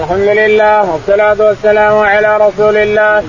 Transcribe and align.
الحمد 0.00 0.28
لله 0.40 0.90
والصلاة 0.90 1.36
والسلام 1.48 1.98
على 1.98 2.36
رسول 2.36 2.76
الله. 2.76 3.24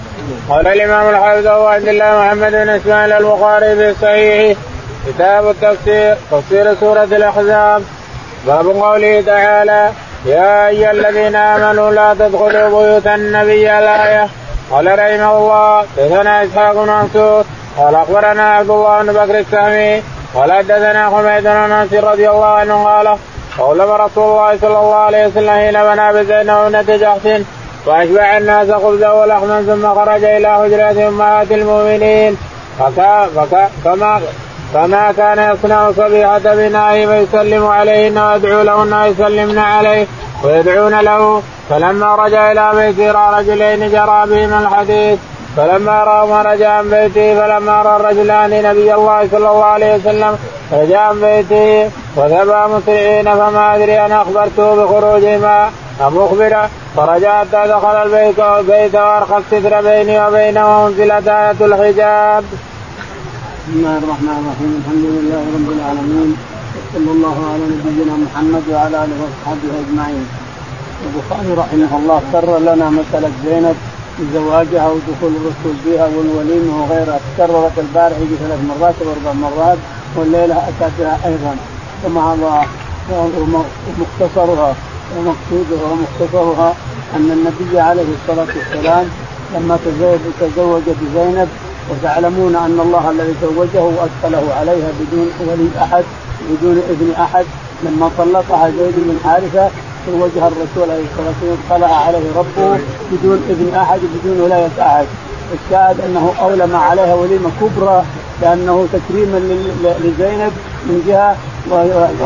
قال 0.50 0.68
الإمام 0.68 1.10
الحافظ 1.10 1.48
أبو 1.48 1.68
عبد 1.68 1.88
الله 1.88 2.12
محمد 2.20 2.52
بن 2.52 2.70
إسماعيل 2.70 3.12
البخاري 3.12 3.76
في 3.76 3.94
صحيحه 4.02 4.60
كتاب 5.08 5.50
التفسير 5.50 6.16
تفسير 6.32 6.76
سورة 6.76 7.04
الأحزاب. 7.04 7.84
باب 8.48 8.68
قوله 8.68 9.22
تعالى 9.22 9.92
يا 10.26 10.68
أيها 10.68 10.92
الذين 10.92 11.36
آمنوا 11.36 11.92
لا 11.92 12.14
تدخلوا 12.14 12.70
بيوت 12.70 13.08
النبي 13.08 13.80
الآية. 13.80 14.28
قال 14.72 14.86
رحمه 15.00 15.38
الله 15.38 15.86
حدثنا 15.98 16.44
إسحاق 16.44 16.74
بن 16.74 16.90
منصور 16.90 17.44
قال 17.78 17.96
أخبرنا 17.96 18.54
عبد 18.54 18.70
الله 18.70 19.02
بن 19.02 19.14
بكر 19.14 19.40
السامي 19.40 20.04
قال 20.36 20.52
حدثنا 20.52 21.10
حميد 21.10 21.44
بن 21.44 22.08
رضي 22.10 22.30
الله 22.30 22.46
عنه 22.46 22.84
قال 22.84 23.18
قولم 23.60 23.92
رسول 23.92 24.24
الله 24.24 24.58
صلى 24.62 24.80
الله 24.80 24.96
عليه 24.96 25.28
وسلم 25.28 25.50
حين 25.50 25.74
بنى 25.84 26.14
بزينب 26.14 26.50
ابنة 26.50 26.98
جحش 26.98 27.42
وأشبع 27.86 28.38
الناس 28.38 28.72
خبزا 28.72 29.12
ولحما 29.12 29.62
ثم 29.62 29.96
خرج 29.96 30.24
إلى 30.24 30.56
حجرات 30.56 30.98
أمهات 30.98 31.52
المؤمنين. 31.52 32.38
فكا 32.80 33.28
فكا 33.36 33.70
فما 33.84 34.22
فما 34.74 35.12
كان 35.18 35.54
يصنع 35.54 35.92
صبيحة 35.92 36.40
بنائه 36.40 37.06
فيسلم 37.06 37.68
عليهن 37.68 38.18
ويدعو 38.18 38.62
لهن 38.62 38.94
ويسلمن 38.94 39.58
عليه 39.58 40.08
ويدعون 40.44 41.00
له. 41.00 41.42
فلما 41.70 42.16
رجع 42.16 42.52
إلى 42.52 42.72
بيته 42.76 43.30
رجلين 43.40 43.92
جرى 43.92 44.24
بهما 44.26 44.60
الحديث. 44.60 45.20
فلما 45.58 46.04
راى 46.04 46.56
رجع 46.56 46.70
عن 46.70 46.90
بيته 46.90 47.28
فلما 47.40 47.82
راى 47.82 47.96
الرجلان 47.96 48.64
نبي 48.64 48.94
الله 48.94 49.28
صلى 49.32 49.38
الله 49.38 49.66
عليه 49.66 49.96
وسلم 49.96 50.38
رجع 50.72 51.02
عن 51.02 51.22
بيته 51.22 51.92
وذهبا 52.16 52.68
مسرعين 52.68 53.26
فما 53.34 53.76
أدري 53.76 54.06
ان 54.06 54.12
أخبرته 54.12 54.76
بخروجهما 54.76 55.70
أم 56.02 56.18
أخبره 56.18 56.70
فرجع 56.96 57.40
حتى 57.40 57.68
دخل 57.68 57.96
البيت 57.96 58.40
والبيت 58.40 58.96
وارخى 58.96 59.38
الستر 59.38 59.82
بيني 59.82 60.28
وبينه 60.28 60.84
وأنزلت 60.84 61.28
آية 61.28 61.60
الحجاب. 61.62 62.44
بسم 63.64 63.74
الله 63.76 63.98
الرحمن 63.98 64.36
الرحيم 64.42 64.72
الحمد 64.82 65.06
لله 65.16 65.42
رب 65.56 65.70
العالمين 65.78 66.38
وصلى 66.76 67.12
الله 67.16 67.36
على 67.52 67.64
نبينا 67.74 68.16
محمد 68.26 68.64
وعلى 68.74 68.98
آله 69.04 69.18
وأصحابه 69.22 69.70
أجمعين. 69.84 70.28
البخاري 71.06 71.52
رحمه 71.62 71.98
الله 72.00 72.22
كرر 72.32 72.60
لنا 72.60 72.90
مسألة 72.90 73.32
زينب 73.46 73.76
زواجها 74.34 74.88
ودخول 74.88 75.34
الرسول 75.36 75.76
بها 75.86 76.06
والوليمة 76.06 76.84
وغيرها. 76.84 77.20
تكررت 77.38 77.72
البارحة 77.78 78.20
ثلاث 78.40 78.60
مرات 78.70 78.96
واربع 79.06 79.34
مرات 79.34 79.78
والليلة 80.16 80.58
اتى 80.58 80.92
بها 81.00 81.20
أيضا. 81.26 81.56
هذا 82.06 82.68
ومختصرها 83.12 84.76
ومقصودها 85.18 85.84
ومختصرها 85.92 86.76
أن 87.16 87.32
النبي 87.32 87.80
عليه 87.80 88.06
الصلاة 88.22 88.48
والسلام 88.58 89.06
لما 89.56 89.80
تزوج 90.42 90.84
بزينب 91.02 91.50
وتعلمون 91.92 92.56
أن 92.56 92.80
الله 92.80 93.12
الذي 93.12 93.34
زوجه 93.42 93.84
وادخله 93.84 94.54
عليها 94.54 94.90
بدون 95.00 95.28
ولي 95.48 95.70
أحد 95.82 96.04
بدون 96.50 96.78
اذن 96.78 97.14
أحد. 97.20 97.46
لما 97.84 98.10
طلقها 98.18 98.70
زيد 98.70 98.94
بن 98.98 99.18
حارثة 99.24 99.70
زوجها 100.12 100.48
الرسول 100.48 100.92
عليه 100.92 101.04
الصلاة 101.12 101.34
والسلام 101.42 101.58
طلع 101.70 101.96
عليه 101.96 102.20
ربه 102.36 102.80
بدون 103.12 103.44
إذن 103.50 103.76
أحد 103.76 104.00
وبدون 104.04 104.42
ولاية 104.42 104.70
أحد. 104.80 105.06
الشاهد 105.54 106.02
أنه 106.02 106.34
أولم 106.42 106.76
عليها 106.76 107.14
وليمة 107.14 107.50
كبرى 107.62 108.04
لأنه 108.42 108.88
تكريما 108.94 109.38
لزينب 110.04 110.52
من 110.86 111.04
جهة 111.08 111.36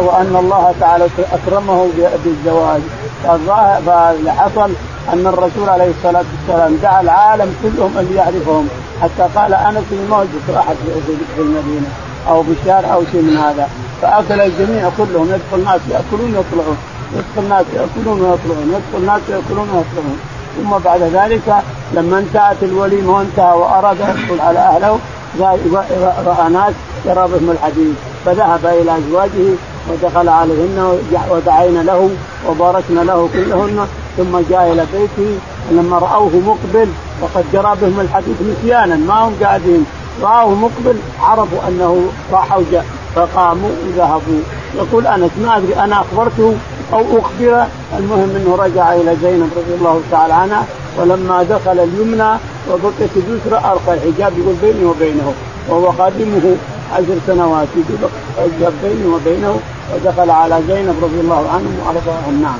وأن 0.05 0.36
الله 0.39 0.73
تعالى 0.80 1.08
أكرمه 1.33 1.88
بالزواج. 2.25 2.81
فاللي 3.23 4.31
حصل 4.31 4.72
أن 5.14 5.28
الرسول 5.28 5.70
عليه 5.70 5.92
الصلاة 5.98 6.25
والسلام 6.39 6.75
دعا 6.83 7.02
العالم 7.02 7.55
كلهم 7.64 7.98
ان 7.98 8.14
يعرفهم 8.16 8.67
حتى 9.02 9.30
قال 9.36 9.53
أنس 9.53 9.86
ما 10.09 10.17
وجدت 10.17 10.58
أحد 10.58 10.75
في 11.36 11.42
المدينة 11.42 11.88
أو 12.30 12.42
بالشارع 12.42 12.93
أو 12.93 13.02
شيء 13.11 13.21
من 13.21 13.37
هذا. 13.37 13.70
فأكل 14.02 14.42
الجميع 14.42 14.89
كلهم 14.98 15.26
يدخل 15.26 15.60
الناس 15.60 15.82
يأكلون 15.92 16.36
ويطلعون. 16.36 16.77
يدخل 17.14 17.42
الناس 17.44 17.66
يأكلون 17.73 18.22
ويطلعون 18.22 18.68
يدخل 18.70 18.98
الناس 18.98 19.22
يأكلون 19.30 19.70
ويطلعون 19.70 20.20
ثم 20.58 20.78
بعد 20.86 21.02
ذلك 21.02 21.64
لما 21.94 22.20
انتهت 22.20 22.64
الوليمه 22.64 23.18
وانتهى 23.18 23.54
وأراد 23.58 23.98
يدخل 24.00 24.42
على 24.42 24.60
أهله 24.60 25.00
رأى 26.26 26.50
ناس 26.50 26.73
يرى 27.06 27.28
بهم 27.28 27.52
الحديث. 27.52 27.96
فذهب 28.26 28.66
إلى 28.66 28.98
أزواجه 28.98 29.56
ودخل 29.90 30.30
عليهن 30.30 31.00
ودعينا 31.30 31.80
له 31.80 32.10
وباركنا 32.50 33.00
له 33.00 33.30
كلهن. 33.34 33.88
ثم 34.17 34.40
جاء 34.50 34.72
إلى 34.73 34.86
بيته 34.94 35.40
لما 35.72 35.98
رأوه 35.98 36.32
مقبل 36.36 36.90
وقد 37.22 37.46
جرى 37.54 37.76
بهم 37.82 38.00
الحديث 38.00 38.36
نسيانا 38.42 38.96
ما 38.96 39.14
هم 39.14 39.34
قاعدين. 39.42 39.86
راوه 40.22 40.56
مقبل 40.56 40.98
عرفوا 41.22 41.67
أنه 41.67 42.08
راح 42.32 42.58
وجاء 42.58 42.86
فقاموا 43.16 43.70
وذهبوا. 43.88 44.42
يقول 44.76 45.08
أنس 45.08 45.32
ما 45.42 45.58
أدري 45.58 45.76
أنا 45.76 46.02
أخبرته 46.02 46.56
أو 46.93 47.02
أخبر 47.20 47.65
المهم 47.98 48.36
إنه 48.36 48.55
رجع 48.59 48.93
إلى 48.93 49.15
زينب 49.21 49.49
رضي 49.58 49.73
الله 49.80 50.02
تعالى 50.11 50.33
عنها 50.33 50.65
ولما 50.98 51.43
دخل 51.43 51.80
اليمنى 51.80 52.37
وبقيت 52.71 53.11
اليسرى 53.15 53.58
ألقى 53.58 53.93
الحجاب 53.93 54.37
يقول 54.37 54.55
بيني 54.61 54.86
وبينه 54.86 55.33
وهو 55.70 55.92
خادمه 55.92 56.55
عشر 56.93 57.17
سنوات 57.27 57.67
يقول 57.75 58.11
حجاب 58.37 58.73
بيني 58.83 59.08
وبينه 59.08 59.59
ودخل 59.95 60.30
على 60.30 60.59
زينب 60.67 60.95
رضي 61.03 61.20
الله 61.20 61.49
عنه 61.53 61.70
وعرضها 61.86 62.31
نعم. 62.42 62.59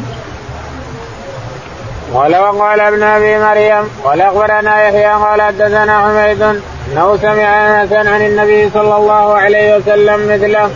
قال 2.14 2.36
وقال 2.36 2.80
ابن 2.80 3.04
أبي 3.04 3.40
مريم 3.40 3.90
قال 4.04 4.22
أخبرنا 4.22 4.88
يحيى 4.88 5.06
قال 5.06 5.42
حدثنا 5.42 6.02
حميد 6.02 6.42
إنه 6.42 7.18
سمع 7.18 7.82
انسا 7.82 8.10
عن 8.10 8.26
النبي 8.26 8.70
صلى 8.70 8.98
الله 8.98 9.34
عليه 9.34 9.78
وسلم 9.78 10.34
مثله. 10.34 10.70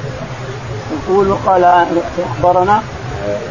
يقول 1.09 1.35
قال 1.45 1.85
أخبرنا 2.31 2.81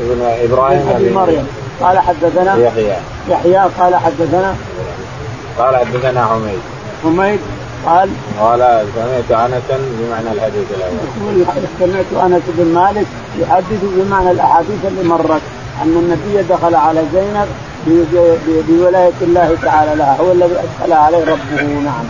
ابن 0.00 0.20
إبراهيم 0.44 0.88
ابي 0.88 1.10
مريم. 1.10 1.46
قال 1.80 1.98
حدثنا 1.98 2.56
يحيى. 2.56 2.96
يحيى 3.28 3.62
قال 3.78 3.94
حدثنا 3.94 4.54
قال 5.58 5.76
حدثنا 5.76 6.26
حميد. 6.26 6.60
حميد 7.04 7.40
قال 7.86 8.08
قال 8.40 8.84
سمعت 8.94 9.40
انسا 9.40 9.78
بمعنى 9.98 10.32
الحديث 10.32 10.66
الأول. 10.76 11.44
سمعت 11.80 12.24
أنس 12.24 12.42
بن 12.48 12.74
مالك 12.74 13.06
يحدث 13.38 13.82
بمعنى 13.82 14.30
الأحاديث 14.30 14.84
اللي 14.84 15.04
مرت 15.08 15.40
أن 15.82 15.96
النبي 16.02 16.42
دخل 16.48 16.74
على 16.74 17.02
زينب 17.14 17.48
بولاية 18.68 19.18
الله 19.22 19.56
تعالى 19.62 19.94
لها 19.94 20.16
هو 20.20 20.32
الذي 20.32 20.54
أدخل 20.64 20.92
عليه 20.92 21.24
ربه. 21.24 21.62
نعم. 21.62 22.04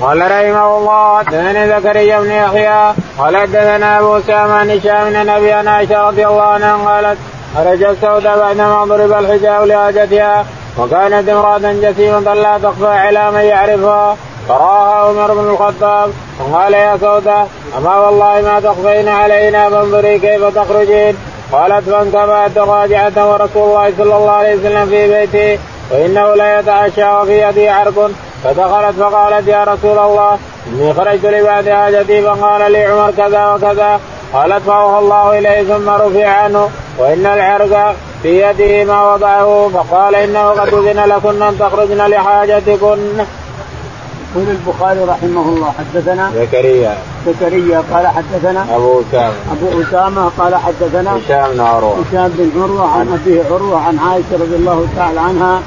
قال 0.00 0.20
رحمه 0.20 0.78
الله 0.78 1.18
حدثني 1.18 1.68
زكريا 1.68 2.20
بن 2.20 2.30
يحيى 2.30 2.94
قال 3.18 3.36
حدثنا 3.36 3.98
أبو 3.98 4.16
اسامه 4.16 4.52
عن 4.52 4.70
هشام 4.70 5.10
بن 5.10 5.28
أبي 5.28 5.52
عائشة 5.52 6.08
رضي 6.08 6.26
الله 6.26 6.42
عنها 6.42 6.76
قالت 6.76 7.18
خرج 7.54 7.82
السوداء 7.82 8.38
بعدما 8.38 8.84
ضرب 8.84 9.12
الحجاب 9.12 9.64
لحاجتها 9.64 10.44
وكانت 10.78 11.28
امرأة 11.28 11.58
جسيمة 11.58 12.34
لا 12.34 12.58
تخفى 12.58 12.86
على 12.86 13.30
من 13.30 13.40
يعرفها 13.40 14.16
فراها 14.48 15.08
عمر 15.08 15.34
بن 15.34 15.50
الخطاب 15.50 16.10
وقال 16.40 16.74
يا 16.74 16.96
سوداء 16.96 17.48
أما 17.78 17.96
والله 17.96 18.40
ما 18.40 18.60
تخفين 18.60 19.08
علينا 19.08 19.70
فانظري 19.70 20.18
كيف 20.18 20.44
تخرجين؟ 20.58 21.16
قالت 21.52 21.88
فانتبهت 21.90 22.58
راجعة 22.58 23.32
ورسول 23.32 23.68
الله 23.68 23.92
صلى 23.98 24.16
الله 24.16 24.30
عليه 24.30 24.54
وسلم 24.54 24.86
في 24.86 25.08
بيته 25.08 25.62
وانه 25.90 26.34
لا 26.34 26.58
يتعشى 26.58 27.04
وفي 27.04 27.42
يدي 27.48 27.68
عرق. 27.68 28.10
فدخلت 28.44 28.94
فقالت 29.00 29.48
يا 29.48 29.64
رسول 29.64 29.98
الله 29.98 30.38
إني 30.66 30.94
خرجت 30.94 31.26
لبعد 31.26 31.68
حاجتي 31.68 32.22
فقال 32.22 32.72
لي 32.72 32.84
عمر 32.84 33.10
كذا 33.16 33.54
وكذا. 33.54 34.00
قالت 34.32 34.62
فأوحى 34.66 34.98
الله 34.98 35.38
إليه 35.38 35.62
ثم 35.62 35.88
رفع 35.88 36.28
عنه 36.28 36.68
وإن 36.98 37.26
العرق 37.26 37.94
في 38.22 38.42
يده 38.42 38.84
ما 38.84 39.14
وضعه 39.14 39.70
فقال 39.74 40.14
إنه 40.14 40.48
قد 40.48 40.74
أذن 40.74 41.00
لكن 41.00 41.42
أن 41.42 41.58
تخرجن 41.58 42.06
لحاجتكن. 42.06 42.98
يقول 44.36 44.48
البخاري 44.48 45.04
رحمه 45.04 45.42
الله 45.42 45.72
حدثنا 45.78 46.30
زكريا. 46.34 46.96
زكريا 47.26 47.82
قال 47.92 48.06
حدثنا 48.06 48.66
أبو 48.74 49.00
أسامة. 49.00 49.34
أبو 49.52 49.82
أسامة 49.82 50.30
قال 50.38 50.56
حدثنا 50.56 51.16
هشام 51.16 51.52
بن 51.52 51.60
عروة. 51.60 51.96
هشام 52.10 52.28
بن 52.38 52.62
عروة 52.62 52.90
عن 52.90 53.20
أبيه 53.22 53.42
عروة 53.50 53.80
عن 53.80 53.98
عائشة 53.98 54.32
رضي 54.32 54.56
الله 54.56 54.86
تعالى 54.96 55.20
عنها 55.20 55.60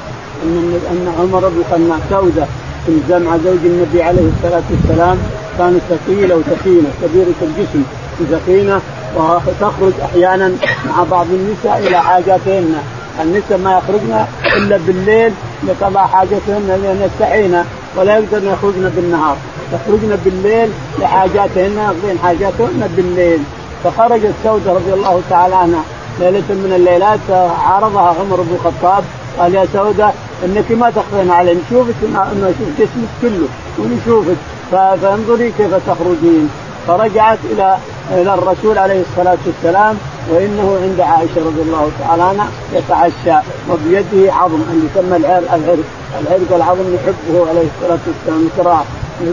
أن 0.44 0.80
أن 0.90 1.12
عمر 1.18 1.48
بن 1.48 1.62
خناع 1.70 1.98
سوده 2.10 2.46
في 2.86 2.92
جمع 3.08 3.36
زوج 3.36 3.58
النبي 3.64 4.02
عليه 4.02 4.28
الصلاة 4.36 4.62
والسلام. 4.70 5.18
كانت 5.58 5.80
ثقيله 5.90 6.36
وتخينه 6.36 6.90
كبيره 7.02 7.34
الجسم 7.42 7.82
ثقينه 8.30 8.80
وتخرج 9.16 9.92
أحيانا 10.04 10.52
مع 10.88 11.04
بعض 11.10 11.26
النساء 11.26 11.78
إلى 11.86 12.02
حاجاتهن. 12.02 12.74
النساء 13.22 13.58
ما 13.58 13.78
يخرجن 13.78 14.24
إلا 14.56 14.78
بالليل 14.86 15.32
لقضاء 15.68 16.06
حاجتهن 16.06 16.80
لأن 16.82 17.00
يستحين 17.06 17.64
ولا 17.96 18.18
يقدرن 18.18 18.46
يخرجن 18.46 18.92
بالنهار. 18.96 19.36
يخرجن 19.72 20.18
بالليل 20.24 20.70
لحاجاتهن 20.98 21.78
يقضين 21.78 22.18
حاجاتهن 22.22 22.90
بالليل. 22.96 23.38
فخرجت 23.84 24.32
سوده 24.44 24.72
رضي 24.72 24.92
الله 24.92 25.20
تعالى 25.30 25.54
عنها 25.54 25.82
ليلة 26.20 26.48
من 26.50 26.72
الليلات 26.76 27.50
عارضها 27.66 28.14
عمر 28.20 28.36
بن 28.36 28.54
الخطاب. 28.54 29.04
قال 29.38 29.54
يا 29.54 29.66
سوده 29.72 30.10
إنك 30.44 30.72
ما 30.72 30.90
تخفين 30.90 31.30
علي 31.30 31.54
نشوفك 31.54 31.94
نشوف 32.36 32.68
جسمك 32.78 33.10
كله 33.22 33.48
ونشوفك. 33.78 34.36
فانظري 34.72 35.52
كيف 35.58 35.74
تخرجين. 35.86 36.50
فرجعت 36.86 37.38
إلى 37.50 37.76
إلى 38.10 38.34
الرسول 38.34 38.78
عليه 38.78 39.02
الصلاة 39.10 39.38
والسلام 39.46 39.96
وإنه 40.30 40.78
عند 40.82 41.00
عائشة 41.00 41.36
رضي 41.36 41.62
الله 41.62 41.90
تعالى 42.00 42.22
عنها 42.22 42.48
يتعشى 42.72 43.46
وبيده 43.70 44.34
عظم 44.34 44.60
اللي 44.72 44.86
يسمى 44.94 45.16
العرق 45.16 45.54
العرق 45.54 45.84
العرق 46.20 46.54
العظم 46.54 46.94
يحبه 46.94 47.48
عليه 47.48 47.66
الصلاة 47.74 47.98
والسلام 48.06 48.48
كراع 48.56 48.82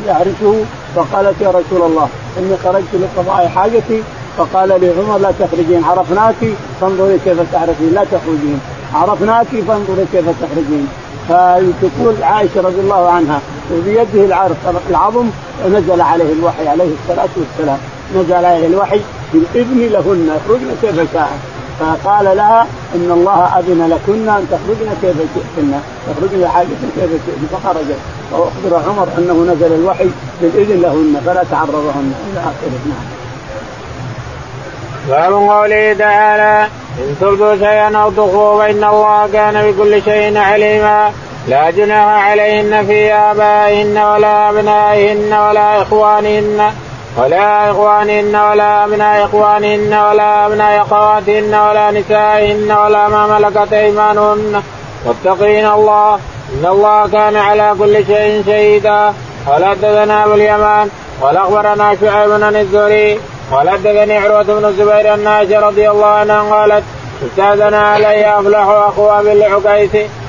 يعرفه 0.07 0.55
فقالت 0.95 1.41
يا 1.41 1.49
رسول 1.49 1.81
الله 1.91 2.07
إني 2.37 2.57
خرجت 2.63 2.93
لقضاء 2.93 3.47
حاجتي. 3.55 4.03
فقال 4.37 4.69
لي 4.81 4.89
عمر 4.89 5.17
لا 5.17 5.31
تخرجين 5.39 5.83
عرفناك. 5.83 6.35
فانظري 6.81 7.19
كيف 7.25 7.51
تعرفين 7.51 7.93
لا 7.93 8.03
تخرجين. 8.03 8.59
عرفناك 8.97 9.47
فانظري 9.47 10.05
كيف 10.11 10.25
تخرجين. 10.41 10.87
فتقول 11.29 12.23
عائشة 12.23 12.61
رضي 12.61 12.79
الله 12.79 13.09
عنها 13.09 13.39
وبيده 13.73 14.25
العرق 14.25 14.81
العظم 14.89 15.27
نزل 15.69 16.01
عليه 16.01 16.33
الوحي 16.33 16.67
عليه 16.67 16.89
الصلاة 17.03 17.29
والسلام. 17.37 17.77
نزل 18.15 18.33
عليه 18.33 18.67
الوحي 18.67 19.01
بالاذن 19.33 19.79
لهن 19.93 20.37
يخرجن 20.37 20.69
كيف 20.81 21.13
شاء. 21.13 21.31
فقال 21.79 22.37
لها 22.37 22.67
إن 22.95 23.11
الله 23.11 23.59
أذن 23.59 23.89
لكن 23.89 24.29
أن 24.29 24.47
تخرجن 24.51 24.89
كيف 25.01 25.17
شئتن 25.35 25.71
تخرجن 26.07 26.41
لحاجة 26.41 26.67
كيف 26.95 27.11
شئتن. 27.25 27.47
فخرجت. 27.53 27.99
وأخبر 28.31 28.89
عمر 28.89 29.07
أنه 29.17 29.53
نزل 29.53 29.75
الوحي 29.75 30.09
بالاذن 30.41 30.81
لهن 30.81 31.21
فلا 31.25 31.43
تعرضهن 31.51 32.13
إلى 32.31 32.39
اخره 32.39 32.79
نعم. 32.85 33.07
باب 35.09 35.33
قوله 35.33 35.93
تعالى 35.93 36.67
إن 36.97 37.15
تبدوا 37.21 37.55
شيئا 37.55 37.97
أو 37.97 38.09
تخفوه 38.09 38.57
فإن 38.57 38.83
الله 38.83 39.29
كان 39.33 39.71
بكل 39.71 40.03
شيء 40.03 40.37
عليما. 40.37 41.11
لا 41.47 41.69
جناح 41.69 42.29
عليهن 42.29 42.85
في 42.85 43.13
آبائهن 43.13 43.97
ولا 43.97 44.49
أبنائهن 44.49 45.33
ولا 45.33 45.81
إخوانهن 45.81 46.71
ولا 47.17 47.71
إخوانهن 47.71 48.35
ولا 48.35 48.85
أبناء 48.85 49.25
إخوانهن 49.25 49.93
ولا 49.93 50.45
أبناء 50.45 50.81
أخواتهن 50.81 51.55
ولا 51.55 51.91
نسائهن 51.91 52.71
ولا 52.71 53.07
ما 53.07 53.39
ملكت 53.39 53.73
أيمانهن. 53.73 54.61
واتقين 55.05 55.65
الله. 55.65 56.19
إن 56.53 56.65
الله 56.65 57.07
كان 57.07 57.35
على 57.35 57.75
كل 57.79 58.05
شيء 58.05 58.43
شهيدا. 58.45 59.13
قال 59.47 59.65
حدثنا 59.65 60.25
أبو 60.25 60.33
اليمان 60.33 60.89
قال 61.21 61.37
أخبرنا 61.37 61.95
شعيب 62.01 62.29
بن 62.29 62.55
الزهري. 62.55 63.19
قال 63.51 63.69
حدثني 63.69 64.17
عروة 64.17 64.43
بن 64.43 64.65
الزبير 64.65 65.13
أن 65.13 65.27
عائشة 65.27 65.59
رضي 65.59 65.89
الله 65.89 66.05
عنها 66.05 66.41
قالت 66.41 66.83
استاذن 67.25 67.73
علي 67.73 68.39
أفلح 68.39 68.67
واخو 68.67 69.09
ابي 69.09 69.43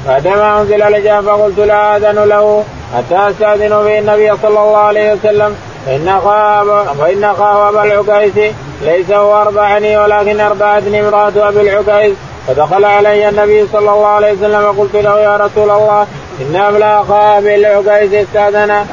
بعدما 0.08 0.60
أنزل 0.60 0.82
الحجاب 0.82 1.24
فقلت 1.24 1.58
لا 1.58 1.96
أذن 1.96 2.24
له 2.24 2.64
حتى 2.96 3.30
أستأذن 3.30 3.68
به 3.68 3.98
النبي 3.98 4.32
صلى 4.42 4.58
الله 4.60 4.76
عليه 4.76 5.12
وسلم. 5.12 5.56
فإن 5.86 6.20
خاب 6.24 6.86
فإن 6.98 7.32
خاف 7.38 7.74
أبا 7.74 7.82
العكيس 7.82 8.54
ليس 8.82 9.10
هو 9.10 9.42
أرضعني 9.42 9.98
ولكن 9.98 10.40
أرضعتني 10.40 11.00
امرأة 11.00 11.48
أبي 11.48 11.60
العكيس. 11.60 12.16
فدخل 12.46 12.84
علي 12.84 13.28
النبي 13.28 13.66
صلى 13.72 13.90
الله 13.90 14.06
عليه 14.06 14.32
وسلم 14.32 14.64
وقلت 14.64 14.96
له 14.96 15.20
يا 15.20 15.36
رسول 15.36 15.70
الله 15.70 16.06
إن 16.40 16.56
أبلا 16.56 17.02
خاف 17.02 17.36
أبي 17.36 17.54
العكيس 17.54 18.12
أستأذن. 18.12 18.86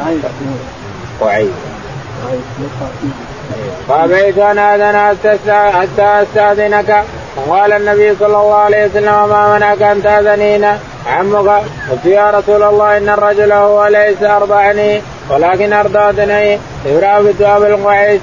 وعيد. 1.22 1.52
فأبيت 3.90 4.38
أن 4.38 4.58
آذن 4.58 5.18
حتى 5.48 6.24
أستأذنك 6.24 7.04
وقال 7.38 7.74
النبي 7.74 8.16
صلى 8.20 8.28
الله 8.28 8.56
عليه 8.56 8.86
وسلم 8.86 9.30
ما 9.30 9.56
منعك 9.56 9.82
أن 9.82 10.04
تأذنين 10.04 10.66
عمك؟ 11.08 11.62
قلت 11.92 12.06
يا 12.06 12.30
رسول 12.32 12.64
الله 12.64 12.98
إن 12.98 13.10
الرجل 13.10 13.52
هو 13.52 13.88
ليس 13.88 14.24
أرضعني 14.24 15.02
ولكن 15.30 15.74
أرضعتني 15.74 16.60
إبراهيم 16.86 17.36
أبي 17.42 17.68
القعيس 17.68 18.22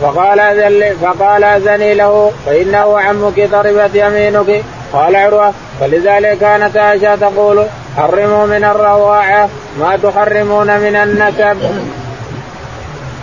فقال 0.00 0.40
أذن 0.40 0.96
فقال 1.02 1.44
أذني 1.44 1.94
له 1.94 2.32
فإنه 2.46 3.00
عمك 3.00 3.50
ضربت 3.50 3.90
يمينك. 3.94 4.64
قال 4.92 5.16
عروة 5.16 5.52
فلذلك 5.80 6.38
كانت 6.38 6.76
عائشة 6.76 7.16
تقول 7.16 7.66
حرموا 7.96 8.46
من 8.46 8.64
الرواعة 8.64 9.48
ما 9.80 9.98
تحرمون 10.02 10.66
من 10.66 10.96
النسب. 10.96 11.56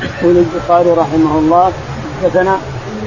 يقول 0.04 0.38
البخاري 0.38 0.90
رحمه 0.90 1.40
الله 1.40 1.72
حدثنا 2.24 2.58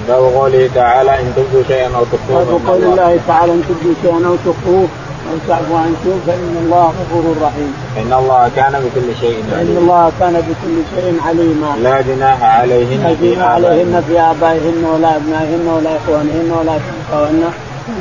باب 0.09 0.23
قوله 0.23 0.71
تعالى 0.75 1.11
إن 1.21 1.33
تبدوا 1.37 1.63
شيئا 1.69 1.97
أو 1.97 2.05
تخفوه 2.13 2.45
باب 2.45 2.61
قول 2.67 2.83
الله 2.85 3.19
تعالى 3.29 3.53
إن 3.53 3.63
تبدوا 3.69 3.95
شيئا 4.03 4.27
أو 4.27 4.37
تخفوه 4.47 4.89
أو 5.29 5.35
تعفوا 5.49 5.79
عن 5.79 5.97
سوء 6.05 6.19
فإن 6.27 6.57
الله 6.65 6.93
غفور 7.01 7.25
رحيم. 7.43 7.75
إن 7.97 8.13
الله 8.13 8.51
كان 8.57 8.73
بكل 8.73 9.09
شيء 9.21 9.45
عليما. 9.53 9.63
إن 9.63 9.77
الله 9.77 10.13
كان 10.21 10.33
بكل 10.33 10.77
شيء 10.95 11.21
عليما. 11.27 11.77
لا 11.83 12.01
جناح 12.01 12.43
عليهن 12.43 13.03
لا 13.03 13.15
جناح 13.21 13.49
عليهن 13.49 14.03
في 14.09 14.21
آبائهن 14.21 14.85
ولا 14.95 15.17
أبنائهن 15.17 15.67
ولا 15.69 15.97
إخوانهن 15.97 16.51
ولا 16.59 16.79
اخوانهن 17.11 17.53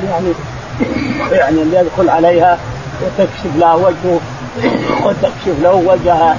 يعني 0.09 0.31
يعني 1.31 1.61
اللي 1.61 1.77
يدخل 1.77 2.09
عليها 2.09 2.57
وتكشف 3.01 3.55
له 3.57 3.75
وجهه 3.75 4.19
وتكشف 5.05 5.55
له 5.63 5.73
وجهها 5.73 6.37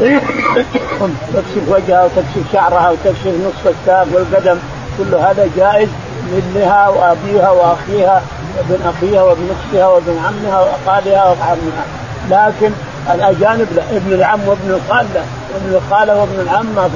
تكشف 1.34 1.68
وجهها 1.68 2.04
وتكشف 2.04 2.52
شعرها 2.52 2.90
وتكشف 2.90 3.26
نصف 3.26 3.66
الكاف 3.66 4.06
والقدم. 4.14 4.58
كل 4.98 5.14
هذا 5.14 5.48
جائز 5.56 5.88
لابنها 6.32 6.88
وأبيها 6.88 7.50
وأخيها 7.50 8.22
وابن 8.58 8.82
أخيها 8.84 9.22
وابن 9.22 9.48
أختها 9.50 9.88
وابن 9.88 10.18
عمها 10.18 10.60
وخالها 10.60 11.24
وعمها 11.24 11.84
لكن 12.30 12.70
الأجانب 13.14 13.66
لا 13.76 13.82
ابن 13.96 14.12
العم 14.12 14.40
وابن 14.46 14.70
الخال 14.70 15.06
لا. 15.14 15.20
ابن 15.56 15.74
الخالة 15.74 16.20
وابن 16.20 16.40
العم 16.40 16.66
ما, 16.66 16.90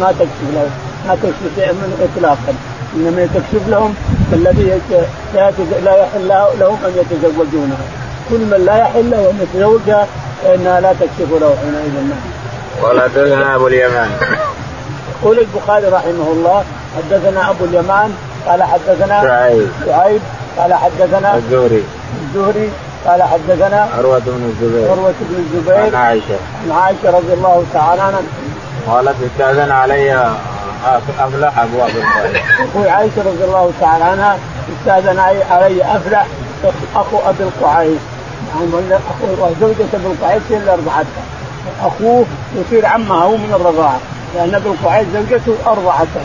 ما 0.00 0.12
تكشف 0.12 0.48
له 0.54 0.70
ما 1.08 1.14
تكشف 1.14 1.58
من 1.58 2.08
اطلاقا. 2.16 2.54
إنما 2.96 3.28
تكشف 3.34 3.68
لهم 3.68 3.94
الذي 4.32 4.80
لا 5.84 5.96
يحل 5.96 6.28
لهم 6.60 6.78
أن 6.84 6.92
يتزوجونها. 6.96 7.84
كل 8.30 8.38
من 8.38 8.64
لا 8.66 8.76
يحل 8.78 9.10
له 9.10 9.30
أن 9.30 9.38
يتزوجها 9.42 10.06
فإنها 10.42 10.80
لا 10.80 10.92
تكشف 10.92 11.30
له 11.40 11.56
حينئذ. 11.62 11.94
نعم. 11.94 12.31
قال 12.82 13.00
حدثنا 13.00 13.54
أبو 13.56 13.66
اليمان. 13.66 14.10
يقول 15.22 15.38
البخاري 15.38 15.86
رحمه 15.86 16.28
الله 16.32 16.64
حدثنا 16.96 17.50
أبو 17.50 17.64
اليمان 17.64 18.16
قال 18.46 18.62
حدثنا 18.62 19.22
شعيب. 19.22 19.68
شعيب 19.86 20.20
قال 20.58 20.74
حدثنا 20.74 21.36
الزهري. 21.36 21.84
الزهري 22.22 22.70
قال 23.06 23.22
حدثنا 23.22 23.88
عروة 23.98 24.18
بن 24.18 24.54
الزبير. 24.54 24.90
عروة 24.90 25.14
بن 25.20 25.44
الزبير. 25.44 25.86
عن 25.86 25.94
عائشة. 25.94 26.36
عن 26.64 26.72
عائشة 26.72 27.10
رضي 27.10 27.32
الله 27.32 27.64
تعالى 27.74 28.02
عنها. 28.02 28.22
قالت 28.86 29.16
استأذن 29.32 29.70
علي 29.70 30.34
أفلح 31.18 31.58
أبو 31.58 31.82
أبي 31.82 31.98
القعيس 31.98 32.36
يقول 32.60 32.88
عائشة 32.88 33.18
رضي 33.18 33.44
الله 33.44 33.72
تعالى 33.80 34.04
عنها 34.04 34.38
استأذن 34.80 35.18
علي 35.50 35.82
أفلح 35.82 36.26
أخو 36.96 37.18
أبي 37.18 37.42
القعيس. 37.44 38.00
يعني 38.54 38.94
أخو 38.94 39.48
زوجة 39.60 39.86
أبي 39.94 40.06
القعيس 40.06 40.42
هي 40.50 40.56
اللي 40.56 40.72
أرضعتها. 40.72 41.22
أخوه 41.82 42.24
يصير 42.56 42.86
عمها 42.86 43.24
هو 43.24 43.36
من 43.36 43.52
الرضاعة. 43.54 43.98
لأن 44.34 44.54
أبي 44.54 44.68
القعيس 44.68 45.06
زوجته 45.14 45.54
أرضعته 45.66 46.20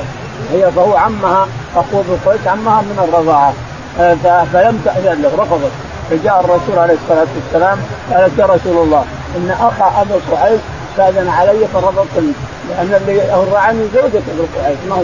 هي 0.54 0.72
فهو 0.72 0.98
عمها 0.98 1.48
أخوه 1.76 2.04
بالقيس 2.10 2.48
عمها 2.48 2.82
من 2.82 3.10
الرضاعة. 3.10 3.54
آه، 4.00 4.44
فلم 4.54 4.82
تأذن 4.86 5.22
له 5.22 5.32
رفضت. 5.38 5.72
فجاء 6.10 6.40
الرسول 6.40 6.80
عليه 6.80 6.94
الصلاة 7.04 7.28
والسلام 7.36 7.78
قالت 8.14 8.40
يا 8.40 8.46
رسول 8.46 8.78
الله 8.84 9.04
إن 9.38 9.52
أخا 9.52 10.02
ابي 10.02 10.14
القعيس 10.14 10.60
استاذن 10.92 11.30
علي 11.30 11.68
فرفضتني 11.74 12.32
لأن 12.70 13.02
اللي 13.02 13.34
أرضعني 13.34 13.80
زوجة 13.94 14.18
ابي 14.18 14.48
القعيس 14.56 14.78
ما 14.90 14.96
هو 14.96 15.04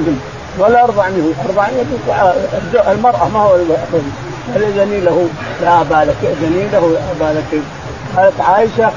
ولا 0.60 0.84
أرضعني 0.84 1.16
هو. 1.22 1.50
أرضعني 1.50 1.76
المرأة 2.88 3.28
ما 3.34 3.40
هو 3.40 3.58
فاذني 4.56 5.00
له 5.00 5.28
لا 5.62 5.82
أبا 5.82 6.12
لك 6.12 6.16
اذني 6.24 6.68
له 6.74 6.98
يا 6.98 7.12
أبا 7.18 7.40
لك. 7.40 7.62
قالت 8.18 8.42
عائشة 8.42 8.92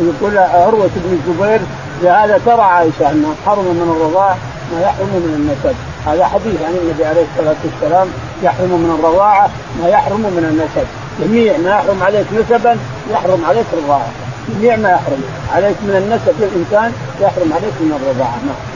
يقول 0.00 0.38
عروة 0.38 0.90
بن 0.96 1.18
الزبير 1.18 1.60
لهذا 2.02 2.40
ترى 2.46 2.62
عائشة 2.62 3.10
انها 3.10 3.34
حرم 3.46 3.64
من 3.64 3.96
الرضاع 3.96 4.36
ما 4.72 4.80
يحرم 4.80 5.08
من 5.08 5.34
النسب. 5.34 5.76
هذا 6.06 6.26
حديث 6.26 6.62
عن 6.62 6.74
النبي 6.82 7.04
عليه 7.04 7.24
الصلاة 7.32 7.56
والسلام 7.64 8.08
يحرم 8.42 8.68
من 8.68 8.98
الرضاعه 8.98 9.50
ما 9.82 9.88
يحرم 9.88 10.20
من 10.20 10.44
النسب. 10.50 10.86
جميع 11.20 11.56
ما 11.58 11.70
يحرم 11.70 12.02
عليك 12.02 12.26
نسبا 12.32 12.78
يحرم 13.10 13.44
عليك 13.44 13.66
رضاعة. 13.84 14.08
جميع 14.48 14.76
ما 14.76 14.90
يحرم 14.90 15.22
عليك 15.54 15.76
من 15.82 15.96
النسب 15.96 16.34
للإنسان 16.40 16.92
يحرم 17.20 17.52
عليك 17.52 17.74
من 17.80 18.00
الرضاعة. 18.02 18.38
نعم. 18.46 18.70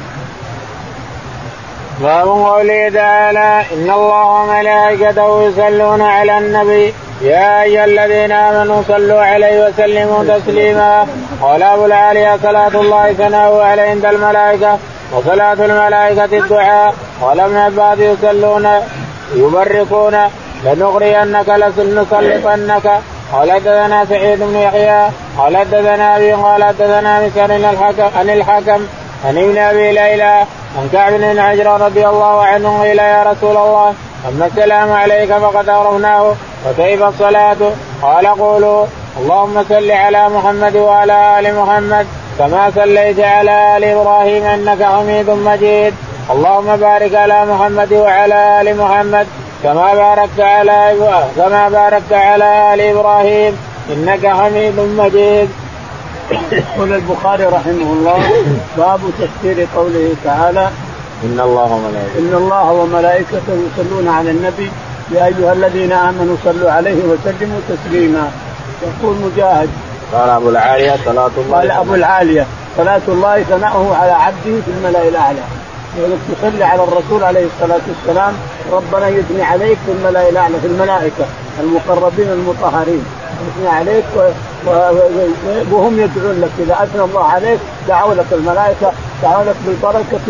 باب 2.01 2.29
قوله 2.29 2.89
تعالى 2.89 3.65
إن 3.73 3.91
الله 3.91 4.25
وملائكته 4.27 5.43
يصلون 5.43 6.03
على 6.03 6.39
النبي 6.39 6.95
يا 7.23 7.63
أيها 7.63 7.85
الذين 7.85 8.33
آمنوا 8.33 8.83
صلوا 8.89 9.21
عليه 9.21 9.67
وسلموا 9.67 10.25
تسليما. 10.25 11.07
قال 11.43 11.63
أبو 11.63 11.85
العاليه 11.87 12.39
صلاه 12.43 12.69
الله 12.75 13.13
ثناؤه 13.13 13.65
عليه 13.65 13.83
عند 13.83 14.05
الملائكة 14.05 14.79
وصلاة 15.13 15.53
الملائكة 15.53 16.39
الدعاء. 16.39 16.95
قال 17.23 17.41
ابن 17.41 17.57
عباس 17.57 17.99
يصلون 17.99 18.69
يبركون. 19.35 20.17
لنغرينك 20.65 21.49
لنسلطنك. 21.49 23.01
قال 23.33 23.53
حدثنا 23.53 24.05
سعيد 24.05 24.39
بن 24.43 24.57
يحيى. 24.57 25.09
قال 25.39 25.57
حدثنا 25.57 26.17
أبي 26.17 26.33
قال 26.33 26.65
حدثنا 26.65 27.27
الحكم 27.27 28.19
عن 28.19 28.31
الحكم 28.31 28.87
عن 29.25 29.39
ابن 29.39 29.59
أبي 29.59 29.93
ليلى 29.93 30.45
عن 30.79 30.89
كعب 30.93 31.13
بن 31.13 31.39
عجر 31.39 31.81
رضي 31.81 32.07
الله 32.07 32.43
عنه 32.43 32.83
قيل 32.83 32.99
يا 32.99 33.23
رسول 33.23 33.57
الله 33.57 33.95
أما 34.29 34.47
السلام 34.47 34.93
عليك 34.93 35.33
فقد 35.33 35.69
عرفناه 35.69 36.35
وكيف 36.67 37.03
الصلاة؟ 37.03 37.57
قال 38.03 38.27
قولوا 38.27 38.87
اللهم 39.19 39.65
صل 39.69 39.91
على 39.91 40.29
محمد 40.29 40.77
وعلى 40.77 41.39
آل 41.39 41.55
محمد 41.61 42.07
كما 42.39 42.71
صليت 42.75 43.21
على 43.21 43.77
آل 43.77 43.85
إبراهيم 43.85 44.45
إنك 44.45 44.83
حميد 44.83 45.31
مجيد 45.31 45.95
اللهم 46.31 46.77
بارك 46.77 47.15
على 47.15 47.47
محمد 47.47 47.93
وعلى 47.93 48.61
آل 48.61 48.77
محمد 48.79 49.27
كما 49.63 49.95
باركت 49.95 50.41
على 50.41 50.97
كما 51.37 51.69
باركت 51.69 52.13
على 52.13 52.75
آل 52.75 52.81
إبراهيم 52.81 53.59
إنك 53.93 54.27
حميد 54.27 54.81
مجيد. 54.81 55.49
يقول 56.53 56.93
البخاري 56.93 57.45
رحمه 57.45 57.89
الله 57.97 58.21
باب 58.77 59.01
تفسير 59.21 59.67
قوله 59.77 60.15
تعالى 60.25 60.69
إن 61.25 61.41
الله 61.41 61.69
وملائكته 61.73 62.19
إن 62.19 62.35
الله 62.35 62.73
وملائكته 62.73 63.53
يصلون 63.67 64.09
على 64.09 64.31
النبي 64.31 64.71
يا 65.11 65.27
أيها 65.27 65.53
الذين 65.53 65.93
آمنوا 65.93 66.37
صلوا 66.45 66.71
عليه 66.71 67.03
وسلموا 67.05 67.61
تسليما. 67.69 68.31
يقول 68.83 69.17
مجاهد. 69.17 69.69
قال 70.13 70.31
أبو 70.31 70.49
العالية 70.49 70.97
صلاة 71.05 71.31
الله 71.37 71.57
قال 71.57 71.71
أبو 71.71 71.95
العالية 71.95 72.47
صلاة 72.77 73.01
الله 73.09 73.43
ثناؤه 73.43 73.97
على 73.97 74.11
عبده 74.11 74.61
في 74.65 74.71
الملأ 74.79 75.09
الأعلى. 75.09 75.39
يقول 75.99 76.19
تصلي 76.33 76.65
على 76.65 76.83
الرسول 76.85 77.25
عليه 77.25 77.47
الصلاة 77.47 77.81
والسلام 77.89 78.35
ربنا 78.73 79.09
يثني 79.09 79.43
عليك 79.43 79.79
في 79.87 79.93
الملأ 79.93 80.29
الأعلى 80.29 80.61
في 80.61 80.67
الملائكة 80.67 81.25
المقربين 81.61 82.29
المطهرين. 82.29 83.05
يثني 83.49 83.69
عليك 83.69 84.05
وهم 85.73 86.01
يدعون 86.01 86.41
لك. 86.41 86.51
إذا 86.59 86.83
أثنى 86.83 87.03
الله 87.05 87.25
عليك 87.25 87.61
دعوا 87.89 88.15
لك 88.15 88.27
الملائكة 88.33 88.93
دعوا 89.23 89.45
لك 89.45 89.57
بالبركة 89.67 90.21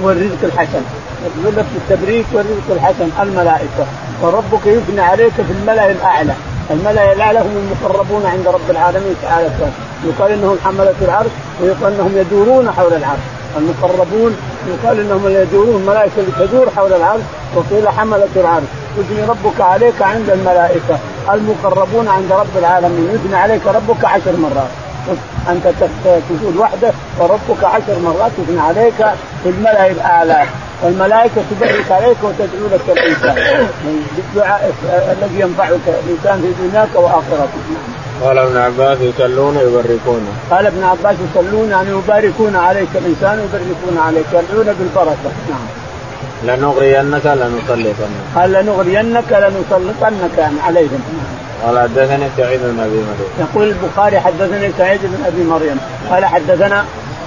والرزق 0.00 0.38
الحسن. 0.42 0.82
يقول 1.24 1.56
لك 1.56 1.64
بالتبريك 1.74 2.26
والرزق 2.32 2.70
الحسن 2.70 3.08
الملائكة. 3.22 3.86
وربك 4.22 4.66
يثني 4.66 5.00
عليك 5.00 5.32
في 5.32 5.52
الملأ 5.60 5.90
الأعلى. 5.90 6.32
الملأ 6.70 7.12
الأعلى 7.12 7.38
هم 7.38 7.56
المقربون 7.56 8.26
عند 8.26 8.48
رب 8.48 8.70
العالمين 8.70 9.14
تعالى. 9.22 9.50
يقال 10.04 10.32
إنهم 10.32 10.58
حملة 10.64 10.94
العرش 11.02 11.30
ويقال 11.62 11.92
إنهم 11.92 12.12
يدورون 12.16 12.70
حول 12.70 12.94
العرش. 12.94 13.18
المقربون 13.56 14.36
يقال 14.68 15.00
إنهم 15.00 15.28
يدورون 15.28 15.80
الملائكة 15.82 16.12
اللي 16.18 16.46
تدور 16.46 16.70
حول 16.76 16.92
العرش. 16.92 17.22
وقيل 17.54 17.88
حملة 17.88 18.28
العرش. 18.36 18.64
يثني 18.98 19.24
ربك 19.24 19.60
عليك 19.60 20.02
عند 20.02 20.30
الملائكة. 20.30 20.98
المقربون 21.32 22.08
عند 22.08 22.32
رب 22.32 22.56
العالمين. 22.58 23.08
يثني 23.14 23.36
عليك 23.36 23.66
ربك 23.66 24.04
عشر 24.04 24.36
مرات. 24.36 24.85
أنت 25.50 25.74
تقول 26.04 26.58
وحدك 26.58 26.94
وربك 27.18 27.64
عشر 27.64 27.98
مرات 28.04 28.32
يثني 28.38 28.60
عليك 28.60 28.96
في 29.42 29.48
الملأ 29.48 29.86
الأعلى. 29.86 30.44
والملائكة 30.82 31.42
تبارك 31.50 31.84
عليك 31.90 32.16
وتدعو 32.22 32.66
لك 32.72 32.80
الإنسان. 32.88 33.66
بالدعاء 34.16 34.72
الذي 34.84 35.40
ينفعك 35.40 35.80
الإنسان 35.86 36.40
في 36.40 36.68
دنياك 36.68 36.88
وآخرتك. 36.94 37.48
قال 38.22 38.38
ابن 38.38 38.56
عباس 38.56 38.98
يصلون 39.00 39.56
يبركون. 39.56 40.28
قال 40.50 40.66
ابن 40.66 40.84
عباس 40.84 41.16
يصلون 41.30 41.70
يعني 41.70 41.90
يباركون 41.90 42.56
عليك 42.56 42.88
الإنسان 42.94 43.38
يبركون 43.38 43.98
عليك. 44.06 44.26
يدعون 44.32 44.74
بالبركة. 44.78 45.30
نعم. 45.50 45.66
لنغرينك 46.42 47.26
لنسلطنك. 47.26 48.24
قال 48.36 48.52
لنغرينك 48.52 49.32
لنسلطنك 49.32 50.38
يعني 50.38 50.60
عليهم. 50.60 51.02
قال 51.64 51.78
حدثني 51.78 52.28
سعيد 52.36 52.60
بن 52.60 52.80
أبي 52.80 52.96
مريم. 52.96 53.28
يقول 53.38 53.68
البخاري 53.68 54.20
حدثني 54.20 54.72
سعيد 54.78 55.00
بن 55.02 55.24
أبي 55.26 55.44
مريم. 55.44 55.80
قال 56.10 56.24
حدثنا 56.24 56.84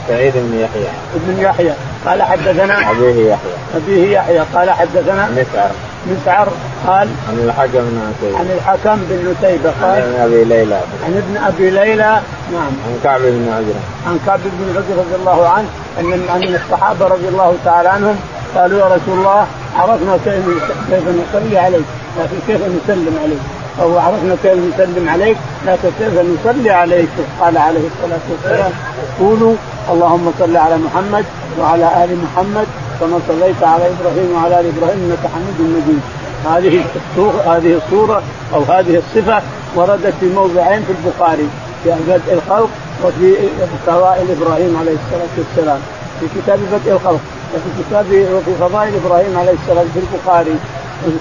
سعيد 0.08 0.34
بن 0.36 0.60
يحيى. 0.60 0.88
ابن 1.16 1.42
يحيى. 1.42 1.74
قال 2.06 2.24
حدثنا 2.24 2.92
أبيه 2.92 3.32
يحيى. 3.32 3.54
أبيه 3.76 4.18
يحيى. 4.18 4.40
قال 4.40 4.72
حدثنا 4.72 5.30
مسعر. 5.30 5.72
مسعر 6.08 6.48
قال 6.88 7.08
عن 7.30 7.40
الحكم 7.46 7.70
بن 7.74 8.02
عتيبة. 8.08 8.40
عن 8.40 8.46
الحكم 8.46 9.00
بن 9.10 9.32
نتيبة 9.32 9.72
قال 9.82 9.92
عن 9.92 10.02
ابن 10.02 10.22
أبي 10.22 10.44
ليلى. 10.44 10.80
عن 11.06 11.24
ابن 11.24 11.46
أبي 11.48 11.70
ليلى. 11.70 12.22
نعم. 12.54 12.72
عن 12.86 13.00
كعب 13.04 13.22
بن 13.22 13.50
عجرة. 13.54 13.82
عن 14.08 14.20
كعب 14.26 14.40
بن 14.44 14.70
عجرة 14.70 15.02
رضي 15.02 15.16
الله 15.16 15.48
عنه 15.48 15.68
أن 16.00 16.14
أن 16.36 16.56
الصحابة 16.56 17.08
رضي 17.08 17.28
الله 17.28 17.56
تعالى 17.66 17.90
عنهم 17.90 18.16
قالوا 18.56 18.80
يا 18.80 18.86
رسول 18.86 19.20
الله 19.20 19.48
عرفنا 19.76 20.18
كيف 20.26 20.44
كيف 20.90 21.04
نصلي 21.04 21.58
عليك 21.58 21.86
لكن 22.20 22.38
كيف 22.48 22.62
نسلم 22.62 23.20
عليك؟ 23.24 23.40
أو 23.82 23.98
عرفنا 23.98 24.36
كيف 24.44 24.54
نسلم 24.54 25.10
عليك 25.10 25.38
لكن 25.68 25.90
كيف 26.00 26.14
نصلي 26.20 26.70
عليك؟ 26.70 27.10
قال 27.42 27.58
عليه 27.58 27.80
الصلاة 27.80 28.20
والسلام 28.32 28.72
قولوا 29.20 29.54
اللهم 29.92 30.32
صل 30.40 30.58
على 30.58 30.78
محمد 30.78 31.26
وعلى 31.60 32.04
آل 32.04 32.18
محمد 32.24 32.68
كما 33.00 33.20
صليت 33.28 33.64
على 33.64 33.84
إبراهيم 33.84 34.30
وعلى 34.36 34.60
آل 34.60 34.66
إبراهيم 34.78 35.00
إنك 35.06 35.32
حميد 35.34 35.60
مجيد. 35.76 36.02
هذه 36.46 36.84
هذه 37.46 37.82
الصورة 37.86 38.24
أو 38.54 38.62
هذه 38.64 39.02
الصفة 39.04 39.42
وردت 39.76 40.14
في 40.20 40.26
موضعين 40.36 40.82
في 40.84 40.94
البخاري 40.98 41.48
في 41.84 41.92
بدء 42.08 42.34
الخلق 42.34 42.70
وفي 43.04 43.36
فضائل 43.88 44.26
إبراهيم 44.32 44.78
عليه 44.80 44.96
الصلاة 45.02 45.34
والسلام. 45.38 45.80
في 46.20 46.26
كتاب 46.42 46.60
بدء 46.74 46.92
الخلق 46.92 47.20
وفي 47.56 47.70
كتاب 47.80 48.06
وفي 48.34 48.52
فضائل 48.60 48.94
إبراهيم 49.06 49.38
عليه 49.38 49.56
السلام 49.64 49.86
في 49.94 50.00
البخاري. 50.00 50.56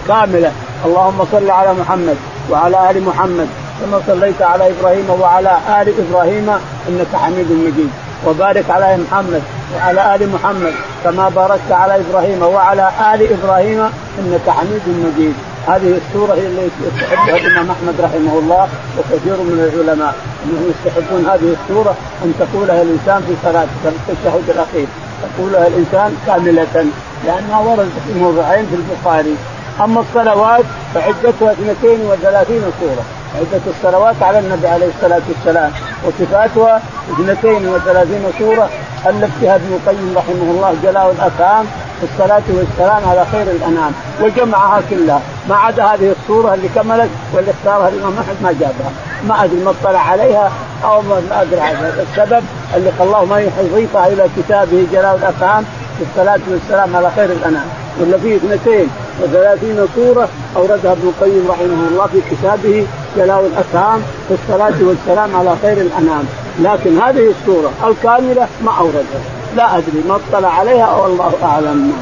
كاملة 0.08 0.52
اللهم 0.85 1.26
صل 1.32 1.50
على 1.50 1.75
محمد 1.80 2.16
وعلى 2.50 2.90
آل 2.90 3.04
محمد 3.04 3.49
كما 3.80 4.00
صليت 4.06 4.42
على 4.42 4.70
إبراهيم 4.70 5.11
وعلى 5.20 5.58
آل 5.80 5.94
إبراهيم 6.02 6.49
إنك 6.88 7.12
حميد 7.14 7.50
مجيد. 7.52 7.90
وبارك 8.26 8.70
على 8.70 8.97
محمد 8.97 9.42
وعلى 9.75 10.14
آل 10.14 10.28
محمد 10.32 10.75
كما 11.04 11.28
باركت 11.28 11.73
على 11.73 12.00
إبراهيم 12.00 12.42
وعلى 12.42 12.90
آل 13.14 13.20
إبراهيم 13.32 13.80
إنك 14.18 14.50
حميد 14.50 14.82
مجيد. 14.87 15.35
هذه 15.66 16.00
السورة 16.00 16.35
هي 16.35 16.47
التي 16.47 16.70
يستحبها 16.87 17.37
الإمام 17.37 17.70
أحمد 17.70 17.94
رحمه 18.00 18.38
الله 18.38 18.68
وكثير 18.99 19.37
من 19.37 19.70
العلماء. 19.73 20.14
إنهم 20.44 20.73
يستحبون 20.73 21.26
هذه 21.26 21.56
السورة 21.61 21.94
أن 22.25 22.35
تقولها 22.38 22.82
الإنسان 22.82 23.20
في 23.26 23.35
صلاته 23.44 23.70
في 23.82 24.12
التشهد 24.12 24.50
الاخير 24.50 24.87
تقولها 25.23 25.66
الإنسان 25.66 26.16
كاملة 26.26 26.87
لأنها 27.26 27.61
وردت 27.61 27.97
في 28.06 28.18
موضعين 28.18 28.66
في 28.66 28.76
البخاري. 28.80 29.37
أما 29.80 30.00
الصلوات 30.00 30.64
فعدتها 30.94 31.52
32 31.52 32.73
سوره 32.80 33.04
عدة 33.38 33.62
الصلوات 33.66 34.23
على 34.23 34.38
النبي 34.38 34.68
عليه 34.68 34.87
الصلاة 34.97 35.20
والسلام 35.28 35.73
وصفاتها 36.04 36.82
32 37.12 38.32
سورة 38.38 38.68
ألف 39.06 39.30
فيها 39.40 39.56
ابن 39.56 39.73
القيم 39.73 40.14
رحمه 40.16 40.50
الله 40.50 40.75
جلاء 40.82 41.11
الأفهام 41.11 41.64
في 42.00 42.06
الصلاة 42.12 42.42
والسلام 42.49 43.08
على 43.08 43.26
خير 43.32 43.42
الأنام 43.42 43.92
وجمعها 44.23 44.80
كلها. 44.90 45.20
ما 45.49 45.56
عدا 45.56 45.85
هذه 45.85 46.14
الصورة 46.20 46.54
اللي 46.54 46.68
كملت 46.68 47.11
واللي 47.35 47.50
اختارها 47.50 47.88
الإمام 47.88 48.12
أحمد 48.18 48.37
ما 48.42 48.52
جابها. 48.52 48.90
ما 49.28 49.44
أدري 49.44 49.64
ما 49.64 49.70
اطلع 49.70 50.00
عليها 50.00 50.50
أو 50.85 51.02
ما 51.02 51.42
أدري 51.42 51.61
عنها 51.61 51.92
السبب 52.11 52.44
اللي 52.76 52.92
الله 53.00 53.25
ما 53.25 53.40
يضيفها 53.40 54.06
إلى 54.06 54.28
كتابه 54.37 54.87
جلاء 54.92 55.16
الأفهام 55.16 55.64
في 55.99 56.04
الصلاة 56.11 56.40
والسلام 56.49 56.97
على 56.97 57.11
خير 57.16 57.25
الأنام 57.25 57.66
ولا 58.00 58.18
فيه 58.18 58.37
اثنتين 58.37 58.88
وثلاثين 59.22 59.87
سورة 59.94 60.28
أوردها 60.56 60.92
ابن 60.92 61.08
القيم 61.08 61.46
رحمه 61.48 61.88
الله 61.90 62.06
في 62.06 62.20
كتابه 62.30 62.87
جلاء 63.16 63.46
الأفهام 63.46 64.02
في 64.28 64.34
الصلاة 64.34 64.75
والسلام 64.88 65.37
على 65.37 65.56
خير 65.62 65.76
الأنام. 65.80 66.25
لكن 66.60 66.98
هذه 66.98 67.34
السورة 67.40 67.70
الكاملة 67.87 68.46
ما 68.64 68.72
أوردها. 68.78 69.22
لا 69.56 69.78
أدري 69.78 70.02
ما 70.08 70.18
اطلع 70.34 70.48
عليها 70.48 70.84
أو 70.84 71.06
الله 71.06 71.32
أعلم. 71.42 71.92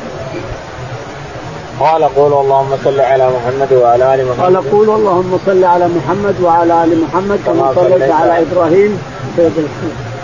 قال 1.80 2.04
قولوا 2.04 2.40
اللهم 2.40 2.70
صل 2.84 3.00
على 3.00 3.30
محمد 3.30 3.72
وعلى 3.72 4.14
آل 4.14 4.26
محمد. 4.26 4.40
قال 4.44 4.70
قولوا 4.70 4.96
اللهم 4.96 5.38
صل 5.46 5.64
على 5.64 5.88
محمد 5.88 6.34
وعلى 6.42 6.84
آل 6.84 7.02
محمد 7.02 7.38
كما 7.46 7.72
صليت 7.74 8.10
على 8.10 8.42
إبراهيم. 8.42 8.98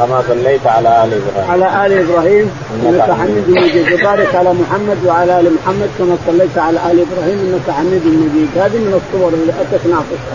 كما 0.02 0.22
صليت 0.28 0.66
على 0.66 1.04
آل 1.04 1.20
إبراهيم. 1.20 1.50
على 1.50 1.86
آل 1.86 1.92
إبراهيم 2.04 2.50
إنك 2.86 3.10
حميد. 3.10 3.44
مجيد. 3.48 3.92
وبارك 3.92 4.34
على 4.34 4.52
محمد 4.52 4.98
وعلى 5.06 5.40
آل 5.40 5.54
محمد 5.54 5.90
كما 5.98 6.16
صليت 6.26 6.58
على 6.58 6.76
آل 6.76 7.06
إبراهيم 7.06 7.38
إنك 7.46 7.74
حميد 7.76 8.04
مجيد. 8.06 8.50
هذه 8.56 8.78
من 8.86 9.00
الصور 9.00 9.32
اللي 9.32 9.52
أتت 9.62 9.86
ناقصة. 9.86 10.32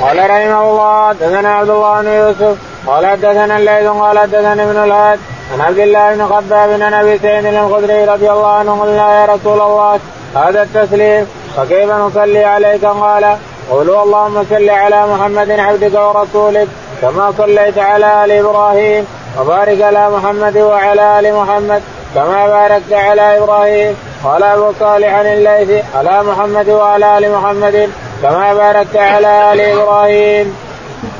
قال 0.00 0.18
رحمه 0.30 0.70
الله 0.70 1.08
حدثنا 1.08 1.54
عبد 1.54 1.70
الله 1.70 2.02
بن 2.02 2.08
يوسف. 2.08 2.56
قال 2.86 3.06
حدثنا 3.06 3.56
الليث 3.56 3.88
قال 3.88 4.18
حدثنا 4.18 4.52
ابن 4.52 4.78
الهاد. 4.84 5.18
عن 5.52 5.60
عبد 5.60 5.78
الله 5.78 6.14
بن 6.14 6.26
خباب 6.26 6.68
بن 6.70 6.82
أبي 6.82 7.18
سعيد 7.18 7.44
الخدري 7.44 8.04
رضي 8.04 8.30
الله 8.30 8.52
عنه 8.52 8.82
قلنا 8.82 9.20
يا 9.20 9.26
رسول 9.34 9.60
الله 9.60 10.00
هذا 10.34 10.62
التسليم 10.62 11.26
فكيف 11.56 11.90
نصلي 11.90 12.44
عليك؟ 12.44 12.84
قال 12.84 13.36
قولوا 13.70 14.02
اللهم 14.02 14.44
صل 14.50 14.70
على 14.70 15.06
محمد 15.06 15.50
عبدك 15.50 15.94
ورسولك 15.94 16.68
كما 17.02 17.32
صليت 17.38 17.78
على 17.78 18.24
آل 18.24 18.30
إبراهيم 18.30 19.04
وبارك 19.40 19.82
على 19.82 20.10
محمد 20.10 20.56
وعلى 20.56 21.18
آل 21.18 21.34
محمد 21.34 21.82
كما 22.14 22.46
باركت 22.46 22.92
على 22.92 23.38
إبراهيم 23.38 23.94
قال 24.24 24.42
أبو 24.42 24.72
صالح 24.80 25.14
عن 25.14 25.26
الليث 25.26 25.84
على 25.94 26.22
محمد 26.22 26.68
وعلى 26.68 27.18
آل 27.18 27.32
محمد 27.32 27.90
كما 28.22 28.54
باركت 28.54 28.96
على 28.96 29.52
آل 29.52 29.60
إبراهيم. 29.60 30.54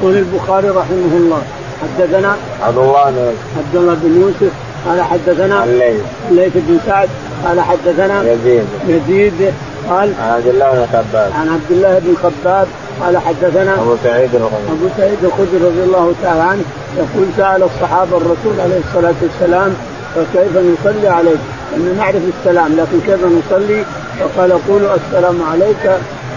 يقول 0.01 0.17
البخاري 0.17 0.69
رحمه 0.69 1.13
الله 1.21 1.43
حدثنا 1.83 2.37
عبد 2.63 2.79
الله 2.79 3.05
بن 3.11 3.35
عبد 3.59 3.75
الله 3.75 3.95
بن 4.03 4.21
يوسف 4.21 4.53
قال 4.87 5.03
حدثنا 5.03 5.65
الليث. 5.65 6.01
الليث 6.31 6.53
بن 6.55 6.79
سعد 6.87 7.09
قال 7.45 7.61
حدثنا 7.61 8.23
يزيد. 8.33 8.67
يزيد 8.89 9.55
قال 9.91 10.15
عن 10.21 10.31
عبد 10.35 10.47
الله 10.47 10.71
بن 10.71 10.87
خباب. 10.93 11.33
عن 11.41 11.49
عبد 11.49 11.71
الله 11.71 11.99
بن 11.99 12.15
خباب 12.23 12.69
قال 13.01 13.19
حدثنا 13.19 13.75
أبو 13.75 13.97
سعيد 14.05 14.35
الخدري 14.35 14.69
أبو 14.73 14.89
سعيد 14.99 15.19
الخدري 15.25 15.59
رضي 15.69 15.83
الله 15.83 16.13
تعالى 16.23 16.41
عنه 16.41 16.63
يقول 16.97 17.27
سأل 17.37 17.63
الصحابة 17.63 18.17
الرسول 18.17 18.61
عليه 18.61 18.81
الصلاة 18.89 19.15
والسلام 19.23 19.75
فكيف 20.15 20.53
نصلي 20.57 21.09
عليك؟ 21.09 21.39
ان 21.77 21.95
نعرف 21.99 22.23
السلام 22.39 22.73
لكن 22.77 23.01
كيف 23.07 23.21
نصلي؟ 23.25 23.85
فقال 24.21 24.53
قولوا 24.69 24.95
السلام 24.95 25.43
عليك 25.53 25.85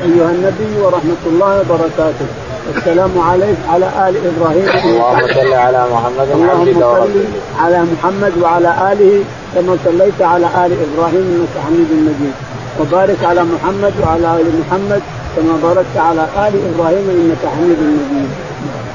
أيها 0.03 0.31
النبي 0.31 0.81
ورحمة 0.81 1.21
الله 1.25 1.59
وبركاته 1.59 2.25
السلام 2.77 3.11
عليك 3.19 3.57
على 3.69 3.85
آل 3.85 4.15
إبراهيم 4.31 4.69
اللهم 4.85 5.27
صل 5.33 5.53
على 5.53 5.85
محمد 5.93 6.27
اللهم 6.33 6.73
صل 6.81 7.23
على 7.59 7.83
محمد 7.93 8.31
وعلى 8.41 8.91
آله 8.91 9.23
كما 9.55 9.77
صليت 9.85 10.21
على 10.21 10.45
آل 10.45 10.71
إبراهيم 10.85 11.25
إنك 11.35 11.63
حميد 11.65 11.87
مجيد 11.91 12.33
وبارك 12.81 13.17
على 13.23 13.43
محمد 13.43 13.93
وعلى 14.03 14.41
آل 14.41 14.45
محمد 14.61 15.01
كما 15.35 15.59
باركت 15.63 15.97
على 15.97 16.21
آل 16.21 16.53
إبراهيم 16.73 17.09
إنك 17.09 17.51
حميد 17.51 17.77
مجيد. 17.79 18.29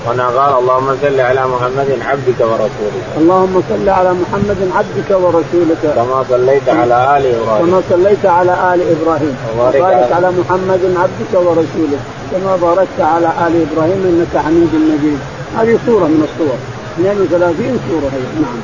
هنا 0.07 0.29
قال 0.29 0.59
اللهم 0.59 0.97
صل 1.03 1.21
على 1.21 1.47
محمد 1.47 1.99
عبدك 2.07 2.41
ورسولك. 2.41 3.05
اللهم 3.17 3.63
صل 3.69 3.89
على 3.89 4.13
محمد 4.13 4.71
عبدك 4.77 5.11
ورسولك. 5.11 5.95
كما 5.97 6.25
صليت 6.31 6.69
على 6.69 7.17
آل 7.17 7.27
إبراهيم. 7.27 7.67
كما 7.67 7.83
صليت 7.91 8.27
على 8.27 8.53
آل 8.53 8.81
إبراهيم. 8.97 9.37
وبارك 9.59 9.83
على- 9.83 10.15
على 10.15 10.31
محمد 10.31 10.95
عبدك 10.97 11.33
ورسولك. 11.35 12.01
كما 12.33 12.57
باركت 12.57 13.01
على 13.01 13.27
آل 13.27 13.67
إبراهيم 13.71 14.01
إنك 14.11 14.43
حميد 14.45 14.71
مجيد. 14.75 15.19
هذه 15.59 15.79
صوره 15.87 16.05
من 16.05 16.29
الصور 16.29 16.57
32 16.99 17.79
صوره 17.89 18.11
هي. 18.15 18.43
نعم. 18.43 18.61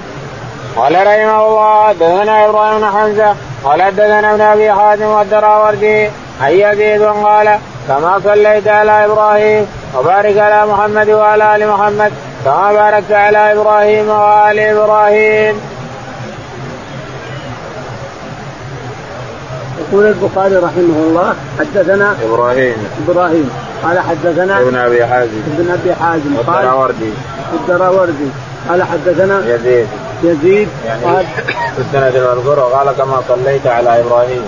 قال 0.76 0.92
رحمه 0.92 1.48
الله 1.48 1.88
حدثنا 1.88 2.48
إبراهيم 2.48 2.80
بن 2.80 2.86
حمزة 2.86 3.34
قال 3.64 3.82
حدثنا 3.82 4.34
ابن 4.34 4.40
أبي 4.40 4.72
حاتم 4.72 5.04
والدراوردي 5.04 6.10
عن 6.40 6.50
يزيد 6.50 7.02
قال 7.02 7.58
كما 7.88 8.20
صليت 8.24 8.68
على 8.68 9.04
إبراهيم 9.04 9.66
وبارك 9.98 10.38
على 10.38 10.72
محمد 10.72 11.10
وعلى 11.10 11.56
آل 11.56 11.68
محمد 11.68 12.12
كما 12.44 12.72
باركت 12.72 13.12
على 13.12 13.52
إبراهيم 13.52 14.08
وآل 14.08 14.58
إبراهيم. 14.58 15.60
يقول 19.78 20.06
البخاري 20.06 20.56
رحمه 20.56 20.98
الله 21.06 21.34
حدثنا 21.58 22.16
إبراهيم. 22.24 22.88
إبراهيم. 23.08 23.50
قال 23.84 23.98
حدثنا 24.00 24.60
ابن 24.60 24.76
أبي 24.76 25.06
حازم. 25.06 25.42
ابن 25.58 25.70
أبي 25.70 25.94
حازم. 25.94 26.36
قال 26.46 26.56
والدراوردي. 26.56 27.12
الدراوردي. 27.52 28.30
قال 28.68 28.82
حدثنا 28.82 29.54
يزيد. 29.54 29.86
يزيد. 30.24 30.68
يعني 30.86 31.04
قال 31.04 31.26
في 31.76 31.78
السند 31.78 32.16
المذكور 32.16 32.60
قال 32.60 32.96
كما 32.96 33.22
صليت 33.28 33.66
على 33.66 34.00
إبراهيم. 34.00 34.42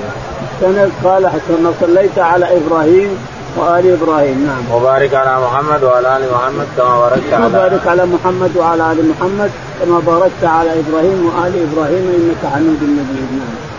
سند 0.61 0.91
قال 1.05 1.23
كما 1.49 1.73
صليت 1.81 2.19
على 2.19 2.57
إبراهيم 2.57 3.19
وآل 3.57 3.99
إبراهيم. 4.03 4.47
نعم. 4.47 4.77
وبارك 4.77 5.15
على 5.15 5.41
محمد 5.41 5.85
وعلى 5.85 6.17
آل 6.17 6.23
محمد 6.35 6.67
كما 6.77 6.99
باركت 6.99 7.33
على 7.33 7.47
وبارك 7.47 7.87
على 7.87 8.07
محمد 8.07 8.57
وعلى 8.57 8.93
آل 8.93 9.09
محمد 9.09 9.51
كما 9.81 10.01
باركت 10.07 10.45
على 10.45 10.71
إبراهيم 10.71 11.27
وآل 11.27 11.67
إبراهيم 11.73 12.05
إنك 12.17 12.53
حميد 12.53 12.83
مجيد. 12.83 13.29
نعم. 13.39 13.75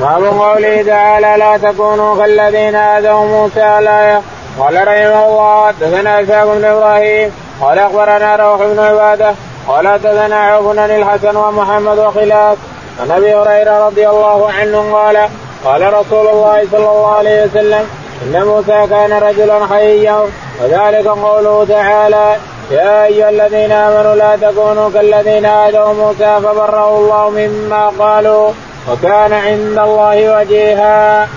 باب 0.00 0.24
قوله 0.24 0.82
تعالى 0.82 1.34
لا 1.38 1.56
تكونوا 1.56 2.16
كالذين 2.16 2.74
آذوا 2.74 3.26
موسى 3.26 3.80
لا 3.80 4.20
قال 4.58 4.74
رحمه 4.74 5.26
الله 5.26 5.66
حدثنا 5.66 6.22
إسحاق 6.22 6.54
بن 6.54 6.64
إبراهيم 6.64 7.30
قال 7.60 7.78
أخبرنا 7.78 8.36
روح 8.36 8.60
بن 8.62 8.78
عبادة 8.78 9.34
قال 9.68 9.88
حدثنا 9.88 10.60
بن 10.60 10.78
الحسن 10.78 11.36
ومحمد 11.36 11.98
وخلاف 11.98 12.58
عن 13.00 13.10
أبي 13.10 13.34
هريرة 13.34 13.86
رضي 13.86 14.08
الله 14.08 14.50
عنه 14.50 14.92
قال 14.92 15.28
قال 15.64 15.92
رسول 15.94 16.26
الله 16.28 16.62
صلى 16.72 16.78
الله 16.78 17.14
عليه 17.14 17.44
وسلم 17.44 17.84
إن 18.22 18.44
موسى 18.44 18.86
كان 18.90 19.12
رجلا 19.12 19.66
حيا 19.66 20.20
وذلك 20.62 21.08
قوله 21.08 21.66
تعالى 21.68 22.36
يا 22.70 23.04
أيها 23.04 23.30
الذين 23.30 23.72
آمنوا 23.72 24.14
لا 24.14 24.36
تكونوا 24.36 24.90
كالذين 24.90 25.46
آذوا 25.46 25.92
موسى 25.92 26.40
فبره 26.44 26.98
الله 26.98 27.30
مما 27.30 27.92
قالوا 27.98 28.50
وكان 28.90 29.32
عند 29.32 29.78
الله 29.78 30.38
وجيها. 30.38 31.28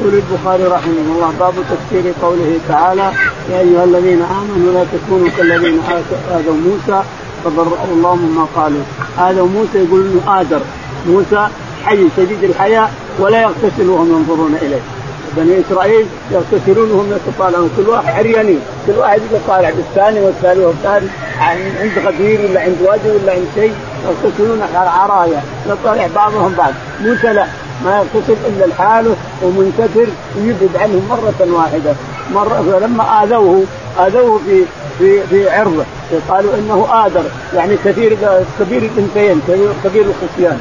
يقول 0.00 0.14
البخاري 0.14 0.64
رحمه 0.64 1.06
الله 1.14 1.32
باب 1.40 1.54
تفسير 1.70 2.12
قوله 2.22 2.60
تعالى 2.68 3.10
يا 3.50 3.60
أيها 3.60 3.84
الذين 3.84 4.22
آمنوا 4.22 4.72
لا 4.72 4.84
تكونوا 4.92 5.28
كالذين 5.36 5.82
آذوا 6.30 6.54
موسى 6.54 7.02
فبرأه 7.44 7.84
الله 7.92 8.14
مما 8.14 8.46
قالوا. 8.56 8.82
اذوا 9.18 9.46
موسى 9.46 9.78
يقول 9.78 10.00
إنه 10.00 10.40
آدر 10.40 10.60
موسى 11.06 11.48
حي 11.84 12.08
شديد 12.16 12.44
الحياة 12.44 12.88
ولا 13.18 13.42
يغتسل 13.42 13.88
وهم 13.88 14.10
ينظرون 14.12 14.54
إليه. 14.62 14.80
بني 15.36 15.60
إسرائيل 15.60 16.06
يغتسلون 16.30 16.90
وهم 16.90 17.12
يتطالعون. 17.12 17.70
كل 17.76 17.88
واحد 17.88 18.14
عريانين 18.14 18.60
كل 18.86 18.92
واحد 18.92 19.20
يبقى 19.30 19.40
طالع 19.48 19.70
بالثاني 19.70 20.20
والثاني 20.20 20.64
والثاني 20.64 21.06
عند 21.80 21.92
غدير 22.06 22.50
ولا 22.50 22.60
عند 22.60 22.76
وادي 22.80 23.10
ولا 23.10 23.32
عند 23.32 23.46
شيء 23.54 23.72
يغتسلون 24.06 24.62
على 24.74 24.90
عرايا 24.90 25.42
يطالع 25.66 26.08
بعضهم 26.14 26.54
بعض. 26.58 26.72
موسى 27.04 27.32
لا. 27.32 27.46
ما 27.84 27.96
يغتسل 27.96 28.36
إلا 28.46 28.64
لحاله 28.64 29.16
ومنكسر 29.42 30.06
ويبعد 30.36 30.76
عنهم 30.76 31.02
مرة 31.10 31.52
واحدة. 31.52 31.94
مرة 32.34 32.64
فلما 32.72 33.22
آذوه 33.22 33.64
آذوه 33.98 34.40
في 34.46 34.64
في 34.98 35.22
في 35.30 35.50
عرضه 35.50 35.84
قالوا 36.28 36.54
إنه 36.54 37.06
آدر 37.06 37.22
يعني 37.54 37.76
كثير 37.84 38.18
كبير 38.60 38.82
الانثيين 38.82 39.42
كبير 39.84 40.04
الخصيان 40.04 40.58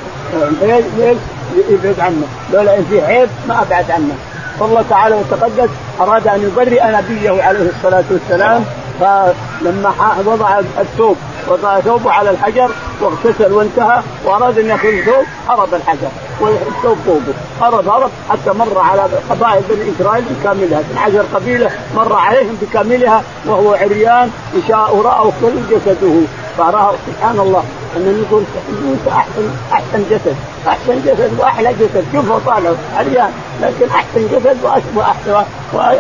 يبعد 1.69 1.99
عنه. 1.99 2.23
لولا 2.53 2.77
إن 2.77 2.85
في 2.89 3.01
عيب 3.01 3.29
ما 3.47 3.61
أبعد 3.61 3.91
عنه. 3.91 4.15
فالله 4.59 4.83
تعالى 4.89 5.15
وتقدس 5.15 5.69
أراد 6.01 6.27
أن 6.27 6.41
يبرئ 6.41 6.83
نبيه 6.83 7.43
عليه 7.43 7.69
الصلاة 7.77 8.03
والسلام 8.11 8.65
فلما 8.99 9.93
وضع 10.25 10.59
الثوب 10.79 11.17
وضع 11.47 11.79
ثوبه 11.79 12.11
على 12.11 12.29
الحجر 12.29 12.71
واغتسل 13.01 13.53
وانتهى 13.53 14.01
وأراد 14.25 14.59
أن 14.59 14.65
يأخذ 14.65 15.05
ثوب 15.05 15.25
هرب 15.49 15.73
الحجر 15.73 16.09
والثوب 16.39 16.97
فوقه. 17.05 17.33
هرب 17.61 17.89
هرب 17.89 18.11
حتى 18.29 18.51
مر 18.51 18.79
على 18.79 19.03
قبائل 19.29 19.63
بني 19.69 19.91
إسرائيل 19.95 20.25
بكاملها. 20.25 20.79
12 20.79 21.25
قبيلة 21.35 21.71
مر 21.95 22.13
عليهم 22.13 22.57
بكاملها 22.61 23.23
وهو 23.45 23.73
عريان 23.73 24.31
يشاء 24.53 25.01
راوا 25.01 25.31
كل 25.41 25.75
جسده. 25.75 26.21
فراه 26.57 26.93
سبحان 27.07 27.39
الله 27.39 27.63
ان 27.95 28.23
نقول 28.23 28.43
موسى 28.85 29.09
احسن 29.09 29.49
أحسن 29.73 30.03
جسد 30.11 30.35
أحسن 30.67 30.95
جسد 31.05 31.31
وأحلى 31.39 31.73
جسد. 31.73 32.05
شوفوا 32.13 32.39
طالع 32.45 32.71
عريان. 32.95 33.31
لكن 33.61 33.89
أحسن 33.89 34.27
جسد 34.31 34.57
واحسن 34.95 35.43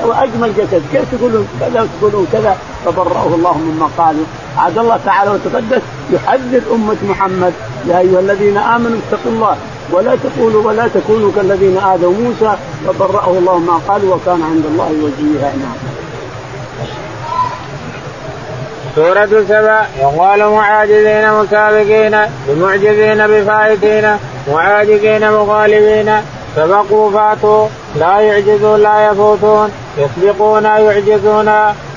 وأجمل 0.07 0.53
جسد. 0.57 0.81
كيف 0.91 1.05
تقولون 1.11 1.47
كذا 1.59 1.81
وتقولون 1.81 2.27
كذا؟ 2.31 2.57
فبرأه 2.85 3.27
الله 3.35 3.57
مما 3.57 3.89
قالوا 3.97 4.25
عاد 4.57 4.77
الله 4.77 4.99
تعالى 5.05 5.31
وتقدس 5.31 5.81
يحذر 6.11 6.61
أمة 6.73 6.97
محمد. 7.09 7.53
يا 7.87 7.99
أيها 7.99 8.19
الذين 8.19 8.57
آمنوا 8.57 8.97
اتقوا 8.97 9.31
الله 9.31 9.55
ولا 9.91 10.15
تقولوا 10.15 10.63
ولا 10.67 10.87
تكونوا 10.87 11.31
كالذين 11.35 11.77
آذوا 11.77 12.13
موسى. 12.13 12.55
فبرأه 12.87 13.37
الله 13.37 13.57
ما 13.57 13.79
قالوا 13.87 14.15
وكان 14.15 14.41
عند 14.41 14.65
الله 14.65 14.89
وجيها 15.03 15.53
نعم. 15.55 16.00
سورة 18.95 19.45
سبع 19.49 19.85
يقال 19.99 20.49
معاجزين 20.49 21.33
مسابقين 21.33 22.17
بمعجزين 22.47 23.27
بفائتين 23.27 24.17
معاجزين 24.47 25.31
مغالبين 25.31 26.11
سبقوا 26.55 27.11
فاتوا 27.11 27.67
لا 27.95 28.19
يعجزون 28.19 28.79
لا 28.79 29.11
يفوتون 29.11 29.71
يسبقون 29.97 30.63
يعجزون 30.63 31.49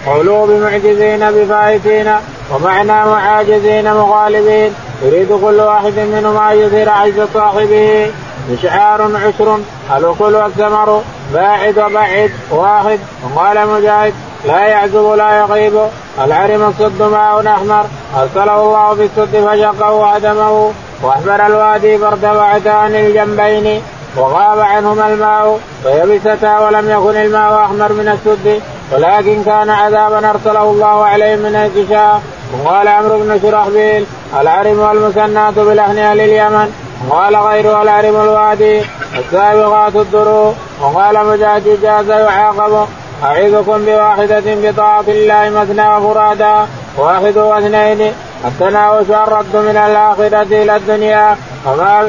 قولوا 0.06 0.46
بمعجزين 0.46 1.30
بفائتين 1.30 2.12
ومعنى 2.52 2.92
معاجزين 2.92 3.94
مغالبين 3.94 4.74
يريد 5.02 5.28
كل 5.28 5.60
واحد 5.60 5.98
منهما 5.98 6.52
أن 6.52 6.58
يظهر 6.58 6.88
عجز 6.88 7.26
صاحبه. 7.34 8.10
مشعار 8.52 9.02
عشر 9.02 9.58
الأكل 9.96 10.34
والثمر 10.34 11.02
باعد 11.32 11.78
وبعد 11.78 12.30
واحد 12.50 12.98
وقال 13.24 13.68
مجاهد. 13.68 14.14
لا 14.44 14.66
يعزب 14.66 15.12
لا 15.12 15.38
يغيب. 15.38 15.88
العرم 16.24 16.62
الصد 16.62 17.02
ماء 17.02 17.46
أحمر. 17.46 17.84
أرسله 18.20 18.62
الله 18.62 18.94
بالصد 18.94 19.34
فشقه 19.46 19.92
وهدمه 19.92 20.72
وأحمر 21.02 21.46
الوادي 21.46 21.98
فارتفعتا 21.98 22.68
عن 22.68 22.94
الجنبين 22.94 23.82
وغاب 24.16 24.58
عنهما 24.60 25.08
الماء. 25.08 25.60
فيبستا 25.82 26.58
ولم 26.58 26.90
يكن 26.90 27.16
الماء 27.16 27.64
أحمر 27.64 27.92
من 27.92 28.08
السد 28.08 28.60
ولكن 28.92 29.44
كان 29.44 29.70
عذابا 29.70 30.30
أرسله 30.30 30.62
الله 30.62 31.04
عليهم 31.04 31.38
من 31.38 31.54
انكشاف 31.54 32.20
وقال 32.64 32.88
عمرو 32.88 33.18
بن 33.18 33.40
شرحبيل 33.42 34.06
العرم 34.40 34.80
والمسنات 34.80 35.54
بالاهن 35.54 35.98
أهل 35.98 36.20
اليمن. 36.20 36.72
وقال 37.10 37.36
غيره 37.36 37.82
العرم 37.82 38.16
الوادي 38.20 38.82
السابقات 39.18 39.96
الدروع 39.96 40.52
وقال 40.82 41.26
مجاهد 41.26 41.78
جاز 41.82 42.08
يعاقب. 42.10 42.86
أعيذكم 43.22 43.84
بواحدة 43.84 44.42
بطاعة 44.46 45.04
الله 45.08 45.50
مثنى 45.50 45.88
وفرادا 45.96 46.66
واحد 46.98 47.36
واثنين. 47.38 48.12
التناوش 48.44 49.10
الرد 49.10 49.56
من 49.56 49.76
الآخرة 49.76 50.62
إلى 50.62 50.76
الدنيا 50.76 51.36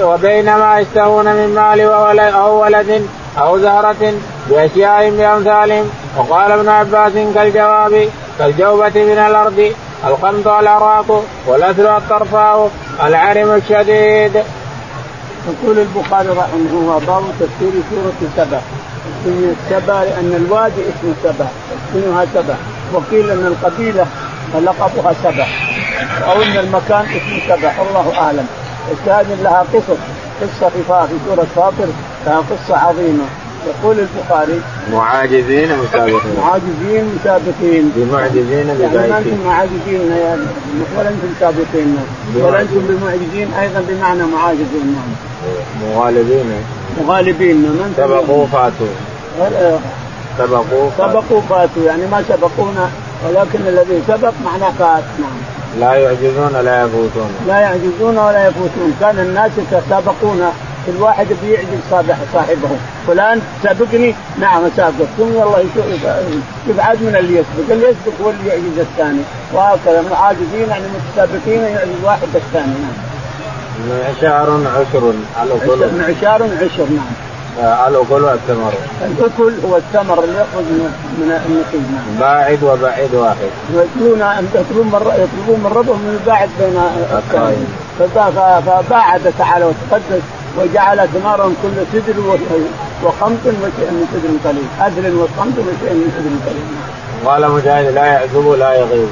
وبينما 0.04 0.80
يشتهون 0.80 1.26
من 1.26 1.56
مال 1.56 1.82
أو 2.20 2.62
ولد 2.64 3.08
أو 3.38 3.58
زهرة 3.58 4.14
بأشياء 4.50 5.10
بأمثالهم 5.10 5.90
وقال 6.18 6.52
ابن 6.52 6.70
عباس 6.70 7.12
كالجواب 7.36 8.10
كالجوبة 8.40 8.96
من 8.96 9.18
الأرض 9.28 9.74
القمط 10.08 10.48
العراق 10.48 11.24
والأثر 11.48 11.98
الطرفاء 11.98 12.72
العرم 13.04 13.52
الشديد. 13.52 14.44
يقول 15.48 15.80
البخاري 15.80 16.30
رحمه 16.30 16.72
الله 16.72 17.02
باب 17.08 17.24
تفسير 17.40 17.72
سورة 17.90 18.30
سبع 18.38 18.60
سميت 19.26 19.56
سبع 19.70 20.04
لأن 20.04 20.46
الوادي 20.46 20.82
اسمه 20.82 21.14
سبع. 21.24 21.46
اسمها 21.92 22.26
سبع. 22.34 22.56
وقيل 22.94 23.32
أن 23.32 23.46
القبيلة 23.46 24.06
لقبها 24.64 25.14
سبع. 25.24 25.48
أو 26.32 26.42
أن 26.42 26.58
المكان 26.58 27.06
اسمه 27.06 27.56
سبع. 27.56 27.72
الله 27.90 28.18
أعلم. 28.18 28.48
الشاهد 28.92 29.28
لها 29.44 29.66
قصص. 29.74 30.00
قصة 30.42 30.70
في 30.70 31.18
سورة 31.28 31.48
فاطر 31.56 31.88
لها 32.26 32.38
قصة 32.38 32.78
عظيمة. 32.78 33.24
يقول 33.66 34.00
البخاري 34.00 34.62
معاجزين 34.92 35.70
مسابقين 35.80 36.36
معاجزين 36.38 37.16
مسابقين 37.20 37.92
بمعجزين 37.96 38.68
ببايتين 38.68 38.94
يعني 38.94 39.08
ما 39.08 39.18
أنتم 39.18 39.46
معاجزين 39.46 40.12
يعني. 40.12 40.42
ولا 40.98 41.10
أنتم 41.10 41.28
سابقين. 41.40 41.98
ولا 42.36 42.62
أنتم 42.62 42.82
بمعجزين 42.90 43.54
أيضا 43.54 43.84
بمعنى 43.90 44.24
معاجزين. 44.24 44.96
نعم 44.96 45.12
مغالبين. 45.96 46.46
مغالبين. 47.02 47.56
من 47.56 47.94
سبقوا 47.98 48.46
فاتوا. 48.48 48.96
سبقوا 50.38 50.90
سبقوا 50.98 51.42
فاتوا. 51.50 51.84
يعني 51.86 52.06
ما 52.08 52.24
سبقونا 52.30 52.90
ولكن 53.28 53.68
الذي 53.68 54.02
سبق 54.08 54.34
معناه 54.46 54.72
فات. 54.80 55.04
نعم. 55.20 55.38
لا 55.80 55.94
يعجزون 55.94 56.56
ولا 56.56 56.84
يفوتون. 56.84 57.30
لا 57.48 57.60
يعجزون 57.60 58.18
ولا 58.18 58.48
يفوتون. 58.48 58.98
كان 59.02 59.20
الناس 59.20 59.52
يتسابقون. 59.58 60.42
كل 60.88 61.02
واحد 61.02 61.28
بيعجز 61.44 61.82
صاحبه. 62.34 62.70
فلان 63.08 63.42
سابقني. 63.64 64.16
نعم 64.40 64.62
سابق 64.78 65.06
ثم 65.18 65.32
يلا 65.34 65.60
يبعد 66.68 66.98
من 67.02 67.16
اللي 67.20 67.34
يسبق. 67.40 67.72
اللي 67.72 67.86
يسبق 67.86 68.16
هو 68.22 68.30
اللي 68.30 68.50
يعجز 68.50 68.80
الثاني. 68.80 69.22
وهكذا. 69.54 70.16
عاجزين 70.16 70.70
يعني 70.70 70.84
متسابقين 70.96 71.62
يعجز 71.62 72.04
واحد 72.04 72.28
الثاني. 72.36 72.68
نعم. 72.68 73.15
معشار 73.90 74.62
عشر 74.76 75.14
معشار 75.98 76.44
عشر 76.44 76.86
نعم. 76.90 77.26
الاكل 77.60 78.24
والثمر 78.24 78.74
الأكل 79.02 79.54
هو 79.70 79.78
الثمر 79.78 80.24
اللي 80.24 80.36
يخرج 80.36 80.64
من 80.64 80.92
من 81.18 81.32
النخيل 81.46 81.82
نعم. 81.82 82.20
باعد 82.20 82.64
وبعيد 82.64 83.14
واحد. 83.16 83.50
يطلبون 83.74 84.22
يطلبون 84.56 84.88
من 84.88 85.02
يطلبون 85.24 85.60
من 85.60 85.72
ربهم 85.76 86.00
من 86.00 86.20
الباعد 86.22 86.50
بين 86.60 86.82
فباعد 88.66 89.34
تعالى 89.40 89.66
وتقدس 89.66 90.24
وجعل 90.58 91.08
ثمارهم 91.08 91.56
كل 91.64 91.76
سدر 91.94 92.20
وخمط 93.04 93.46
وشيء 93.46 93.92
من 93.92 94.06
سدر 94.14 94.50
قليل. 94.50 94.68
أدل 94.82 95.16
وخمط 95.16 95.58
وشيء 95.58 95.94
من 95.94 96.12
سدر 96.16 96.50
قليل. 96.50 96.66
قال 97.26 97.52
مجاهد 97.52 97.94
لا 97.94 98.06
يعزب 98.06 98.56
لا 98.60 98.74
يغيب. 98.74 99.08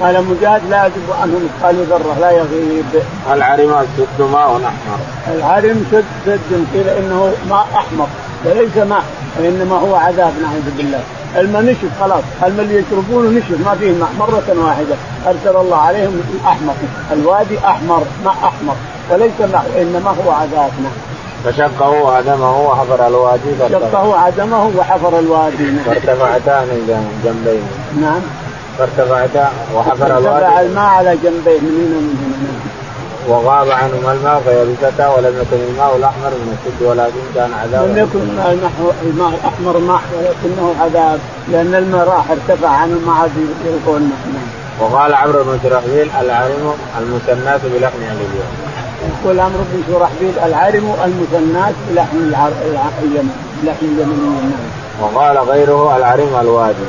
قال 0.00 0.24
مجاهد 0.24 0.62
لا 0.70 0.76
يعزب 0.76 1.08
عنه 1.22 1.40
مثقال 1.44 1.84
ذرة 1.84 2.16
لا 2.20 2.30
يغيب. 2.30 2.84
العرم 3.32 3.72
السد 3.84 4.32
ماء 4.32 4.56
أحمر. 4.56 4.98
العرم 5.34 5.86
سد 5.90 6.04
سد 6.26 6.66
قيل 6.74 6.88
إنه 6.88 7.32
ماء 7.50 7.66
أحمر 7.74 8.06
وليس 8.44 8.76
ماء 8.76 9.04
وإنما 9.38 9.76
هو 9.76 9.94
عذاب 9.94 10.32
نعوذ 10.42 10.76
بالله. 10.76 11.00
الماء 11.36 11.62
نشف 11.62 12.00
خلاص. 12.00 12.22
الماء 12.44 12.64
اللي 12.64 12.82
يشربونه 12.82 13.38
نشف 13.38 13.66
ما 13.66 13.74
فيه 13.74 13.92
ماء. 13.92 14.10
مرة 14.18 14.64
واحدة 14.66 14.96
أرسل 15.26 15.56
الله 15.56 15.76
عليهم 15.76 16.20
الأحمر 16.34 16.74
الوادي 17.12 17.58
أحمر 17.58 18.02
ماء 18.24 18.36
أحمر 18.44 18.76
وليس 19.10 19.40
ماء 19.40 19.66
إنما 19.82 20.10
هو 20.10 20.30
عذاب 20.30 20.70
نعم. 20.82 20.92
فشقه 21.44 22.16
عدمه 22.16 22.60
وحفر 22.60 23.06
الوادي 23.06 23.50
شقه 23.70 24.16
عدمه 24.16 24.70
وحفر 24.76 25.18
الوادي 25.18 25.64
نعم. 25.64 25.84
فارتفعتا 25.84 26.60
من 26.60 26.80
جنبين. 27.24 27.62
نعم. 28.00 28.20
فارتفعتا 28.78 29.50
وحفر 29.74 30.06
الوادي 30.06 30.28
ارتفع 30.28 30.60
الماء 30.60 30.84
على 30.84 31.16
جنبيه 31.16 31.60
من 31.60 31.74
هنا 31.80 31.96
ومن 31.98 32.36
هنا 32.40 32.74
وغاب 33.28 33.70
عنهما 33.70 34.12
الماء 34.12 34.42
فيبستا 34.44 35.08
ولم 35.08 35.34
يكن 35.40 35.56
الماء 35.70 35.96
الأحمر 35.96 36.30
من 36.30 36.56
السد 36.56 36.86
ولكن 36.86 37.24
كان 37.34 37.50
عذاب 37.62 37.88
لم 37.88 37.98
يكن 37.98 38.20
الماء 39.02 39.28
الأحمر 39.28 39.78
ماء 39.78 40.00
ولكنه 40.18 40.74
عذاب 40.80 41.20
لأن 41.52 41.74
الماء 41.74 42.08
راح 42.08 42.24
ارتفع 42.30 42.68
عنه 42.68 43.00
ما 43.06 43.12
عاد 43.12 43.30
يلقون. 43.66 44.12
وقال 44.80 45.14
عمرو 45.14 45.44
بن 45.44 45.58
شرحبيل 45.62 46.10
العارم 46.20 46.74
المثنات 46.98 47.60
بلحم 47.64 47.96
اليوم. 47.96 48.50
يقول 49.10 49.40
عمرو 49.40 49.64
بن 49.72 49.82
شرحبيل 49.92 50.38
العارم 50.44 50.94
المثنات 51.04 51.74
بلحم 51.90 52.16
اليمن 53.02 53.30
بلحم 53.62 53.86
نعم. 53.86 54.50
وقال 55.02 55.38
غيره 55.38 55.96
العارم 55.96 56.40
الوادي. 56.40 56.88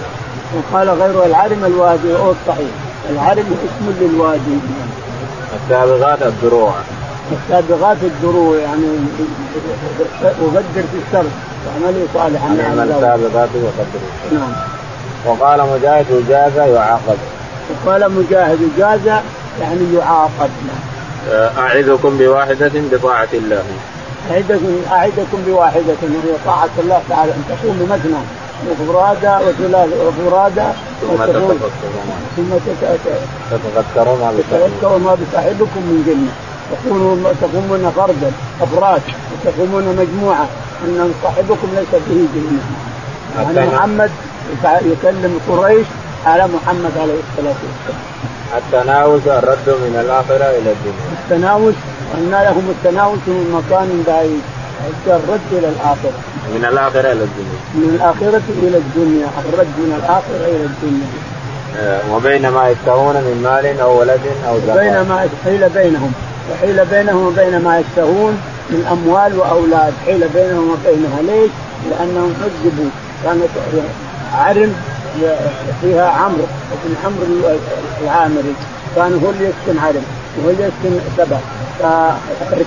وقال 0.55 0.89
غيره 0.89 1.25
العارم 1.25 1.65
الوادي 1.65 2.13
هو 2.13 2.31
الصحيح. 2.31 2.69
العارم 3.09 3.45
اسم 3.65 3.93
للوادي 4.01 4.57
السابغات 5.63 6.21
الدروع. 6.21 6.73
السابغات 7.31 7.97
الدروع 8.03 8.57
يعني 8.57 8.83
وقدر 10.41 10.61
في 10.73 10.97
الشر. 11.07 11.25
واعملوا 11.65 12.07
صالحا. 12.13 12.47
نعم. 12.47 12.79
السابغات 12.79 13.49
وقدر 13.55 13.99
نعم. 14.31 14.53
وقال 15.25 15.61
مجاهد 15.61 16.25
جاز 16.29 16.57
يعاقب. 16.57 17.17
وقال 17.85 18.11
مجاهد 18.11 18.59
جاز 18.77 19.07
يعني 19.61 19.93
يعاقب. 19.93 20.49
أعدكم 21.57 22.17
بواحدة 22.17 22.71
بطاعة 22.75 23.27
الله. 23.33 23.63
أعدكم 24.31 24.81
أعدكم 24.91 25.43
بواحدة 25.47 25.95
وهي 26.03 26.35
طاعة 26.45 26.69
الله 26.79 27.01
تعالى. 27.09 27.31
أن 27.31 27.43
تقوم 27.49 27.77
بمثنى 27.79 28.21
وفرادى 28.69 29.33
وثلاث 29.45 29.89
وفرادى 30.07 30.67
ثم 32.35 32.49
تتذكرون 33.51 34.19
ما 34.19 34.29
تتذكرون 34.49 35.01
ما 35.01 35.13
بصاحبكم 35.21 35.81
من 35.89 36.03
جنة. 36.07 36.33
تكونوا 36.71 37.33
تقومون 37.41 37.91
فردا 37.95 38.31
أفراد 38.61 39.01
وتقومون 39.31 39.85
مجموعة. 40.01 40.47
أن 40.83 41.13
صاحبكم 41.23 41.67
ليس 41.75 41.93
به 42.07 42.27
جنة. 42.35 42.63
يعني 43.55 43.69
محمد 43.75 44.11
يكلم 44.63 45.39
قريش 45.49 45.87
على 46.25 46.43
محمد 46.43 46.91
عليه 47.01 47.19
الصلاة 47.25 47.59
والسلام. 47.65 48.01
التناوش 48.57 49.21
الرد 49.25 49.67
من 49.67 49.95
الآخرة 50.05 50.45
إلى 50.57 50.71
الدنيا. 50.75 51.07
التناوش 51.23 51.75
قلنا 52.13 52.43
لهم 52.43 52.65
التناوش 52.75 53.19
من 53.27 53.45
مكان 53.57 54.03
بعيد. 54.07 54.41
الرد 55.07 55.47
إلى 55.51 55.67
الآخرة. 55.67 56.19
من 56.55 56.65
الآخرة 56.65 57.11
إلى 57.11 57.23
الدنيا. 57.23 57.59
من 57.73 57.89
الآخرة 57.95 58.41
إلى 58.63 58.77
الدنيا 58.77 59.27
الرد 59.49 59.73
من 59.77 59.91
الآخرة 59.99 60.45
إلى 60.55 60.65
الدنيا. 60.65 61.07
آه، 61.77 62.15
وبين 62.15 62.47
ما 62.47 62.69
يشتهون 62.69 63.15
من 63.15 63.41
مال 63.43 63.79
أو 63.79 63.99
ولد 63.99 64.21
أو 64.47 64.59
زكاة. 64.59 64.75
بينما 64.75 65.29
حيل 65.43 65.69
بينهم. 65.69 66.11
وحيل 66.51 66.85
بينهم 66.85 67.27
وبين 67.27 67.61
ما 67.61 67.79
يشتهون 67.79 68.33
من 68.69 68.85
أموال 68.91 69.39
وأولاد. 69.39 69.93
حيل 70.05 70.27
بينهم 70.27 70.71
وبينها 70.71 71.21
ليش؟ 71.21 71.51
لأنهم 71.89 72.33
كذبوا 72.41 72.89
كانت 73.23 73.49
عرم 74.33 74.75
فيها 75.81 76.09
عمرو 76.09 76.45
ابن 76.71 76.95
عمرو 77.05 77.57
العامري. 78.03 78.53
كان 78.95 79.19
هو 79.23 79.29
اللي 79.29 79.45
يسكن 79.45 79.79
عرم 79.79 80.05
وهو 80.37 80.49
اللي 80.49 80.63
يسكن 80.63 80.99
سبع 81.17 81.37
فأري 81.79 82.65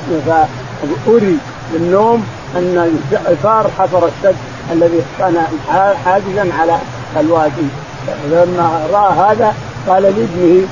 بالنوم 1.72 2.26
أن 2.56 2.98
الفار 3.28 3.70
حفر 3.78 4.08
السد 4.08 4.36
الذي 4.72 5.02
كان 5.18 5.36
حاجزا 6.04 6.48
على 6.60 6.78
الوادي. 7.20 7.68
لما 8.30 8.86
رأى 8.92 9.12
هذا 9.12 9.54
قال 9.88 10.02
لابنه 10.02 10.66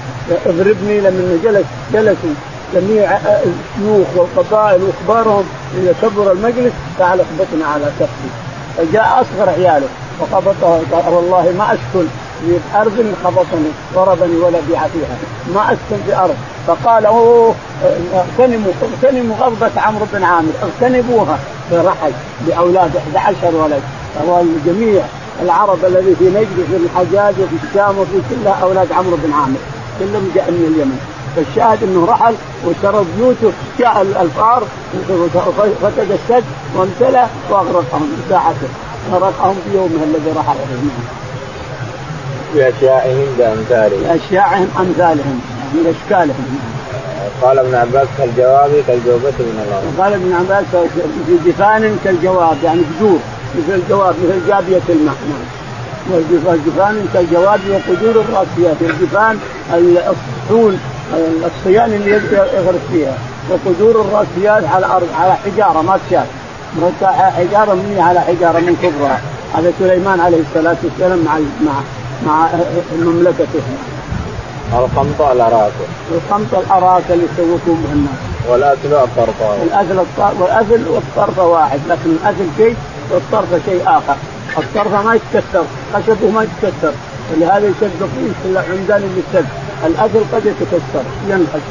اضربني 0.47 1.01
لما 1.01 1.39
جلس 1.45 1.67
جلسوا. 1.93 2.35
جميع 2.75 3.17
الشيوخ 3.17 4.07
والقبائل 4.17 4.83
وأخبارهم 4.83 5.45
إذا 5.75 5.95
كبر 6.03 6.33
المجلس 6.33 6.73
تعال 6.99 7.21
اخبطنا 7.21 7.67
على 7.67 7.85
كفي 8.01 8.29
فجاء 8.77 9.21
أصغر 9.21 9.51
عياله 9.51 9.89
وقبضه 10.21 10.81
قال 10.93 11.15
والله 11.15 11.55
ما 11.59 11.65
اسكن 11.75 12.07
في 12.41 12.59
ارض 12.75 13.15
خبطني 13.25 13.71
ضربني 13.95 14.37
ولا 14.37 14.59
بيع 14.69 14.81
فيها. 14.81 15.17
ما 15.55 15.73
أسكن 15.73 16.03
في 16.07 16.17
أرض. 16.17 16.37
فقال 16.67 17.07
أوه 17.07 17.55
اغتنموا 18.15 18.73
اغتنموا 18.83 19.37
غضبة 19.37 19.81
عمرو 19.81 20.07
بن 20.13 20.25
عامر 20.25 20.53
اغتنموها. 20.63 21.39
برحل 21.73 22.13
باولاد 22.47 22.97
11 22.97 23.55
ولد. 23.55 23.83
فهو 24.15 24.43
جميع 24.67 25.03
العرب 25.43 25.85
الذي 25.85 26.17
في 26.19 26.25
نجد 26.25 26.67
في 26.71 26.77
الحجاز 26.77 27.35
وفي 27.35 27.67
الشام 27.69 27.99
وفي 27.99 28.21
كلها 28.31 28.59
أولاد 28.63 28.93
عمرو 28.93 29.17
بن 29.17 29.33
عامر. 29.33 29.59
كلهم 29.99 30.31
جاء 30.35 30.51
من 30.51 30.75
اليمن. 30.75 30.99
فالشاهد 31.37 31.83
إنه 31.83 32.07
رحل 32.07 32.35
وشرى 32.67 33.05
بيوته 33.17 33.53
جاء 33.79 34.03
الفار 34.21 34.63
فتد 35.83 36.11
السد 36.11 36.45
وامتلأ 36.77 37.27
وأغرقهم 37.51 38.13
ساعته. 38.29 38.69
غرقهم 39.13 39.55
في 39.65 39.77
يومه 39.77 40.03
الذي 40.05 40.31
رحل 40.37 40.57
إليه. 40.73 41.26
بأشيائهم 42.57 43.27
بأمثالهم. 43.39 44.03
بأشيائهم 44.03 44.69
أمثالهم 44.81 45.41
يعني 45.75 45.97
أشكالهم. 45.97 46.59
قال 47.43 47.59
ابن 47.59 47.75
عباس 47.75 48.09
كالجواب 48.19 48.71
كالجوبة 48.87 49.39
من 49.39 49.57
الله. 49.65 50.05
قال 50.05 50.13
ابن 50.13 50.33
عباس 50.33 50.65
في 51.27 51.51
جفان 51.51 51.99
كالجواب 52.05 52.57
يعني 52.65 52.81
جذور 53.01 53.19
مثل 53.59 53.75
الجواب 53.75 54.15
مثل 54.25 54.49
جابية 54.49 54.83
الماء 54.89 55.17
والجفان 56.47 57.09
كالجواب 57.15 57.61
وقدور 57.71 58.25
الراسيات 58.25 58.77
الجفان 58.81 59.39
الصحون 59.75 60.81
الصيان 61.45 61.93
اللي 61.93 62.11
يغرس 62.11 62.81
فيها. 62.93 63.15
وقدور 63.51 64.01
الراسيات 64.01 64.65
على 64.65 64.87
الأرض 64.87 65.09
على 65.21 65.35
حجارة 65.35 65.83
ما 65.83 65.99
تشاف. 66.09 66.27
حجارة 67.11 67.75
مني 67.75 68.01
على 68.01 68.21
حجارة 68.21 68.59
من 68.59 68.77
كبرها. 68.83 69.21
هذا 69.55 69.73
سليمان 69.79 70.21
عليه 70.21 70.41
الصلاة 70.41 70.77
والسلام 70.85 71.25
مع 71.25 71.39
مع 71.39 71.73
مع 72.27 72.49
مملكته 72.99 73.63
القمط 74.73 75.21
الاراكل 75.21 75.85
القمط 76.11 76.55
الاراكل 76.55 77.15
اللي 77.15 77.25
يسوقون 77.35 77.85
به 77.85 77.93
الناس. 77.93 78.19
والأكل 78.49 78.95
الطرفان 78.95 79.63
الاكل 79.63 79.99
والاكل 80.41 80.89
والطرف 80.89 81.39
واحد 81.39 81.81
لكن 81.89 82.11
الاكل 82.11 82.45
شيء 82.57 82.77
والطرف 83.11 83.49
شيء 83.67 83.83
آخر. 83.87 84.17
الطرف 84.59 85.07
ما 85.07 85.15
يتكسر 85.15 85.65
خشبه 85.95 86.31
ما 86.31 86.43
يتكسر. 86.43 86.93
ولهذا 87.33 87.67
يشد 87.67 88.09
في 88.43 88.59
عمدان 88.59 89.03
للسد 89.17 89.47
الاكل 89.87 90.19
قد 90.33 90.47
يتكسر 90.47 91.05
ينخش 91.29 91.67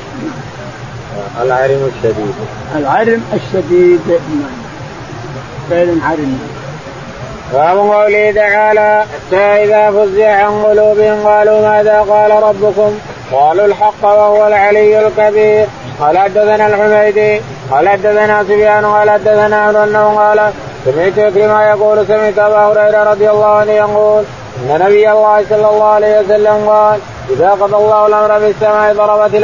العرم 1.42 1.92
الشديد. 1.96 2.36
العرم 2.76 3.22
الشديد. 3.34 4.02
نعم 4.10 4.66
فعلا 5.70 6.06
عرم. 6.06 6.40
باب 7.54 7.78
قوله 7.78 8.32
تعالى 8.32 9.04
حتى 9.14 9.64
إذا 9.64 9.92
فزع 9.92 10.32
عن 10.32 10.64
قلوبهم 10.64 11.28
قالوا 11.28 11.62
ماذا 11.62 12.06
قال 12.10 12.32
ربكم؟ 12.44 13.00
قالوا 13.32 13.66
الحق 13.66 14.04
وهو 14.04 14.48
العلي 14.48 15.08
الكبير. 15.08 15.68
قال 16.00 16.18
حدثنا 16.18 16.68
الحميدي 16.68 17.42
قال 17.72 17.90
حدثنا 17.90 18.44
سفيان 18.44 18.86
قال 18.86 19.10
حدثنا 19.10 19.56
عمرو 19.56 19.84
أنه 19.84 20.20
قال 20.20 20.52
سمعت 20.86 21.34
كما 21.34 21.70
يقول 21.70 22.08
سمعت 22.08 22.40
أبا 22.40 22.58
هريرة 22.58 23.04
رضي 23.12 23.30
الله 23.30 23.46
عنه 23.46 23.72
يقول 23.72 24.24
إن 24.58 24.80
نبي 24.86 25.12
الله 25.12 25.46
صلى 25.50 25.70
الله 25.70 25.86
عليه 25.86 26.20
وسلم 26.20 26.70
قال 26.70 27.00
إذا 27.30 27.50
قضى 27.50 27.76
الله 27.76 28.08
الأمر 28.08 28.40
في 28.40 28.50
السماء 28.50 28.94
ضربت 28.94 29.36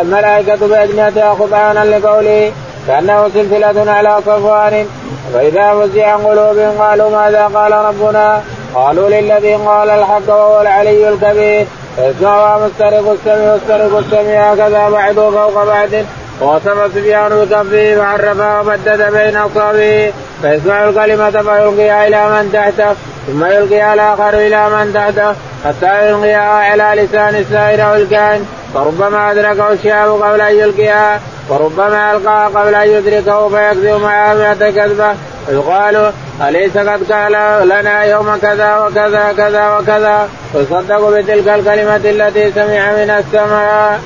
الملائكة 0.00 0.66
باجنحتها 0.68 1.34
خطعانا 1.34 1.84
لقوله 1.84 2.52
كأنه 2.86 3.28
سلسلة 3.28 3.92
على 3.92 4.16
صفوان. 4.26 4.86
فإذا 5.34 5.74
فزع 5.74 6.12
عن 6.12 6.18
قلوبهم 6.18 6.78
قالوا 6.78 7.10
ماذا 7.10 7.50
قال 7.54 7.72
ربنا؟ 7.72 8.42
قالوا 8.74 9.08
للذي 9.08 9.54
قال 9.54 9.90
الحق 9.90 10.28
وهو 10.28 10.60
العلي 10.60 11.08
الكبير. 11.08 11.66
فيسمعها 11.96 12.66
مسترق 12.66 13.10
السمع 13.10 13.54
مسترق 13.54 13.96
السمع. 13.98 14.52
هكذا 14.52 14.88
بعده 14.88 15.30
فوق 15.30 15.64
بعد. 15.64 16.06
ووصف 16.40 16.94
سفيان 16.94 17.28
بكفه 17.28 17.96
فعرفها 17.96 18.60
ومدد 18.60 19.12
بين 19.12 19.36
أصابعه. 19.36 20.12
فيسمع 20.42 20.84
الكلمة 20.84 21.30
فيلقيها 21.30 22.06
إلى 22.06 22.28
من 22.28 22.52
تحته. 22.52 22.94
ثم 23.26 23.44
يلقيها 23.44 23.94
الآخر 23.94 24.34
إلى 24.34 24.68
من 24.68 24.92
تحته. 24.94 25.34
حتى 25.64 26.08
يلقيها 26.08 26.40
على 26.40 27.02
لسان 27.02 27.34
السائر 27.34 27.84
أو 27.90 27.94
الكائن 27.94 28.46
فربما 28.74 29.30
أدركه 29.32 29.72
الشهاب 29.72 30.22
قبل 30.22 30.40
أن 30.40 30.54
يلقيها 30.54 31.20
وربما 31.48 32.12
ألقاها 32.12 32.48
قبل 32.48 32.74
أن 32.74 32.88
يدركه 32.88 33.48
فيكذب 33.48 34.00
معها 34.02 34.34
مئة 34.34 34.70
كذبة 34.70 35.14
فيقال 35.46 36.12
أليس 36.48 36.76
قد 36.76 37.12
قال 37.12 37.32
لنا 37.68 38.04
يوم 38.04 38.36
كذا 38.36 38.78
وكذا 38.78 39.34
كذا 39.36 39.78
وكذا 39.78 40.28
ويصدق 40.54 41.08
بتلك 41.08 41.48
الكلمة 41.48 41.96
التي 41.96 42.52
سمع 42.52 42.92
من 42.92 43.10
السماء. 43.10 44.00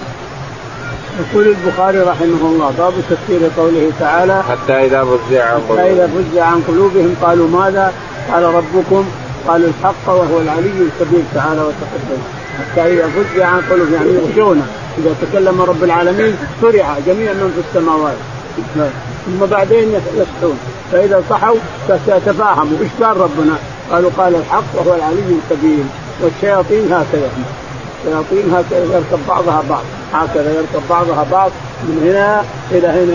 يقول 1.21 1.47
البخاري 1.47 1.99
رحمه 1.99 2.43
الله 2.43 2.73
باب 2.79 2.93
تفسير 3.11 3.51
قوله 3.57 3.91
تعالى 4.01 4.43
حتى 4.43 4.87
إذا 4.87 5.05
فزع 5.05 5.45
عن 5.45 5.61
قلوبهم 5.69 5.79
حتى 5.79 5.93
إذا 5.93 6.07
فزع 6.07 6.45
عن 6.45 6.63
قلوبهم 6.69 7.17
قالوا 7.23 7.49
ماذا؟ 7.49 7.93
قال 8.33 8.43
ربكم 8.43 9.09
قالوا 9.49 9.69
الحق 9.69 10.09
وهو 10.09 10.39
العلي 10.41 10.89
الكبير 10.89 11.23
تعالى 11.35 11.61
وتقدم 11.61 12.23
حتى 12.59 12.95
إذا 12.95 13.09
فزع 13.09 13.47
عن 13.47 13.63
قلوبهم 13.71 13.95
يعني 13.95 14.09
يغشون 14.09 14.67
إذا 14.99 15.15
تكلم 15.23 15.63
رب 15.63 15.85
العالمين 15.85 16.37
فرع 16.63 16.97
جميع 17.07 17.33
من 17.33 17.53
في 17.55 17.79
السماوات. 17.79 18.17
ثم 19.27 19.47
بعدين 19.47 19.89
يصحون. 19.93 20.59
فإذا 20.93 21.23
صحوا 21.31 21.57
تفاهموا. 22.27 22.79
إيش 22.81 22.91
قال 23.03 23.17
ربنا؟ 23.17 23.57
قالوا 23.91 24.11
قال 24.19 24.35
الحق 24.35 24.65
وهو 24.75 24.95
العلي 24.95 25.39
الكبير. 25.39 25.85
والشياطين 26.23 26.93
هكذا. 26.93 27.31
الشياطين 28.05 28.55
هكذا 28.55 28.85
يركب 28.95 29.19
بعضها 29.29 29.63
بعض. 29.71 29.83
هكذا 30.13 30.53
يركب 30.53 30.83
بعضها 30.91 31.27
بعض. 31.33 31.51
من 31.83 32.09
هنا 32.09 32.45
إلى 32.71 32.87
هنا 32.87 33.15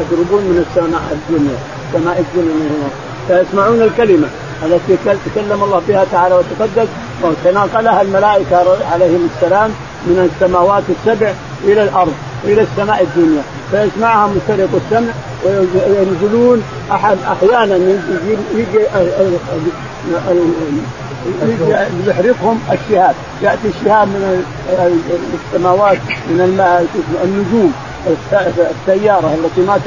يضربون 0.00 0.42
من 0.42 0.64
السماء 0.70 1.02
الدنيا. 1.12 1.58
سماء 1.92 2.18
الدنيا 2.20 2.54
من 2.54 2.76
هنا. 2.80 3.07
فيسمعون 3.28 3.82
الكلمة 3.82 4.28
التي 4.64 4.96
تكلم 5.34 5.62
الله 5.64 5.82
بها 5.88 6.04
تعالى 6.12 6.34
وتقدس 6.34 6.88
وتناقلها 7.22 8.02
الملائكة 8.02 8.76
عليهم 8.92 9.28
السلام 9.34 9.70
من 10.06 10.30
السماوات 10.34 10.82
السبع 10.88 11.32
إلى 11.64 11.82
الأرض 11.82 12.12
إلى 12.44 12.62
السماء 12.62 13.02
الدنيا. 13.02 13.42
فيسمعها 13.70 14.26
مسترق 14.26 14.68
السمع 14.74 15.12
وينزلون 15.44 16.62
احد 16.92 17.16
أحيانا 17.32 17.76
يجي 18.54 18.80
يحرقهم 22.06 22.60
الشهاب. 22.72 23.14
يأتي 23.42 23.68
الشهاب 23.68 24.08
من 24.08 24.44
السماوات 25.44 25.98
من 26.30 26.40
النجوم. 27.24 27.72
السيارة 28.08 29.34
التي 29.34 29.60
ما 29.60 29.78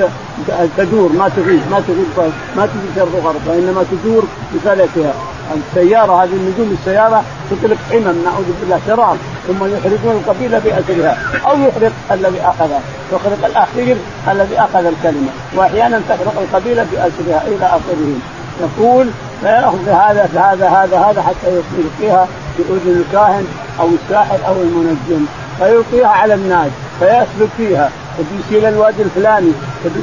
تدور 0.78 1.12
ما 1.12 1.30
تغيب 1.30 1.62
ما 1.72 1.82
تغيب 1.88 2.32
ما 2.58 2.66
تجي 2.66 2.96
شرق 2.96 3.16
وغرب 3.16 3.48
وإنما 3.48 3.86
تدور 3.92 4.24
بفلكها. 4.54 5.14
السيارة 5.56 6.24
هذه 6.24 6.30
النجوم 6.34 6.78
السيارة 6.80 7.24
تطلق 7.52 7.78
حمم 7.92 8.24
نعوذ 8.26 8.46
بالله 8.62 8.80
شرار 8.88 9.18
ثم 9.48 9.66
يحرقون 9.66 10.24
القبيلة 10.24 10.60
بأسرها 10.60 11.18
أو 11.48 11.58
يحرق 11.60 11.92
الذي 12.12 12.42
أخذها 12.42 12.82
يحرق 13.14 13.46
الأخير 13.46 13.98
الذي 14.32 14.60
أخذ 14.60 14.86
الكلمة 14.86 15.30
وأحيانا 15.56 16.02
تحرق 16.10 16.34
القبيلة 16.42 16.86
بأسرها 16.92 17.44
إلى 17.48 17.66
آخره 17.66 18.16
يقول 18.62 19.08
فيأخذ 19.42 19.90
هذا 19.90 20.30
هذا 20.36 20.68
هذا 20.68 21.00
هذا 21.00 21.22
حتى 21.22 21.62
يلقيها 21.78 22.28
في 22.58 22.64
أذن 22.64 23.04
الكاهن 23.08 23.46
أو 23.80 23.88
الساحر 23.88 24.40
أو 24.48 24.54
المنجم 24.54 25.26
فيلقيها 25.60 26.08
على 26.08 26.34
الناس 26.34 26.72
فيسلك 27.00 27.50
فيها. 27.58 27.90
وبيصير 28.19 28.69
الوادي 28.69 29.02
الفلاني 29.02 29.52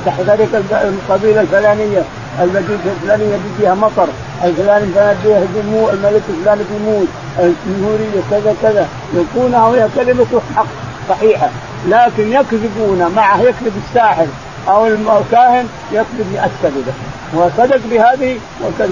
تحترق 0.06 0.48
القبيلة 0.72 1.40
الفلانية 1.40 2.02
المدينة 2.40 2.78
الفلانيه 2.96 3.38
فيها 3.58 3.74
مطر 3.74 4.08
الفلاني 4.44 4.84
الفلاني 4.84 5.46
بيموت 5.54 5.92
الملك 5.92 6.22
الفلاني 6.28 6.62
بيموت 6.72 7.08
الجمهوريه 7.38 8.22
كذا 8.30 8.54
كذا 8.62 8.88
يلقونها 9.14 9.66
وهي 9.66 9.88
كلمة 9.94 10.40
حق 10.56 10.66
صحيحة 11.08 11.48
لكن 11.88 12.32
يكذبون 12.32 13.12
معه 13.16 13.40
يكذب 13.40 13.72
الساحر 13.88 14.26
أو 14.68 14.86
الكاهن 14.86 15.68
يكذب 15.92 16.26
مئة 16.32 16.50
كذبه 16.62 16.92
وصدق 17.34 17.80
بهذه 17.90 18.38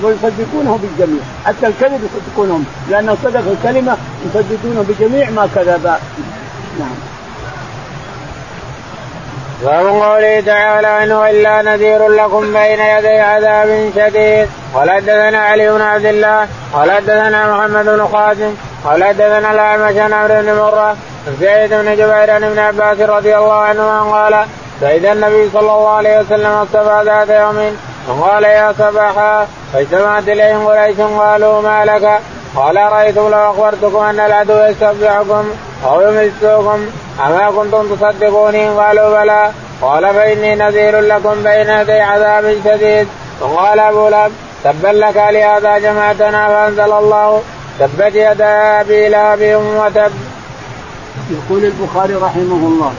ويصدقونه 0.02 0.78
بالجميع. 0.82 1.22
حتى 1.44 1.66
الكذب 1.66 2.00
يصدقونهم 2.04 2.64
لأنه 2.90 3.16
صدق 3.24 3.42
الكلمة 3.50 3.96
يصدقونه 4.26 4.84
بجميع 4.88 5.30
ما 5.30 5.48
كذب. 5.54 5.84
نعم. 6.78 7.15
باب 9.62 9.86
قوله 9.86 10.40
تعالى 10.40 11.04
انه 11.04 11.30
إلا 11.30 11.62
نذير 11.62 12.08
لكم 12.08 12.52
بين 12.52 12.80
يدي 12.80 13.20
عذاب 13.20 13.90
شديد. 13.96 14.48
قال 14.74 14.90
علي 15.36 15.70
بن 15.70 15.82
عبد 15.82 16.04
الله 16.04 16.48
قال 16.72 16.90
محمد 17.50 17.84
بن 17.84 18.00
قاسم 18.00 18.54
قال 18.84 19.04
حدثنا 19.04 19.50
الأعمش 19.52 19.96
عن 19.96 20.12
عمرو 20.12 20.42
بن 20.42 20.54
مرة 20.54 20.96
سعيد 21.40 21.74
بن 21.74 21.96
جبير 21.96 22.30
عن 22.30 22.44
ابن 22.44 22.58
عباس 22.58 23.00
رضي 23.00 23.36
الله 23.36 23.52
عنهما 23.52 24.00
قال 24.02 24.46
سيد 24.80 25.04
النبي 25.04 25.50
صلى 25.52 25.60
الله 25.60 25.88
عليه 25.88 26.18
وسلم 26.18 26.62
الصبا 26.62 27.02
ذات 27.04 27.28
يوم. 27.28 27.76
وقال 28.08 28.44
يا 28.44 28.74
صباحا 28.78 29.46
فاجتمعت 29.72 30.28
إليهم 30.28 30.66
قريش 30.66 31.00
قالوا 31.00 31.62
ما 31.62 31.84
لك؟ 31.84 32.20
قال 32.56 32.76
رايتم 32.76 33.28
لو 33.28 33.50
أخبرتكم 33.50 33.96
أن 33.96 34.20
العدو 34.20 34.58
يستبدعكم 34.58 35.44
أو 35.84 36.00
يمسكم 36.00 36.80
أما 37.26 37.50
كنتم 37.50 37.94
تصدقوني؟ 37.94 38.68
قالوا 38.68 39.22
بلى. 39.22 39.50
قال 39.82 40.14
فإني 40.14 40.54
نذير 40.54 41.00
لكم 41.00 41.34
بين 41.42 41.68
يدي 41.68 42.00
عذاب 42.00 42.56
شديد. 42.64 43.08
وقال 43.40 43.80
أبو 43.80 44.08
لهب 44.08 44.32
تبا 44.64 44.88
لك 44.88 45.16
لهذا 45.16 45.78
جمعتنا 45.78 46.48
فأنزل 46.48 46.92
الله. 46.92 47.42
تبت 47.78 48.14
يدا 48.14 48.80
أبي 48.80 49.08
لهب 49.08 49.62
وتب. 49.78 50.12
يقول 51.30 51.64
البخاري 51.64 52.14
رحمه 52.14 52.62
الله. 52.70 52.92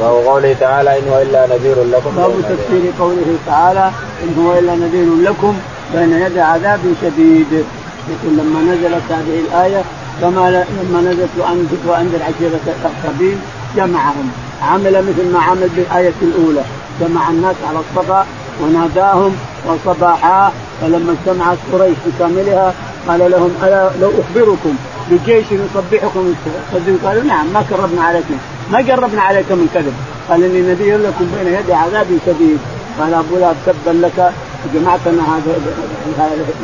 باب 0.00 0.26
قوله 0.26 0.56
تعالى 0.60 0.98
إن 0.98 1.08
هو 1.08 1.22
إلا 1.22 1.46
نذير 1.46 1.84
لكم 1.84 2.10
باب 2.16 2.32
تفسير 2.42 2.92
قوله 2.98 3.36
تعالى 3.46 3.90
إن 4.22 4.46
هو 4.46 4.58
إلا 4.58 4.74
نذير 4.74 5.30
لكم 5.30 5.58
بين 5.94 6.12
يدي 6.22 6.40
عذاب 6.40 6.80
شديد. 7.02 7.64
يقول 8.08 8.38
لما 8.38 8.60
نزلت 8.60 9.02
هذه 9.10 9.40
الآية 9.48 9.82
كما 10.20 10.66
لما 10.90 11.00
نزلت 11.00 11.28
وانذر 11.38 11.76
وأنذر 11.86 12.22
عشيره 12.22 12.60
الأقربين 12.66 13.38
جمعهم. 13.76 14.30
عمل 14.62 14.92
مثل 14.92 15.32
ما 15.32 15.40
عمل 15.40 15.68
بالآية 15.76 16.14
الأولى. 16.22 16.62
جمع 17.00 17.30
الناس 17.30 17.56
على 17.68 17.78
الصفا 17.78 18.26
وناداهم 18.62 19.36
وصباحا 19.66 20.52
فلما 20.80 21.12
اجتمعت 21.12 21.58
قريش 21.72 21.96
بكاملها 22.06 22.74
قال 23.08 23.30
لهم 23.30 23.50
ألا 23.62 23.90
لو 24.00 24.10
أخبركم 24.20 24.76
بجيش 25.10 25.46
يصبحكم 25.50 26.34
كذب؟ 26.72 27.00
قالوا 27.04 27.22
نعم 27.22 27.46
ما 27.54 27.60
قربنا 27.70 28.02
عليكم. 28.02 28.36
ما 28.72 28.78
قربنا 28.78 29.22
عليكم 29.22 29.54
من 29.54 29.68
كذب 29.74 29.94
قال 30.28 30.44
إني 30.44 30.60
نذير 30.60 30.98
لكم 30.98 31.26
بين 31.36 31.54
يدي 31.54 31.72
عذاب 31.72 32.06
شديد. 32.26 32.58
قال 33.00 33.14
أبو 33.14 33.36
لهب 33.38 33.56
تبا 33.66 33.90
لك 33.90 34.32
جمعتنا 34.74 35.22
هذا 35.36 35.52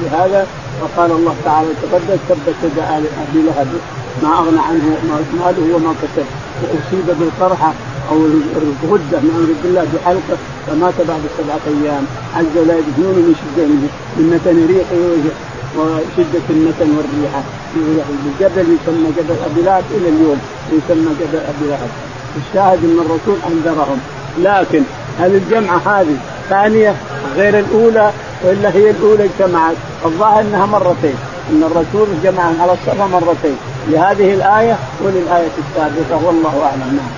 لهذا 0.03 0.47
وقال 0.83 1.11
الله 1.13 1.35
تعالى 1.45 1.69
تقدس 1.83 2.21
تبت 2.29 2.59
يد 2.65 2.79
أبي 2.79 3.41
لهب. 3.47 3.69
ما 4.23 4.39
أغنى 4.39 4.61
عنه 4.61 4.87
ماله 5.41 5.77
وما 5.77 5.95
كسب. 6.03 6.27
وأصيب 6.63 7.07
بالقرحة 7.19 7.73
أو 8.11 8.17
الغدة 8.87 9.19
نعوذ 9.29 9.51
بالله 9.63 9.87
بحلقة 9.95 10.37
فمات 10.67 10.95
بعد 11.09 11.23
سبعة 11.39 11.65
أيام. 11.75 12.05
عز 12.37 12.55
ولا 12.57 12.75
يدفنون 12.79 13.17
من 13.27 13.35
شده 13.41 13.67
من 14.17 14.27
متن 14.33 14.67
ريحه 14.73 15.03
وشدة 15.77 16.47
المتن 16.51 16.91
والريحه 16.97 17.43
الجبل 17.77 18.77
يسمى 18.77 19.09
جبل 19.17 19.37
أبي 19.51 19.63
لهب 19.63 19.85
إلى 19.91 20.09
اليوم 20.09 20.41
يسمى 20.73 21.11
جبل 21.21 21.39
أبي 21.39 21.67
لهب. 21.71 21.91
الشاهد 22.41 22.79
أن 22.85 22.99
الرسول 23.05 23.37
أنذرهم. 23.51 24.01
لكن 24.39 24.83
هل 25.21 25.35
الجمعة 25.35 25.81
هذه 25.87 26.17
ثانية 26.51 26.95
غير 27.37 27.59
الأولى 27.59 28.11
وإلا 28.45 28.69
هي 28.69 28.91
الأولى 28.91 29.25
اجتمعت؟ 29.25 29.75
الظاهر 30.05 30.41
أنها 30.41 30.67
مرتين. 30.67 31.15
إن 31.51 31.63
الرسول 31.63 32.09
جمعهم 32.25 32.63
على 32.63 32.73
الصفا 32.73 33.07
مرتين. 33.07 33.57
لهذه 33.89 34.35
الآية 34.35 34.77
وللآية 35.05 35.51
السابقة. 35.59 36.27
والله 36.27 36.63
أعلم. 36.65 37.01
نعم. 37.01 37.13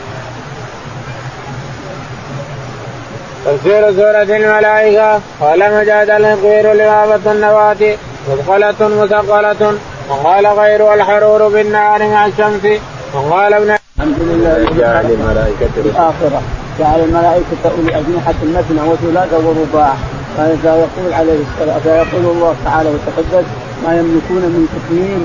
تفسير 3.45 3.93
سورة 3.93 4.37
الملائكة. 4.37 5.21
قال 5.41 5.75
مجاهد 5.75 6.11
الغير 6.11 6.73
لغابة 6.73 7.33
النواة. 7.33 7.97
مثقلة 8.29 8.89
مثقلة 9.03 9.79
وقال 10.09 10.47
غير 10.47 10.95
الحرور 10.95 11.49
بالنار 11.49 12.09
مع 12.09 12.27
الشمس. 12.27 12.81
وقال 13.15 13.55
ابن 13.55 13.71
الحمد 13.71 14.17
لله 14.21 14.57
الملائكة. 15.01 15.71
الآخرة. 15.77 16.43
جعل 16.79 17.01
الملائكة 17.01 17.63
أولي 17.65 17.99
أجنحة 17.99 18.35
مثنى 18.55 18.81
وثلاثة 18.91 19.39
ورباع. 19.39 19.95
فيقول 20.37 21.13
عليه 21.13 21.39
الصلاة 21.47 21.79
فيقول 21.79 22.25
الله 22.37 22.55
تعالى 22.65 22.91
وتقدس 22.91 23.47
ما 23.87 23.99
يملكون 23.99 24.43
من 24.55 24.69
تكمير 24.75 25.19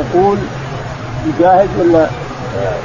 يقول 0.00 0.38
مجاهد 1.26 1.68
ولا 1.80 2.06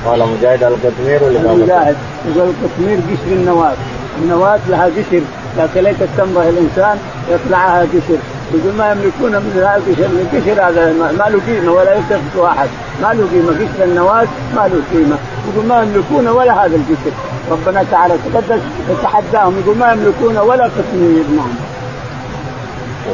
قال 0.06 0.28
مجاهد 0.38 0.64
القطمير 0.64 1.24
ولا 1.24 1.54
مجاهد. 1.54 1.96
يقول 2.28 2.50
القطمير 2.50 2.98
قشر 2.98 3.32
النواة. 3.32 3.74
النواة 4.22 4.60
لها 4.70 4.86
قشر 4.86 5.22
لكن 5.58 5.82
ليست 5.82 6.08
تمره 6.18 6.50
الإنسان 6.50 6.98
يطلعها 7.32 7.82
قشر 7.82 8.18
يقول 8.54 8.74
ما 8.74 8.92
يملكون 8.92 9.32
من 9.32 9.52
هذا 9.56 9.76
القشر 9.78 10.06
القشر 10.06 10.68
هذا 10.68 10.94
ما 10.94 11.30
له 11.30 11.40
قيمة 11.48 11.72
ولا 11.72 11.94
يلتفت 11.96 12.38
أحد. 12.44 12.70
ما 13.02 13.14
له 13.14 13.28
قيمة 13.32 13.52
قشر 13.52 13.84
النواة 13.84 14.28
ما 14.56 14.68
له 14.68 14.82
قيمة. 14.94 15.18
يقول 15.50 15.66
ما 15.66 15.82
يملكون 15.84 16.28
ولا 16.28 16.66
هذا 16.66 16.76
القشر 16.76 17.12
ربنا 17.52 17.84
تعالى 17.92 18.14
تقدس 18.26 18.62
يتحداهم. 18.90 19.60
يقول 19.60 19.78
ما 19.78 19.92
يملكون 19.92 20.38
ولا 20.38 20.64
قطمير 20.64 21.24
نعم 21.38 21.54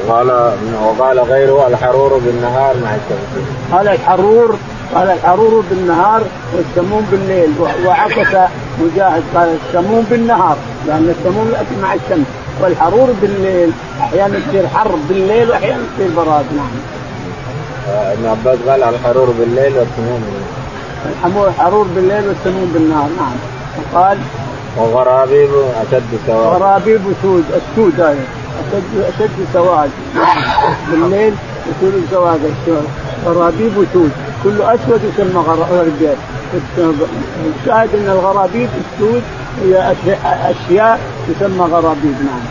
وقال 0.08 0.52
وقال 0.84 1.20
غيره 1.20 1.68
الحرور 1.68 2.18
بالنهار 2.26 2.76
مع 2.84 2.96
الشمس 2.96 3.46
قال 3.72 3.88
الحرور 3.88 4.56
قال 4.96 5.10
الحرور 5.10 5.64
بالنهار 5.70 6.22
والسموم 6.56 7.08
بالليل. 7.12 7.50
وعكس 7.86 8.38
مجاهد 8.82 9.24
قال 9.36 9.58
السموم 9.68 10.08
بالنهار 10.10 10.58
لأن 10.88 11.16
السموم 11.20 11.52
يأتي 11.54 11.82
مع 11.82 11.94
الشمس. 11.94 12.28
والحرور 12.62 13.10
بالليل 13.22 13.72
أحيانا 14.02 14.38
يصير 14.38 14.68
حر 14.68 14.96
بالليل 15.10 15.50
وأحيانا 15.50 15.84
يصير 15.96 16.10
براد 16.18 16.46
نعم. 16.58 16.68
آه، 17.90 18.14
ابن 18.14 18.26
عباس 18.26 18.58
قال 18.68 18.84
الحرور 18.84 19.30
بالليل 19.40 19.74
والسموم 19.78 20.24
بالنهار. 20.26 21.48
الحرور 21.50 21.86
بالليل 21.96 22.28
والسموم 22.28 22.72
بالنهار 22.74 23.10
نعم. 23.20 23.36
وقال 23.94 24.18
وغرابيب 24.78 25.50
أشد 25.88 26.04
سواد. 26.28 26.62
غرابيب 26.62 27.02
سود 27.22 27.44
السود 27.50 28.02
هذا 28.02 28.18
اشد 28.74 29.14
أشد 29.16 29.46
سواد 29.54 29.90
بالليل 30.92 31.34
يصير 31.68 32.02
سواد 32.12 32.40
غرابيب 33.26 33.74
سود 33.94 34.12
كل 34.46 34.62
أسود 34.62 35.02
يسمى 35.04 35.42
غرابيب 35.42 36.18
الشاهد 37.60 37.96
أن 37.96 38.10
الغرابيب 38.10 38.70
السود 38.86 39.24
هي 39.64 39.94
اشياء 40.26 41.00
تسمى 41.28 41.66
غرابيب 41.66 42.16
نعم. 42.26 42.46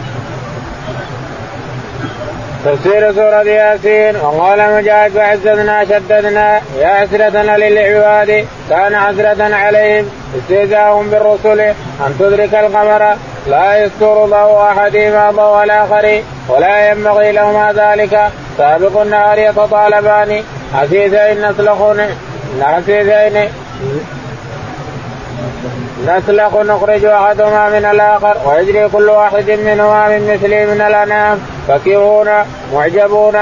تفسير 2.65 3.13
سورة 3.13 3.43
ياسين 3.43 4.17
وقال 4.17 4.75
مجاهد 4.77 5.13
فعززنا 5.13 5.85
شددنا 5.85 6.61
يا 6.79 6.89
حسرتنا 6.89 7.57
للعباد 7.57 8.47
كان 8.71 8.97
حسرة 8.97 9.55
عليهم 9.55 10.07
استهزاءهم 10.39 11.11
بالرسل 11.11 11.61
أن 12.07 12.15
تدرك 12.19 12.55
القمر 12.55 13.17
لا 13.47 13.85
يستر 13.85 14.27
ضوء 14.27 14.63
أحدهما 14.63 15.31
ضوء 15.31 15.65
الآخر 15.65 16.23
ولا 16.49 16.91
ينبغي 16.91 17.33
لهما 17.33 17.73
ذلك 17.73 18.31
سابق 18.59 19.01
النهار 19.01 19.39
يتطالبان 19.39 20.43
حسيسين 20.75 21.51
نسلخون 21.51 22.01
حسيسين 22.63 23.49
نسلخ 26.07 26.57
نخرج 26.57 27.05
أحدهما 27.05 27.69
من 27.69 27.85
الآخر 27.85 28.37
ويجري 28.47 28.89
كل 28.89 29.11
واحد 29.11 29.51
منهما 29.51 30.09
من 30.09 30.35
مثله 30.35 30.65
من 30.75 30.81
الانام 30.81 31.39
فكهون 31.69 32.29
معجبون 32.75 33.37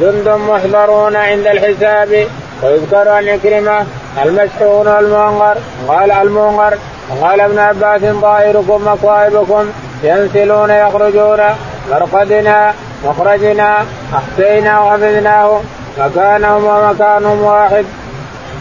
جند 0.00 0.28
محضرون 0.28 1.16
عند 1.16 1.46
الحساب. 1.46 2.26
ويذكر 2.62 3.08
عن 3.08 3.28
عكرمه 3.28 3.86
المشحون 4.24 4.88
والمنغر 4.88 5.56
قال 5.88 6.10
المنغر 6.10 6.74
قال 7.20 7.40
ابن 7.40 7.58
عباس 7.58 8.00
طائركم 8.22 8.84
مصائبكم 8.86 9.64
ينسلون 10.02 10.70
يخرجون. 10.70 11.40
مرقدنا 11.90 12.74
مخرجنا 13.04 13.76
احسينا 14.14 14.80
وحفظناه. 14.80 15.60
مكانهم 15.98 16.64
ومكانهم 16.64 17.40
واحد. 17.40 17.84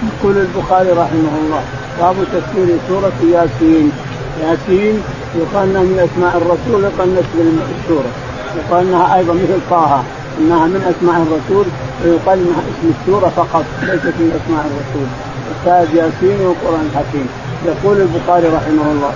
يقول 0.07 0.37
البخاري 0.37 0.89
رحمه 0.89 1.33
الله 1.41 1.61
باب 1.99 2.15
تفسير 2.33 2.77
سورة 2.89 3.19
ياسين. 3.33 3.91
ياسين 4.43 5.03
يقال 5.35 5.69
إنها 5.69 5.81
من 5.81 6.09
أسماء 6.09 6.37
الرسول 6.37 6.83
يقال 6.83 7.09
من 7.09 7.61
السورة. 7.79 8.11
يقال 8.57 8.87
إنها 8.87 9.15
أيضا 9.15 9.33
مثل 9.33 9.59
طه 9.69 10.03
إنها 10.39 10.65
من 10.67 10.81
أسماء 10.93 11.17
الرسول 11.25 11.65
ويقال 12.03 12.39
إنها 12.39 12.61
اسم 12.71 12.91
السورة 12.99 13.29
فقط 13.35 13.65
ليست 13.81 14.15
من 14.21 14.29
أسماء 14.39 14.63
الرسول. 14.69 15.07
الشاهد 15.53 15.89
ياسين 15.95 16.47
والقرآن 16.47 16.89
الحكيم. 16.91 17.27
يقول 17.65 17.97
البخاري 18.01 18.47
رحمه 18.47 18.91
الله 18.91 19.13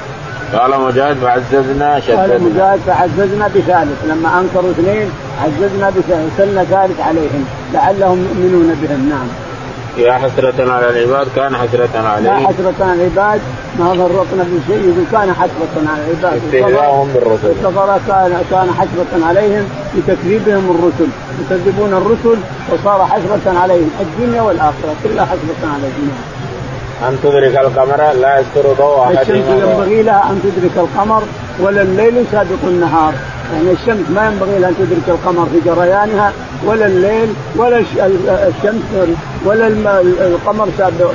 قال 0.54 0.82
مجاهد 0.82 1.18
فعززنا 1.18 2.00
شددنا. 2.00 2.22
قال 2.22 2.42
مجاهد 2.44 2.80
فعززنا 2.88 3.48
بثالث. 3.48 4.06
لما 4.10 4.40
أنكروا 4.40 4.72
اثنين 4.72 5.12
عززنا 5.44 5.90
بثالث 5.90 6.34
وسلنا 6.34 6.64
ثالث 6.64 7.00
عليهم. 7.00 7.46
لعلهم 7.74 8.28
يؤمنون 8.30 8.76
بهم. 8.82 9.10
نعم. 9.10 9.28
يا 9.98 10.14
حسرة 10.14 10.72
على 10.72 10.90
العباد 10.90 11.28
كان 11.36 11.56
حسرة 11.56 12.08
عليهم 12.08 12.26
يا 12.26 12.48
حسرة 12.48 12.86
على 12.86 12.94
العباد 12.94 13.42
ما 13.80 13.94
فرطنا 13.94 14.44
في 14.44 14.60
شيء 14.68 15.06
كان 15.12 15.34
حسرة 15.34 15.90
على 15.92 16.04
العباد. 16.08 16.42
استهزاءهم 16.46 17.08
بالرسل. 17.14 17.48
الكفرة 17.48 18.00
كان 18.08 18.42
كان 18.52 18.68
حسرة 18.80 19.28
عليهم 19.28 19.66
بتكذيبهم 19.98 20.76
الرسل 20.76 21.10
يكذبون 21.42 21.94
الرسل 21.94 22.40
وصار 22.72 23.06
حسرة 23.06 23.60
عليهم 23.60 23.90
الدنيا 24.02 24.42
والآخرة. 24.42 24.96
كلها 25.04 25.26
حسرة 25.26 25.70
عليهم. 25.74 26.12
أن 27.08 27.18
تدرك 27.24 27.58
القمر 27.58 28.14
لا 28.22 28.40
يستر 28.40 28.74
ضوء 28.78 29.04
أحدهما 29.04 29.22
الشمس 29.22 29.46
ينبغي 29.48 30.04
لها 30.04 30.30
أن 30.30 30.42
تدرك 30.44 30.78
القمر 30.78 31.24
ولا 31.60 31.82
الليل 31.82 32.26
سابق 32.32 32.64
النهار. 32.64 33.14
يعني 33.54 33.72
الشمس 33.72 34.10
ما 34.10 34.26
ينبغي 34.26 34.60
لها 34.60 34.70
أن 34.70 34.76
تدرك 34.80 35.08
القمر 35.08 35.46
في 35.46 35.60
جريانها 35.66 36.34
ولا 36.66 36.86
الليل 36.86 37.34
ولا 37.56 37.78
الشمس 38.48 38.82
ولا 39.46 39.68
القمر 40.22 40.68
سابق 40.78 41.12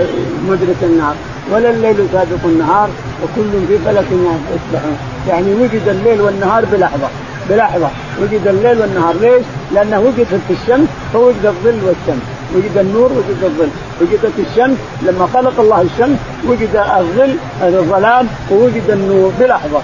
مدرك 0.48 0.76
النهار. 0.82 1.14
ولا 1.52 1.70
الليل 1.70 1.96
سابق 2.12 2.44
النهار 2.44 2.88
وكل 3.22 3.66
في 3.68 3.78
فلك 3.78 4.06
يسبحون 4.54 4.96
يعني 5.28 5.54
وجد 5.54 5.88
الليل 5.88 6.20
والنهار 6.20 6.64
بلحظة 6.64 7.08
بلحظة. 7.50 7.88
وجد 8.22 8.46
الليل 8.46 8.80
والنهار 8.80 9.14
ليش؟ 9.20 9.44
لأنه 9.74 10.00
وجدت 10.00 10.40
الشمس 10.50 10.88
فوجد 11.12 11.46
الظل 11.46 11.78
والشمس. 11.86 12.35
وجد 12.54 12.78
النور 12.78 13.12
وجد 13.12 13.44
الظل. 13.44 13.68
وجدت 14.00 14.38
الشمس 14.38 14.78
لما 15.02 15.28
خلق 15.34 15.60
الله 15.60 15.80
الشمس 15.82 16.18
وجد 16.48 16.76
الظل 16.76 17.36
الظلام 17.62 18.26
ووجد 18.50 18.90
النور. 18.90 19.32
بلحظة. 19.40 19.80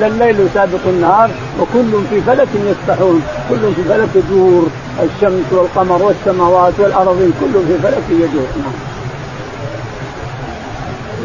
لا 0.00 0.06
الليل 0.06 0.48
سابق 0.54 0.84
النهار 0.86 1.30
وكل 1.60 1.90
في 2.10 2.20
فلك 2.20 2.48
يسبحون. 2.54 3.22
كل 3.50 3.74
في 3.76 3.82
فلك 3.88 4.08
يدور. 4.14 4.66
الشمس 5.02 5.52
والقمر 5.52 6.02
والسماوات 6.02 6.72
والارضين 6.78 7.32
كل 7.40 7.60
في 7.68 7.78
فلك 7.82 8.02
يدور. 8.10 8.46
نعم. 8.58 8.72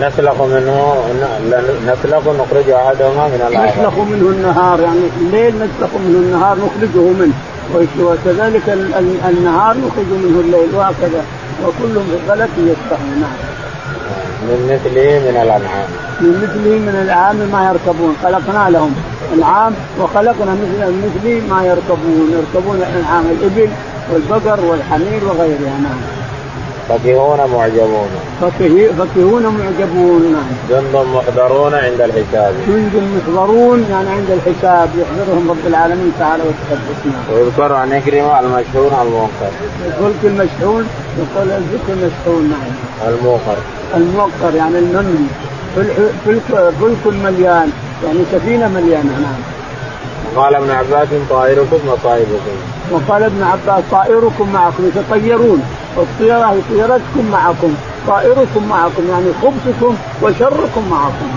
نسلخ 0.01 0.41
منه 0.41 0.95
نسلخ 1.87 2.27
نخرج 2.27 2.69
أحدهما 2.69 3.27
من 3.27 3.41
النهار 3.47 3.67
نسلخ 3.67 3.97
منه 3.97 4.29
النهار 4.29 4.79
يعني 4.81 4.99
الليل 5.21 5.55
نسلخ 5.55 5.89
منه 5.93 6.17
النهار 6.19 6.57
نخرجه 6.57 7.01
منه. 7.19 7.33
وكذلك 7.99 8.69
النهار 9.29 9.77
نخرج 9.77 10.09
منه 10.11 10.39
الليل 10.39 10.75
وهكذا. 10.75 11.23
وكل 11.63 11.93
في 11.93 12.17
فلك 12.27 12.49
يسبحون 12.57 13.19
نعم. 13.21 13.37
من 14.47 14.59
مثله 14.65 15.19
من 15.19 15.41
الأنعام. 15.41 15.87
من 16.21 16.33
مثله 16.43 16.79
من 16.79 16.89
الأنعام 16.89 17.35
ما 17.35 17.69
يركبون. 17.69 18.15
خلقنا 18.23 18.69
لهم 18.69 18.93
العام 19.33 19.73
وخلقنا 19.99 20.51
مثل 20.51 20.93
مثله 21.05 21.41
ما 21.49 21.65
يركبون. 21.65 22.31
يركبون 22.37 22.75
الأنعام 22.75 23.25
الإبل 23.31 23.69
والبقر 24.13 24.59
والحمير 24.65 25.25
وغيرها. 25.25 25.77
نعم. 25.83 26.22
فكهون 26.89 27.37
معجبون. 27.37 28.07
فكهون 28.97 29.43
معجبون 29.43 30.33
نعم. 30.33 30.51
جند 30.69 30.95
محضرون 31.13 31.73
عند 31.73 32.01
الحساب. 32.01 32.53
جند 32.67 33.03
محضرون 33.15 33.85
يعني 33.89 34.09
عند 34.09 34.29
الحساب 34.31 34.89
يحضرهم 34.97 35.49
رب 35.49 35.67
العالمين 35.67 36.11
تعالى 36.19 36.43
وتقدس 36.43 37.05
نعم 37.05 37.35
ويذكر 37.35 37.73
عن 37.73 37.91
إكرمة 37.91 38.39
المشحون 38.39 38.91
الموقر 39.01 39.51
الفلك 39.85 40.23
المشحون 40.23 40.87
يقول 41.17 41.51
الفلك 41.51 41.89
المشحون 41.89 42.49
نعم. 42.49 43.13
الموقر 43.13 43.57
الموقر 43.95 44.55
يعني 44.55 44.79
المملي 44.79 45.27
فلك 46.25 46.73
فلك 46.81 47.13
مليان 47.23 47.69
يعني 48.05 48.19
سفينة 48.31 48.67
مليانة 48.67 49.11
نعم. 49.11 49.52
قال 50.35 50.55
ابن 50.55 50.71
عباس 50.71 51.07
طائركم 51.29 51.77
وصائبكم 51.87 52.55
وقال 52.91 53.23
ابن 53.23 53.43
عباس 53.43 53.83
طائركم 53.91 54.53
معكم 54.53 54.83
يتطيرون. 54.95 55.63
الطيرة 55.97 56.55
طيرتكم 56.69 57.31
معكم 57.31 57.73
طائركم 58.07 58.67
معكم 58.69 59.03
يعني 59.09 59.25
خبزكم 59.41 59.95
وشركم 60.21 60.89
معكم. 60.91 61.29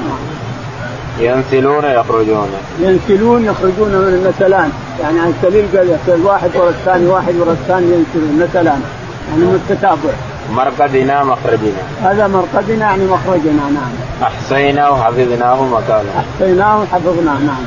ينسلون 1.20 1.84
يخرجون. 1.84 2.48
ينسلون 2.80 3.44
يخرجون 3.44 3.88
من 3.88 4.14
النسلان 4.14 4.70
يعني 5.02 5.20
عن 5.20 5.34
سليل 5.42 5.66
قال 5.76 6.26
واحد 6.26 6.50
ورا 6.56 6.70
الثاني 6.70 7.06
واحد 7.06 7.34
ورا 7.36 7.52
الثاني 7.52 7.86
ينسلون 7.86 8.48
نسلان 8.48 8.82
يعني 9.28 9.44
من 9.44 9.60
التتابع. 9.70 10.14
مرقدنا 10.52 11.24
مخرجنا. 11.24 11.82
هذا 12.02 12.26
مرقدنا 12.26 12.84
يعني 12.84 13.04
مخرجنا 13.04 13.70
نعم. 13.74 13.92
أحصيناه 14.22 14.92
وحفظناه 14.92 15.64
مكانه. 15.64 16.10
أحصيناه 16.18 16.80
وحفظناه 16.80 17.38
نعم. 17.38 17.64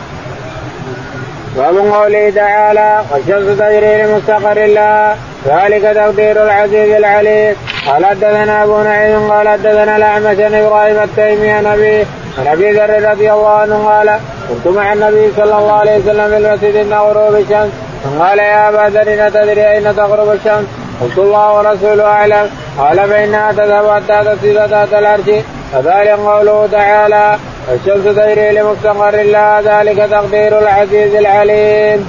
باب 1.58 1.78
قوله 1.78 2.30
تعالى 2.30 3.02
والشمس 3.12 3.58
تجري 3.58 4.04
لمستقر 4.04 4.66
لها 4.66 5.18
ذلك 5.46 5.82
تقدير 5.82 6.44
العزيز 6.44 6.92
العليم. 6.92 7.56
قال 7.88 8.06
حدثنا 8.06 8.64
أبو 8.64 8.82
نعيم 8.82 9.32
قال 9.32 9.48
حدثنا 9.48 9.98
الأعمش 9.98 10.40
عن 10.40 10.54
إبراهيم 10.54 11.00
التيمي 11.00 11.52
عن 11.52 11.66
أبي 11.66 12.06
عن 12.38 12.48
أبي 12.48 12.72
ذر 12.72 13.12
رضي 13.12 13.32
الله 13.32 13.50
عنه 13.50 13.88
قال 13.88 14.20
كنت 14.50 14.76
مع 14.76 14.94
النبي 14.94 15.32
صلى 15.38 15.44
الله 15.44 15.72
عليه 15.72 15.98
وسلم 15.98 16.30
في 16.30 16.38
المسجد 16.38 16.76
عند 16.78 16.94
غروب 16.94 17.36
الشمس 17.36 17.72
قال 18.20 18.40
يا 18.40 18.70
أبا 18.70 18.90
ذر 18.90 19.30
تدري 19.30 19.72
أين 19.72 19.96
تغرب 19.96 20.32
الشمس؟ 20.32 20.66
قلت 21.02 21.18
الله 21.18 21.58
ورسوله 21.58 22.04
أعلم 22.06 22.50
قال 22.78 23.10
فإنها 23.10 23.52
تذهب 23.52 23.90
حتى 23.90 24.36
تصير 24.36 24.68
تحت 24.68 24.94
العرش 24.94 25.30
فذلك 25.74 26.10
قوله 26.10 26.70
تعالى 26.72 27.38
الشمس 27.74 28.16
تجري 28.16 28.52
لمستقر 28.52 29.16
لها 29.22 29.62
ذلك 29.62 29.98
تقدير 30.12 30.60
العزيز 30.60 31.16
العليم. 31.16 32.08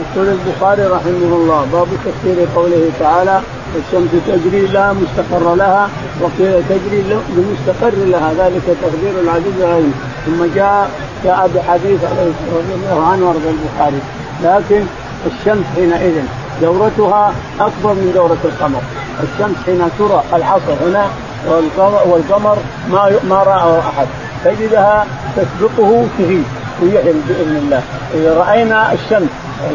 يقول 0.00 0.28
البخاري 0.28 0.82
رحمه 0.82 1.32
الله 1.40 1.66
باب 1.72 1.88
تفسير 2.04 2.46
قوله 2.56 2.90
تعالى 3.00 3.40
الشمس 3.76 4.10
تجري 4.26 4.66
لها 4.66 4.92
مستقر 4.92 5.54
لها 5.54 5.88
وتجري 6.20 7.04
لمستقر 7.36 7.92
لها. 7.96 8.32
ذلك 8.38 8.62
تقدير 8.82 9.14
العزيز 9.22 9.60
العليم. 9.60 9.94
ثم 10.26 10.44
جاء 10.54 10.90
جاء 11.24 11.50
بحديث 11.54 12.00
رضي 12.56 12.74
الله 12.74 13.06
عنه 13.06 13.26
وارضى 13.26 13.50
البخاري. 13.56 14.00
لكن 14.44 14.82
الشمس 15.26 15.64
حينئذ 15.76 16.22
دورتها 16.62 17.32
أكبر 17.60 17.92
من 17.92 18.12
دورة 18.14 18.38
القمر. 18.44 18.80
الشمس 19.22 19.56
حين 19.66 19.82
ترى 19.98 20.22
العصر 20.34 20.72
هنا 20.86 21.06
والقمر 22.06 22.56
ما 22.90 23.12
ما 23.28 23.42
رآه 23.42 23.78
أحد. 23.78 24.06
تجدها 24.44 25.06
تسبقه 25.36 26.06
تغيب 26.18 26.44
ويحل 26.82 27.20
بإذن 27.28 27.56
الله. 27.56 27.82
إذا 28.14 28.34
رأينا 28.34 28.92
الشمس 28.92 29.28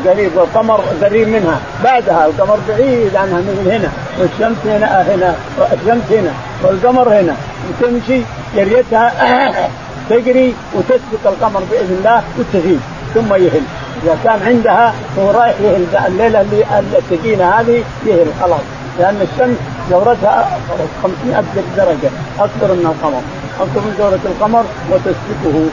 قريب 0.05 0.32
والقمر 0.36 0.82
قريب 1.01 1.28
منها. 1.28 1.59
بعدها 1.84 2.26
القمر 2.26 2.59
بعيد 2.68 3.16
عنها 3.16 3.39
مثل 3.39 3.72
هنا. 3.72 3.89
والشمس 4.20 4.57
هنا 4.66 5.01
هنا. 5.01 5.36
الشمس 5.74 6.11
هنا. 6.11 6.32
والقمر 6.63 7.09
هنا. 7.09 7.36
وتمشي 7.70 8.22
جريتها 8.55 9.11
تجري 10.09 10.55
وتسبق 10.74 11.24
القمر 11.26 11.61
بإذن 11.72 11.95
الله 11.97 12.24
وتغيب 12.39 12.80
ثم 13.13 13.34
يهل. 13.34 13.63
إذا 14.03 14.18
كان 14.24 14.39
عندها 14.45 14.93
هو 15.20 15.32
رايح 15.32 15.55
يهل. 15.61 15.86
الليلة 16.07 16.41
اللي 16.41 16.66
السكينه 16.97 17.49
هذه 17.49 17.84
يهل. 18.05 18.28
خلاص. 18.41 18.61
لأن 18.99 19.22
الشمس 19.22 19.57
دورتها 19.91 20.59
500 21.03 21.43
درجة 21.78 22.09
أكثر 22.39 22.74
من 22.74 22.86
القمر. 22.86 23.22
أكثر 23.59 23.81
من 23.81 23.95
دوره 23.97 24.19
القمر 24.25 24.63
وتسبقه 24.91 25.65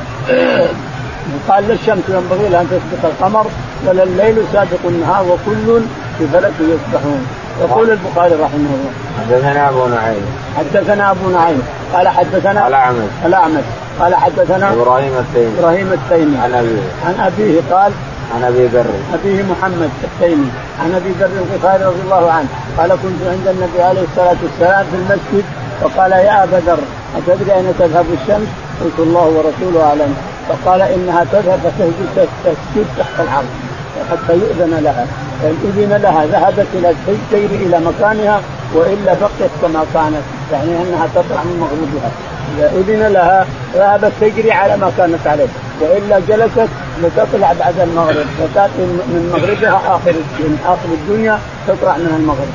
قال 1.48 1.68
للشمس 1.68 2.04
ينبغي 2.08 2.48
لها 2.48 2.60
ان 2.60 2.66
تسبق 2.70 3.10
القمر 3.10 3.46
ولا 3.86 4.02
الليل 4.02 4.36
سابق 4.52 4.82
النهار 4.84 5.24
وكل 5.24 5.80
في 6.18 6.26
فلك 6.26 6.52
يسبحون. 6.60 7.26
يقول 7.60 7.90
البخاري 7.90 8.34
رحمه 8.34 8.70
الله. 8.74 8.92
حدثنا 9.20 9.68
أبو 9.68 9.86
نعيم. 9.86 10.26
حدثنا 10.58 11.10
أبو 11.10 11.28
نعيم. 11.28 11.62
قال 11.94 12.08
حدثنا 12.08 12.68
الاعمش 12.68 13.10
الاعمش 13.26 13.64
قال 14.00 14.14
حدثنا 14.14 14.72
إبراهيم 14.72 15.12
التيمي. 15.18 15.58
إبراهيم 15.58 15.92
التيمي. 15.92 16.38
عن 16.38 16.54
أبيه. 16.54 16.82
عن 17.06 17.14
أبيه 17.26 17.60
قال 17.70 17.92
عن 18.34 18.44
أبي 18.44 18.66
ذر. 18.66 18.86
أبيه 19.14 19.42
محمد 19.42 19.90
التيمي. 20.04 20.50
عن 20.84 20.94
أبي 20.94 21.10
ذر 21.20 21.30
الغفاري 21.42 21.84
رضي 21.84 22.00
الله 22.04 22.30
عنه. 22.30 22.48
قال 22.78 22.90
كنت 22.90 23.20
عند 23.26 23.48
النبي 23.48 23.82
عليه 23.82 24.02
الصلاة 24.10 24.36
والسلام 24.42 24.86
في 24.90 24.96
المسجد. 24.96 25.44
فقال 25.80 26.12
يا 26.12 26.44
أبا 26.44 26.56
ذر. 26.56 26.78
أتدري 27.16 27.54
اين 27.54 27.74
تذهب 27.78 28.06
الشمس؟ 28.12 28.48
قلت 28.84 28.98
الله 28.98 29.26
ورسوله 29.26 29.86
أعلم. 29.88 30.16
فقال 30.48 30.82
إنها 30.82 31.24
تذهب 31.32 31.60
فتسجد 31.64 32.28
تسجد 32.44 32.86
تحت 32.98 33.20
العرش 33.20 33.46
حتى 34.10 34.32
يؤذن 34.32 34.80
لها. 34.84 35.06
فان 35.42 35.56
اذن 35.64 36.00
لها 36.02 36.26
ذهبت 36.26 36.66
إلى 36.74 36.94
تجري 37.30 37.56
إلى 37.66 37.80
مكانها 37.80 38.40
وإلا 38.74 39.14
بقيت 39.14 39.50
كما 39.62 39.84
كانت. 39.94 40.22
يعني 40.52 40.82
أنها 40.82 41.08
تطلع 41.14 41.42
من 41.42 41.56
مغربها. 41.60 42.10
إذا 42.58 42.72
إذن 42.80 43.12
لها 43.12 43.46
ذهبت 43.74 44.12
تجري 44.20 44.52
على 44.52 44.76
ما 44.76 44.92
كانت 44.98 45.26
عليه. 45.26 45.48
وإلا 45.80 46.20
جلست 46.28 46.68
لتطلع 47.02 47.52
بعد 47.60 47.80
المغرب. 47.80 48.26
وتأتي 48.42 48.82
من 49.12 49.30
مغربها 49.32 49.76
اخر 49.96 50.12
من 50.38 50.58
آخر 50.66 50.88
الدنيا 50.92 51.38
تطلع 51.68 51.96
من 51.96 52.14
المغرب. 52.20 52.48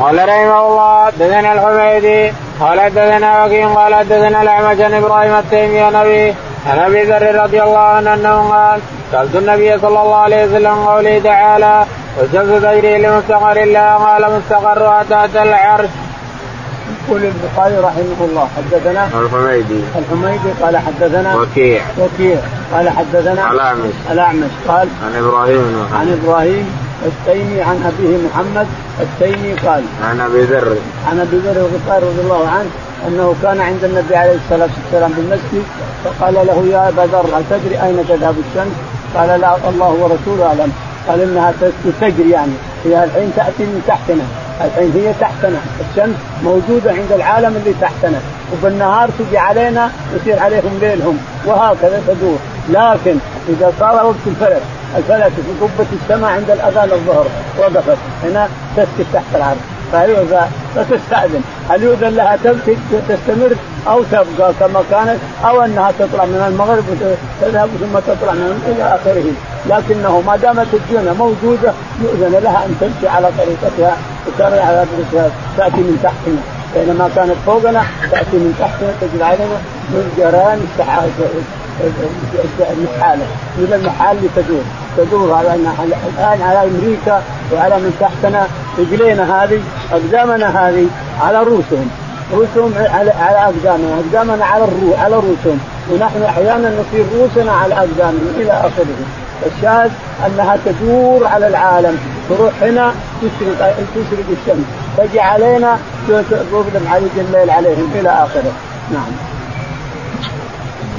قال 0.00 0.28
رحمه 0.28 0.66
الله 0.66 1.10
دثنا 1.10 1.52
الحميدي 1.52 2.32
قال 2.60 2.80
حدثنا 2.80 3.44
وكيع 3.44 3.68
قال 3.68 3.94
حدثنا 3.94 4.42
الأعمش 4.42 4.80
عن 4.80 4.94
إبراهيم 4.94 5.34
التيمي 5.34 5.80
عن 5.80 5.94
أبي 5.94 6.34
عن 6.66 6.78
أبي 6.78 7.02
ذر 7.02 7.42
رضي 7.42 7.62
الله 7.62 7.78
عنه 7.78 8.14
أنه 8.14 8.50
قال 8.50 8.80
سألت 9.12 9.36
النبي 9.36 9.78
صلى 9.78 10.02
الله 10.02 10.16
عليه 10.16 10.44
وسلم 10.46 10.74
قوله 10.74 11.20
تعالى 11.24 11.84
والشمس 12.18 12.62
تجري 12.62 12.98
لمستقر 12.98 13.56
الله 13.62 13.94
قال 13.94 14.32
مستقرها 14.36 15.04
تحت 15.10 15.36
العرش. 15.36 15.88
يقول 17.08 17.22
البخاري 17.24 17.76
رحمه 17.76 18.20
الله 18.20 18.48
حدثنا 18.56 19.06
الحميدي. 19.06 19.80
الحميدي 19.98 20.50
قال 20.62 20.76
حدثنا 20.76 21.36
وكيع. 21.36 21.82
وكيع 21.98 22.38
قال 22.74 22.90
حدثنا 22.90 23.52
الأعمش. 23.52 23.94
الأعمش 24.10 24.50
قال 24.68 24.88
عن 25.04 25.24
إبراهيم. 25.24 25.88
عن 25.94 26.20
إبراهيم 26.22 26.79
التيمي 27.06 27.62
عن 27.62 27.92
أبيه 27.92 28.16
محمد 28.28 28.66
التيمي 29.00 29.52
قال 29.52 29.84
عن 30.04 30.20
أبي 30.20 30.42
ذر. 30.42 30.76
عن 31.10 31.20
أبي 31.20 31.36
ذر 31.36 31.56
الغفاري 31.56 32.06
رضي 32.06 32.20
الله 32.20 32.48
عنه 32.48 32.70
أنه 33.08 33.34
كان 33.42 33.60
عند 33.60 33.84
النبي 33.84 34.16
عليه 34.16 34.34
الصلاة 34.44 34.68
والسلام 34.84 35.12
في 35.12 35.20
المسجد 35.20 35.64
فقال 36.04 36.34
له 36.34 36.66
يا 36.72 36.88
أبا 36.88 37.02
ذر 37.02 37.26
هل 37.36 37.44
تدري 37.50 37.82
أين 37.82 38.04
تذهب 38.08 38.34
الشمس؟ 38.38 38.72
قال 39.16 39.40
لا 39.40 39.56
الله 39.68 39.88
ورسوله 39.88 40.46
أعلم. 40.46 40.72
قال 41.08 41.20
إنها 41.20 41.52
تجري 42.00 42.30
يعني 42.30 42.52
هي 42.84 43.04
الحين 43.04 43.32
تأتي 43.36 43.62
من 43.62 43.82
تحتنا 43.86 44.24
الحين 44.64 44.92
هي 44.94 45.12
تحتنا 45.20 45.58
الشمس 45.80 46.16
موجودة 46.44 46.90
عند 46.92 47.12
العالم 47.12 47.56
اللي 47.56 47.74
تحتنا 47.80 48.20
وبالنهار 48.52 49.10
تجي 49.18 49.38
علينا 49.38 49.90
يصير 50.16 50.38
عليهم 50.38 50.78
ليلهم 50.80 51.18
وهكذا 51.46 52.02
تدور. 52.08 52.38
لكن 52.68 53.16
إذا 53.48 53.72
صار 53.80 54.06
وقت 54.06 54.14
الفلك 54.26 54.62
الفلكي 54.96 55.30
في 55.30 55.52
قبة 55.60 55.86
السماء 56.02 56.30
عند 56.30 56.50
الأذان 56.50 56.90
الظهر 56.92 57.26
وقفت 57.58 57.98
هنا 58.24 58.48
تسكت 58.76 59.06
تحت 59.12 59.34
العرش. 59.34 59.58
فتستأذن 60.74 61.42
هل 61.70 61.82
يؤذن 61.82 62.08
لها 62.08 62.38
تستمر 63.08 63.56
أو 63.88 64.02
تبقى 64.02 64.52
كما 64.60 64.82
كانت 64.90 65.18
أو 65.44 65.62
أنها 65.62 65.92
تطلع 65.98 66.24
من 66.24 66.44
المغرب 66.48 66.84
وتذهب 66.90 67.68
ثم 67.80 67.98
تطلع 67.98 68.32
من 68.32 68.62
إلى 68.66 68.84
آخره. 68.84 69.32
لكنه 69.66 70.22
ما 70.26 70.36
دامت 70.36 70.66
الدنيا 70.74 71.12
موجودة 71.12 71.72
يؤذن 72.02 72.40
لها 72.42 72.64
أن 72.66 72.76
تمشي 72.80 73.08
على 73.08 73.28
طريقتها 73.38 73.96
وترى 74.26 74.60
على 74.60 74.86
طريقتها 74.92 75.30
تأتي 75.56 75.76
من 75.76 76.00
تحتنا. 76.02 76.40
بينما 76.74 77.10
كانت 77.16 77.36
فوقنا 77.46 77.82
تأتي 78.10 78.36
من 78.36 78.54
تحتنا 78.60 78.92
تجد 79.00 79.22
علينا 79.22 79.58
من 79.90 80.14
جران 80.18 80.66
المحالة 82.60 83.26
من 83.58 83.72
المحال 83.72 84.16
تدور. 84.36 84.64
تدور 84.96 85.34
على 85.34 85.54
الآن 85.54 86.42
على 86.42 86.68
أمريكا 86.70 87.22
وعلى 87.52 87.76
من 87.76 87.96
تحتنا. 88.00 88.46
رجلينا 88.78 89.44
هذه 89.44 89.60
أقدامنا 89.92 90.68
هذه 90.68 90.86
على 91.20 91.42
رؤوسهم 91.42 91.90
رؤوسهم 92.32 92.74
على 92.78 93.10
على 93.10 93.38
أقدامنا. 93.38 94.00
أقدامنا 94.00 94.44
على 94.44 94.64
الرو 94.64 94.94
على 94.94 95.14
رؤوسهم 95.14 95.58
ونحن 95.90 96.22
أحيانا 96.22 96.68
نصير 96.80 97.04
رؤوسنا 97.14 97.52
على 97.52 97.74
أقدامنا 97.74 98.30
إلى 98.36 98.52
آخره. 98.52 98.96
الشاهد 99.46 99.90
أنها 100.26 100.58
تدور 100.64 101.26
على 101.26 101.46
العالم. 101.48 101.98
تروح 102.28 102.52
هنا 102.62 102.94
تشرق 103.22 103.74
تشرق 103.94 104.26
الشمس. 104.30 104.64
تجي 104.98 105.20
علينا 105.20 105.78
تظلم 106.30 106.88
علي 106.92 107.08
الليل 107.16 107.50
عليهم 107.50 107.90
إلى 107.94 108.08
آخره. 108.08 108.52
نعم. 108.92 109.29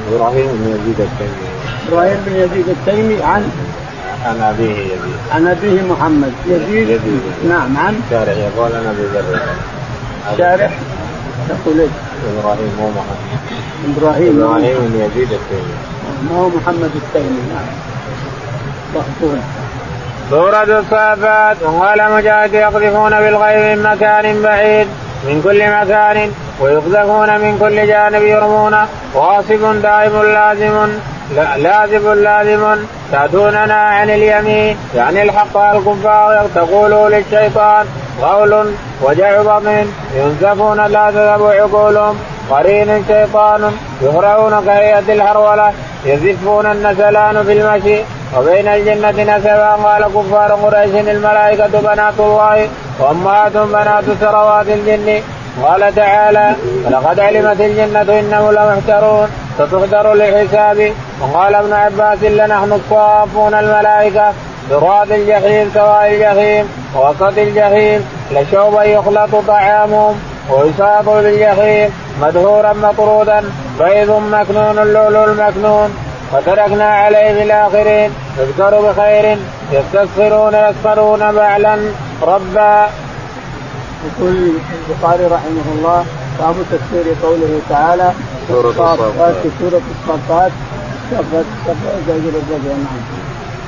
إبراهيم 0.09 0.47
بن 0.47 0.69
يزيد 0.69 0.99
التيمي. 0.99 1.47
إبراهيم 1.89 2.17
بن 2.25 2.35
يزيد 2.35 2.69
التيمي 2.69 3.23
عن؟ 3.23 3.51
عن 4.25 4.41
أبيه 4.41 4.75
يزيد. 4.75 5.15
عن 5.31 5.47
أبيه 5.47 5.81
محمد. 5.81 6.33
يزيد, 6.47 6.89
يزيد. 6.89 7.21
نعم 7.49 7.77
عن؟ 7.77 8.01
شارح. 8.09 8.37
يقول 8.37 8.71
أنا 8.71 8.89
أبي 8.89 9.03
ذر. 9.13 9.39
شارح؟ 10.37 10.71
تقول 11.49 11.79
إيش؟ 11.79 11.89
إبراهيم 12.39 12.71
مو 12.79 12.89
محمد. 12.89 13.97
إبراهيم. 13.97 14.43
إبراهيم 14.43 14.75
بن 14.79 14.95
يزيد 14.95 15.31
التيمي. 15.33 15.75
ما 16.29 16.37
هو 16.37 16.49
محمد 16.49 16.91
التيمي؟ 16.95 17.41
نعم. 17.53 17.65
مقبول. 18.95 19.37
سورة 20.29 20.79
الصافات. 20.79 21.63
وقال 21.63 22.11
مجاهد 22.11 22.53
يقذفون 22.53 23.11
بالغيب 23.11 23.77
من 23.77 23.83
مكان 23.83 24.41
بعيد 24.41 24.87
من 25.25 25.41
كل 25.43 25.63
مكان. 25.63 26.31
ويقذفون 26.62 27.39
من 27.39 27.57
كل 27.59 27.88
جانب 27.88 28.24
يرمون. 28.24 28.76
واصب 29.14 29.82
دائم 29.82 30.22
لازم 30.22 30.89
لازم 31.57 32.14
لازم. 32.14 32.76
تأتوننا 33.12 33.74
عن 33.74 34.09
اليمين. 34.09 34.78
يعني 34.95 35.24
الحق 35.24 35.57
الكفار. 35.57 36.45
تقولوا 36.55 37.09
للشيطان 37.09 37.86
قول 38.22 38.74
وجع 39.01 39.41
بطن 39.41 39.88
ينزفون 40.16 40.86
لا 40.86 41.12
تذهب 41.12 41.43
عقولهم. 41.43 42.20
قرين 42.49 43.05
شيطان 43.07 43.72
يهرعون 44.01 44.66
كهيئة 44.66 45.14
الهرولة 45.14 45.74
يزفون 46.05 46.66
النسلان 46.66 47.43
في 47.43 47.53
المشي. 47.53 48.01
وبين 48.38 48.68
الجنة 48.68 49.38
نسبا. 49.38 49.72
قال 49.84 50.03
كفار 50.03 50.51
قريش 50.51 51.07
الملائكة 51.07 51.82
بنات 51.82 52.20
الله. 52.20 52.70
وأمهاتهم 52.99 53.68
بنات 53.72 54.03
ثروات 54.03 54.68
الجن. 54.68 55.22
قال 55.63 55.95
تعالى 55.95 56.55
ولقد 56.85 57.19
علمت 57.19 57.61
الجنة 57.61 58.19
إنهم 58.19 58.51
لمحترون 58.51 59.27
ستحضر 59.55 60.13
للحساب. 60.13 60.93
وقال 61.21 61.55
ابن 61.55 61.73
عباس 61.73 62.23
لنحن 62.23 62.71
الصافون 62.71 63.53
الملائكة 63.53 64.33
براد 64.71 65.11
الجحيم 65.11 65.71
سواء 65.73 66.11
الجحيم 66.11 66.69
ووسط 66.95 67.37
الجحيم 67.37 68.05
لشوبا 68.31 68.83
يخلط 68.83 69.35
طعامهم 69.47 70.15
ويصاب 70.49 71.05
بالجحيم 71.05 71.89
مدهورا 72.21 72.73
مطرودا 72.73 73.43
بيض 73.79 74.09
مكنون 74.31 74.79
اللؤلؤ 74.79 75.23
المكنون 75.23 75.89
وتركنا 76.33 76.85
عليه 76.85 77.33
في 77.33 77.43
الاخرين 77.43 78.11
يذكر 78.39 78.81
بخير 78.81 79.37
يستسخرون 79.71 80.53
يسخرون 80.53 81.31
بعلا 81.31 81.77
ربا. 82.21 82.87
يقول 84.05 84.51
البخاري 84.89 85.25
رحمه 85.25 85.67
الله 85.75 86.05
باب 86.39 86.55
تفسير 86.71 87.15
قوله 87.23 87.59
تعالى 87.69 88.11
سورة 88.47 88.69
الصافات. 88.69 89.35
سورة 89.59 89.81
الصافات 90.01 90.51
نعم. 91.11 91.23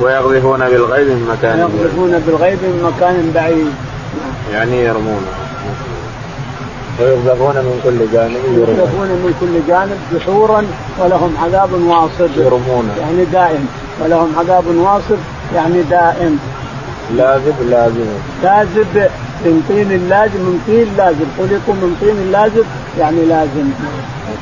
ويقذفون 0.02 0.60
بالغيب 0.60 1.08
من 1.08 1.28
مكان 1.32 1.60
يقذفون 1.60 2.20
بالغيب 2.28 2.58
من 2.58 2.92
مكان 2.92 3.32
بعيد. 3.36 3.72
يعني 4.52 4.84
يرمون. 4.84 5.26
ويقذفون 7.00 7.56
من 7.56 7.82
كل 7.84 8.14
جانب 8.14 8.70
يقذفون 8.70 9.08
من 9.08 9.34
كل 9.40 9.72
جانب 9.72 9.98
دحورا 10.14 10.66
ولهم 11.00 11.38
عذاب 11.44 11.74
واصب. 11.74 12.38
يرمون. 12.38 12.92
يعني 13.00 13.26
دائم. 13.26 13.68
ولهم 14.04 14.34
عذاب 14.40 14.68
واصب 14.68 15.18
يعني 15.56 15.82
دائم. 15.82 16.40
لازب 17.18 17.56
لازم 17.70 18.08
لازب. 18.44 19.10
من 19.46 19.64
طين 19.70 19.92
اللازم 19.92 20.40
من 20.48 20.60
طين 20.68 20.88
لازم. 20.98 21.26
خلقوا 21.38 21.74
من 21.74 21.98
طين 22.02 22.18
اللازم 22.26 22.64
يعني 23.00 23.26
لازم. 23.26 23.68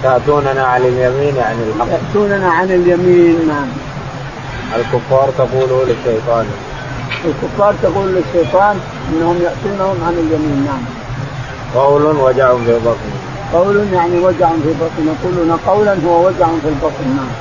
تأتوننا 0.03 0.63
عن 0.63 0.81
اليمين 0.81 1.35
يعني 1.35 1.57
الحق. 1.75 1.87
تأتوننا 1.87 2.49
عن 2.49 2.65
اليمين 2.71 3.47
نعم. 3.47 3.67
الكفار 4.75 5.29
تقول 5.37 5.87
للشيطان. 5.87 6.45
الكفار 7.25 7.73
تقول 7.83 8.07
للشيطان 8.15 8.75
إنهم 9.09 9.37
يأتونهم 9.41 9.97
عن 10.07 10.13
اليمين 10.13 10.65
نعم. 10.65 10.83
قول 11.75 12.01
وجع 12.01 12.53
في 12.65 12.71
البطن 12.71 13.11
قول 13.53 13.87
يعني 13.93 14.19
وجع 14.19 14.49
في 14.49 14.69
البطن 14.69 15.01
يقولون 15.07 15.57
قولا 15.67 15.95
هو 16.07 16.27
وجع 16.27 16.47
في 16.61 16.67
البطن 16.67 17.07
نعم. 17.17 17.31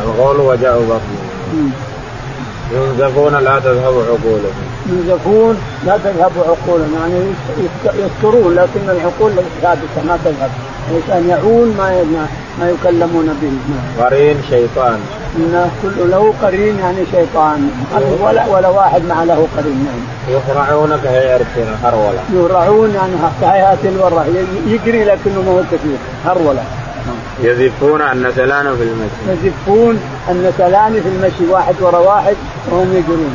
القول 0.00 0.36
وجع 0.40 0.76
بطن. 0.76 1.70
ينزفون 2.72 3.34
لا 3.34 3.58
تذهب 3.58 3.94
عقولهم. 4.08 4.67
ينزفون 4.88 5.58
لا 5.86 5.98
تذهب 6.04 6.32
عقولهم 6.38 6.94
يعني 7.00 7.14
يذكرون 7.84 8.54
لكن 8.54 8.90
العقول 8.90 9.32
ثابتة 9.62 10.06
ما 10.08 10.18
تذهب. 10.24 10.50
الانسان 10.90 11.28
يعون 11.28 11.74
ما 11.78 12.04
ما 12.60 12.70
يكلمون 12.70 13.38
به. 13.42 14.04
قرين 14.04 14.36
شيطان. 14.50 14.98
الناس 15.36 15.70
كل 15.82 16.10
له 16.10 16.34
قرين 16.42 16.78
يعني 16.78 16.98
شيطان. 17.12 17.70
ولا 18.20 18.46
ولا 18.46 18.68
واحد 18.68 19.02
مع 19.04 19.24
له 19.24 19.46
قرين 19.56 19.84
نعم. 19.84 20.36
يفرعون 20.36 21.00
كهيئة 21.04 21.40
هرولة 21.84 22.20
يفرعون 22.32 22.94
يعني 22.94 23.12
كهيئة 23.40 23.78
الورة 23.84 24.26
يجري 24.66 25.04
لكنه 25.04 25.42
ما 25.42 25.52
هو 25.52 25.62
كثير. 25.72 25.98
هرولة. 26.26 26.62
يزفون 27.42 28.02
النسلان 28.02 28.76
في 28.76 28.82
المشي. 28.82 29.46
يزفون 29.46 30.00
النسلان 30.28 30.92
في 30.92 31.08
المشي 31.08 31.52
واحد 31.52 31.74
ورا 31.80 31.98
واحد 31.98 32.36
وهم 32.70 32.92
يجرون. 32.92 33.34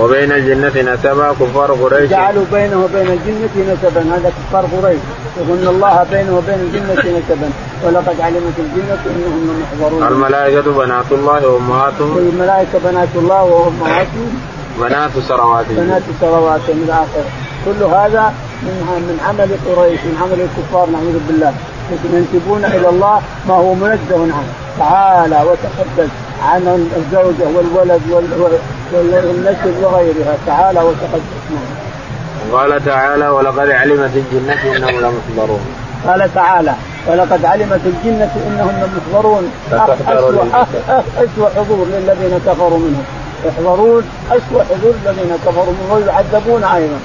وبين 0.00 0.32
الجنة 0.32 0.92
نسبا 0.92 1.32
كفار 1.40 1.72
قريش. 1.72 2.10
جعلوا 2.10 2.44
بينه 2.52 2.84
وبين 2.84 3.08
الجنة 3.16 3.54
نسبا. 3.72 4.00
هذا 4.14 4.32
كفار 4.38 4.64
قريش. 4.74 5.00
وان 5.48 5.66
الله 5.68 6.06
بينه 6.10 6.36
وبين 6.36 6.60
الجنة 6.60 7.18
نسبا. 7.18 7.50
ولقد 7.84 8.20
علمت 8.20 8.56
الجنة 8.58 9.02
إنهم 9.06 9.62
محضرون. 9.62 10.02
الملائكة 10.02 10.60
بنات 10.60 11.12
الله 11.12 11.48
وامهاتهم 11.48 12.18
الملائكة 12.18 12.78
بنات 12.84 13.08
الله 13.14 13.42
وامهاتهم 13.42 14.40
بنات 14.80 15.10
سروات. 15.28 15.66
بنات 15.70 16.02
سروات 16.20 16.60
من 16.68 16.90
اخره 16.90 17.30
كل 17.64 17.84
هذا 17.84 18.34
من 18.62 18.76
من 19.08 19.20
عمل 19.28 19.50
قريش 19.66 20.00
من 20.00 20.16
عمل 20.22 20.40
الكفار 20.40 20.86
نعوذ 20.90 21.18
بالله. 21.28 21.52
ينسبون 22.12 22.64
إلى 22.64 22.88
الله 22.88 23.20
ما 23.48 23.54
هو 23.54 23.74
منزه 23.74 24.22
عنه. 24.22 24.44
تعالى 24.78 25.36
وتقدس. 25.48 26.10
عن 26.42 26.90
الزوجة 26.96 27.46
والولد 27.56 28.02
والنسل 28.92 29.84
وغيرها 29.84 30.36
تعالى 30.46 30.80
وتقدس. 30.80 31.22
قال 32.52 32.84
تعالى 32.84 33.28
ولقد 33.28 33.70
علمت 33.70 34.10
الجنة 34.16 34.76
إنهم 34.76 35.00
لمحضرون. 35.00 35.60
قال 36.06 36.34
تعالى 36.34 36.74
ولقد 37.08 37.44
علمت 37.44 37.80
الجنة 37.86 38.30
إنهم 38.46 38.74
لمحضرون 38.82 39.50
أسوأ 41.18 41.48
حضور 41.56 41.86
للذين 41.86 42.38
كفروا 42.46 42.78
منهم 42.78 43.04
يحضرون 43.44 44.02
أسوأ 44.30 44.64
حضور 44.64 44.94
الذين 45.06 45.36
كفروا 45.46 45.72
منهم 45.80 45.90
ويعذبون 45.90 46.64
أيضا. 46.64 46.98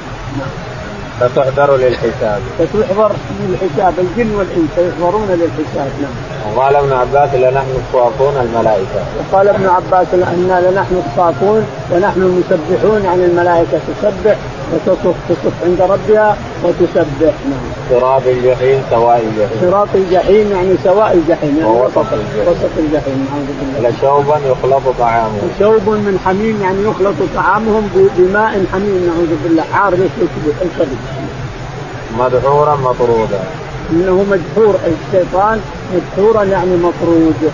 فتحضر 1.21 1.77
للحساب. 1.77 2.41
فتحضر 2.59 3.11
للحساب 3.49 3.93
الجن 3.99 4.35
والإنس 4.35 4.71
يحضرون 4.77 5.27
للحساب 5.29 5.91
نعم. 6.01 6.55
وقال 6.55 6.75
ابن 6.75 6.93
عباس 6.93 7.33
لنحن 7.33 7.71
الصافون 7.87 8.33
الملائكة. 8.41 9.01
وقال 9.19 9.47
ابن 9.47 9.65
عباس 9.65 10.07
أنا 10.13 10.69
لنحن 10.69 11.01
الصافون 11.07 11.65
ونحن 11.91 12.21
المسبحون 12.21 13.03
يعني 13.03 13.25
الملائكة 13.25 13.79
تسبح 14.01 14.35
وتصف 14.73 15.15
تصف 15.29 15.53
عند 15.65 15.81
ربها 15.81 16.37
وتسبح. 16.63 17.33
نعم. 17.49 17.61
صراط 17.89 18.21
الجحيم 18.27 18.83
سواء 18.89 19.19
الجحيم. 19.19 19.71
صراط 19.71 19.87
الجحيم 19.95 20.51
يعني 20.51 20.75
سواء 20.83 21.13
الجحيم. 21.13 21.57
يعني 21.57 21.69
ووسط 21.69 21.97
الجحيم. 21.97 22.47
وسط 22.47 22.73
الجحيم. 22.77 23.27
نعوذ 23.31 23.73
بالله. 23.75 23.89
لشوبا 23.89 24.37
يخلط 24.37 24.95
طعامه. 24.99 25.41
شوب 25.59 25.89
من 25.89 26.19
حميم 26.25 26.61
يعني 26.61 26.83
يخلط 26.83 27.15
طعامهم 27.35 27.89
بماء 28.17 28.65
حميم. 28.73 29.05
نعوذ 29.07 29.35
بالله. 29.43 29.63
يشرب 29.93 30.29
الكبد 30.61 30.97
مدحورا 32.19 32.75
مطرودا. 32.75 33.39
إنه 33.91 34.25
مدحور. 34.31 34.75
الشيطان 34.85 35.59
مدحورا 35.95 36.43
يعني 36.43 36.75
مطرود. 36.75 37.51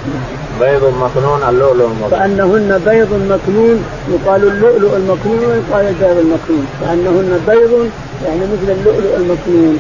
بيض 0.60 0.84
مكنون 0.84 1.50
اللؤلؤ 1.50 1.86
المكنون. 1.86 2.10
كانهن 2.10 2.82
بيض 2.86 3.12
مكنون 3.14 3.86
يقال 4.10 4.48
اللؤلؤ 4.48 4.96
المكنون 4.96 5.40
ويقال 5.46 5.88
البيض 5.88 6.18
المكنون. 6.18 6.68
كانهن 6.82 7.42
بيض 7.48 7.90
يعني 8.26 8.42
مثل 8.54 8.72
اللؤلؤ 8.72 9.16
المكنون. 9.16 9.80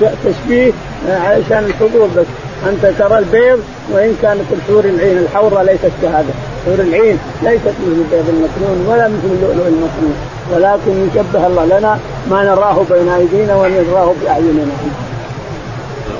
تشبيه 0.00 0.72
آه، 1.08 1.18
علشان 1.18 1.64
الحضور 1.64 2.08
بس. 2.16 2.26
أنت 2.68 2.98
ترى 2.98 3.18
البيض 3.18 3.58
وإن 3.92 4.16
كانت 4.22 4.48
الحور 4.52 4.84
العين 4.84 5.18
الحوراء 5.18 5.64
ليست 5.64 5.92
كهذا. 6.02 6.34
حور 6.66 6.74
العين 6.74 7.18
ليست 7.42 7.74
مثل 7.80 8.00
البيض 8.04 8.26
المكنون 8.28 8.86
ولا 8.88 9.08
مثل 9.08 9.28
اللؤلؤ 9.32 9.66
المكنون. 9.66 10.14
ولكن 10.52 11.08
يشبه 11.08 11.46
الله 11.46 11.64
لنا 11.64 11.98
ما 12.30 12.44
نراه 12.44 12.84
بين 12.90 13.08
أيدينا 13.08 13.56
ونراه 13.56 14.14
بأعيننا. 14.22 14.66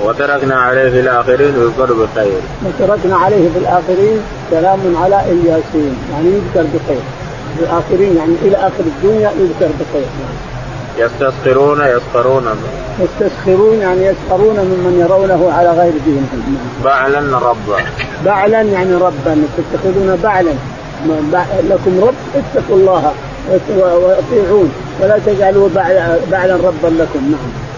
وتركنا 0.04 0.54
عليه 0.54 0.90
في 0.90 1.00
الآخرين 1.00 1.54
يذكر 1.56 1.92
بالخير 1.92 2.40
وتركنا 2.64 3.16
عليه 3.16 3.48
في 3.52 3.58
الآخرين 3.58 4.20
سلام 4.50 4.96
على 4.96 5.20
الياسين. 5.30 5.96
يعني 6.12 6.28
يذكر 6.28 6.62
بخير. 6.74 7.00
في 7.58 7.64
الآخرين 7.64 8.16
يعني 8.16 8.32
إلى 8.42 8.56
آخر 8.56 8.84
الدنيا 8.86 9.30
يذكر 9.40 9.70
بخير. 9.80 10.06
يستسخرون 10.98 11.80
يسخرون. 11.80 12.44
يستسخرون 13.00 13.78
يعني 13.78 14.06
يسخرون 14.06 14.56
ممن 14.56 14.98
يرونه 15.00 15.52
على 15.52 15.70
غير 15.70 15.92
دينهم 16.04 16.58
بعلا 16.84 17.38
ربا. 17.38 17.84
بعلا 18.26 18.60
يعني 18.62 18.94
ربا. 18.94 19.42
تتخذون 19.56 20.18
بعلا. 20.22 20.52
بع- 21.32 21.64
لكم 21.70 22.00
رب 22.04 22.14
اتقوا 22.34 22.76
الله 22.76 23.12
وأطيعون. 23.76 24.72
ولا 25.00 25.18
تجعلوا 25.26 25.68
بعلا 26.30 26.54
ربا 26.56 26.86
لكم. 26.86 27.20
نعم. 27.32 27.69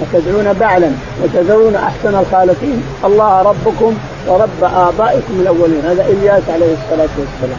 وتدعون 0.00 0.52
بعلا 0.60 0.90
وتذرون 1.22 1.74
أحسن 1.76 2.18
الخالقين 2.18 2.82
الله 3.04 3.42
ربكم 3.42 3.98
ورب 4.26 4.62
آبائكم 4.62 5.40
الأولين. 5.40 5.82
هذا 5.84 6.04
إلياس 6.06 6.42
عليه 6.48 6.74
الصلاة 6.74 7.14
والسلام. 7.18 7.58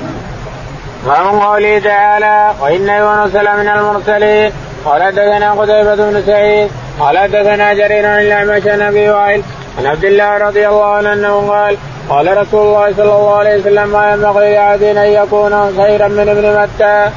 ومن 1.08 1.40
قوله 1.40 1.80
تعالى 1.80 2.54
وإن 2.62 2.90
يونس 2.90 3.36
لمن 3.36 3.68
المرسلين. 3.68 4.52
قال 4.86 5.04
حدثنا 5.04 5.52
قتيبة 5.52 5.96
بن 5.96 6.24
سعيد. 6.26 6.70
قال 7.00 7.18
حدثنا 7.18 7.74
جرير 7.74 8.06
عن 8.06 8.20
الاعمش 8.20 8.68
عن 8.68 8.82
أبي 8.82 9.10
وائل 9.10 9.44
عن 9.80 9.86
عبد 9.86 10.06
الله 10.06 10.38
رضي 10.38 10.68
الله 10.68 10.86
عنه 10.86 11.14
أنه 11.14 11.50
قال 11.50 11.78
قال 12.10 12.38
رسول 12.38 12.68
الله 12.68 12.94
صلى 12.94 13.04
الله 13.04 13.36
عليه 13.36 13.60
وسلم 13.60 13.88
ما 13.88 14.12
ينبغي 14.14 14.54
لأحد 14.54 14.84
أن 14.84 14.98
يكون 14.98 15.78
خيرا 15.78 16.08
من 16.08 16.30
ابن 16.30 16.62
متى؟ 16.62 17.12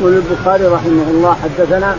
يقول 0.00 0.12
البخاري 0.12 0.64
رحمه 0.64 1.06
الله 1.10 1.36
حدثنا 1.42 1.96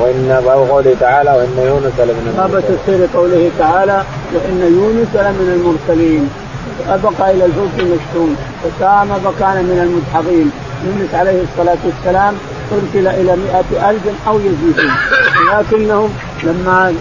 وإن 0.00 0.42
قوله 0.46 0.96
تعالى 1.00 1.30
وإن 1.30 1.56
يونس 1.68 1.96
لمن 1.98 2.34
المرسلين. 2.36 2.78
تفسير 2.78 3.08
قوله 3.14 3.50
تعالى 3.58 4.02
وإن 4.34 4.60
يونس 4.60 5.12
لمن 5.14 5.48
المرسلين. 5.56 6.30
أبقى 6.88 7.30
إلى 7.30 7.44
الفلك 7.44 7.76
المشحون. 7.78 8.36
وسام 8.64 9.08
فكان 9.24 9.56
من 9.64 9.78
المدحضين 9.86 10.50
يونس 10.86 11.14
عليه 11.14 11.42
الصلاة 11.42 11.78
والسلام 11.84 12.34
أرسل 12.72 13.08
إلى 13.08 13.36
مئة 13.36 13.90
ألف 13.90 14.02
أو 14.28 14.38
يزيدون. 14.38 14.90
لكنهم 15.52 16.10
لما 16.42 16.94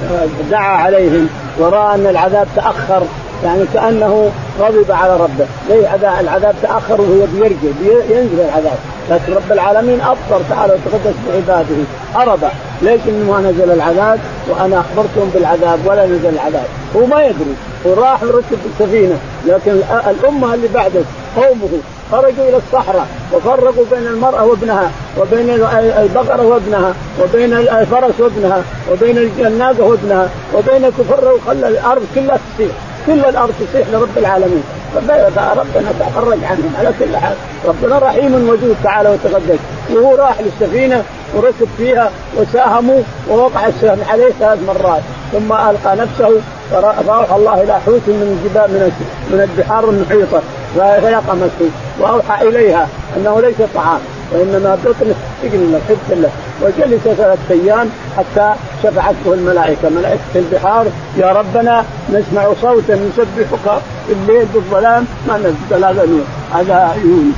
دعا 0.51 0.77
عليهم 0.77 1.29
ورأى 1.59 1.95
أن 1.95 2.05
العذاب 2.07 2.47
تأخر 2.55 3.03
يعني 3.45 3.63
كأنه 3.73 4.31
غضب 4.59 4.91
على 4.91 5.13
ربه. 5.17 5.45
ليه؟ 5.69 5.87
عذاب- 5.87 6.19
العذاب 6.19 6.55
تأخر 6.61 7.01
وهو 7.01 7.25
بيرجع 7.33 7.55
بي- 7.81 8.13
ينزل 8.15 8.39
العذاب. 8.49 8.77
لكن 9.11 9.33
رب 9.33 9.51
العالمين 9.51 10.01
أبصر 10.01 10.43
تعالى 10.49 10.73
وتقدس 10.73 11.15
بعباده 11.29 11.75
هرب 12.15 12.39
ليش 12.81 13.01
انه 13.07 13.31
ما 13.31 13.49
نزل 13.51 13.71
العذاب 13.71 14.19
وأنا 14.49 14.79
أخبرتهم 14.79 15.31
بالعذاب 15.33 15.79
ولا 15.85 16.05
نزل 16.05 16.29
العذاب. 16.29 16.65
هو 16.95 17.05
ما 17.05 17.23
يدري. 17.23 17.55
وراح 17.85 18.23
وركب 18.23 18.57
السفينة 18.79 19.17
لكن 19.45 19.71
الأمة 20.09 20.53
اللي 20.53 20.67
بعده 20.73 21.01
قومه 21.35 21.69
خرجوا 22.11 22.49
إلى 22.49 22.57
الصحراء 22.57 23.07
وفرقوا 23.33 23.83
بين 23.91 24.07
المرأة 24.07 24.45
وابنها 24.45 24.91
وبين 25.19 25.49
ال- 25.49 25.63
البقرة 26.03 26.43
وابنها 26.45 26.93
وبين 27.23 27.53
الفرس 27.53 28.19
وابنها 28.19 28.61
وبين 28.91 29.17
الناقه 29.39 29.83
وابنها 29.83 30.29
وبين 30.53 30.89
كفر 30.89 31.33
وخلى 31.33 31.67
الأرض 31.67 32.01
كلها 32.15 32.39
تصيح 32.55 32.71
كل 33.07 33.19
الأرض 33.25 33.53
تصيح 33.59 33.87
لرب 33.93 34.17
العالمين. 34.17 34.63
ربنا 34.95 35.91
تفرج 35.99 36.39
عنهم 36.43 36.73
على 36.79 36.91
كل 36.99 37.17
حال. 37.17 37.35
ربنا 37.65 37.99
رحيم 37.99 38.49
ودود 38.49 38.75
تعالى 38.83 39.09
وتقدس. 39.09 39.59
وهو 39.93 40.15
راح 40.15 40.35
للسفينة 40.41 41.03
وركب 41.35 41.67
فيها 41.77 42.11
وساهموا 42.37 43.01
ووقع 43.29 43.67
السهم 43.67 43.99
عليه 44.09 44.31
ثلاث 44.39 44.59
مرات. 44.67 45.01
ثم 45.31 45.53
ألقى 45.53 45.95
نفسه 45.95 46.41
فأوحى 46.71 47.35
الله 47.35 47.63
إلى 47.63 47.73
حوت 47.85 48.01
من 48.07 48.37
الجبال 48.37 48.71
من 48.71 48.91
من 49.31 49.41
البحار 49.41 49.89
المحيطة. 49.89 50.41
فلقمته 50.75 51.69
وأوحى 51.99 52.47
إليها 52.47 52.87
أنه 53.17 53.41
ليس 53.41 53.55
طعام. 53.75 53.99
وإنما 54.31 54.77
بطن 54.85 55.13
سجن 55.41 55.79
حبس 55.89 56.17
له. 56.17 56.29
وجلس 56.61 57.01
ثلاث 57.03 57.39
أيام 57.51 57.89
حتى 58.17 58.53
شفعته 58.83 59.33
الملائكة. 59.33 59.89
ملائكة 59.89 60.19
البحار 60.35 60.85
يا 61.17 61.31
ربنا 61.31 61.85
نسمع 62.09 62.47
صوتا 62.61 62.93
يسبحك 62.93 63.81
في 64.07 64.13
الليل 64.13 64.45
بالظلام 64.53 65.05
ما 65.27 65.37
نزل 65.37 65.83
هذا 65.85 66.07
هذا 66.53 66.95
يونس. 67.03 67.35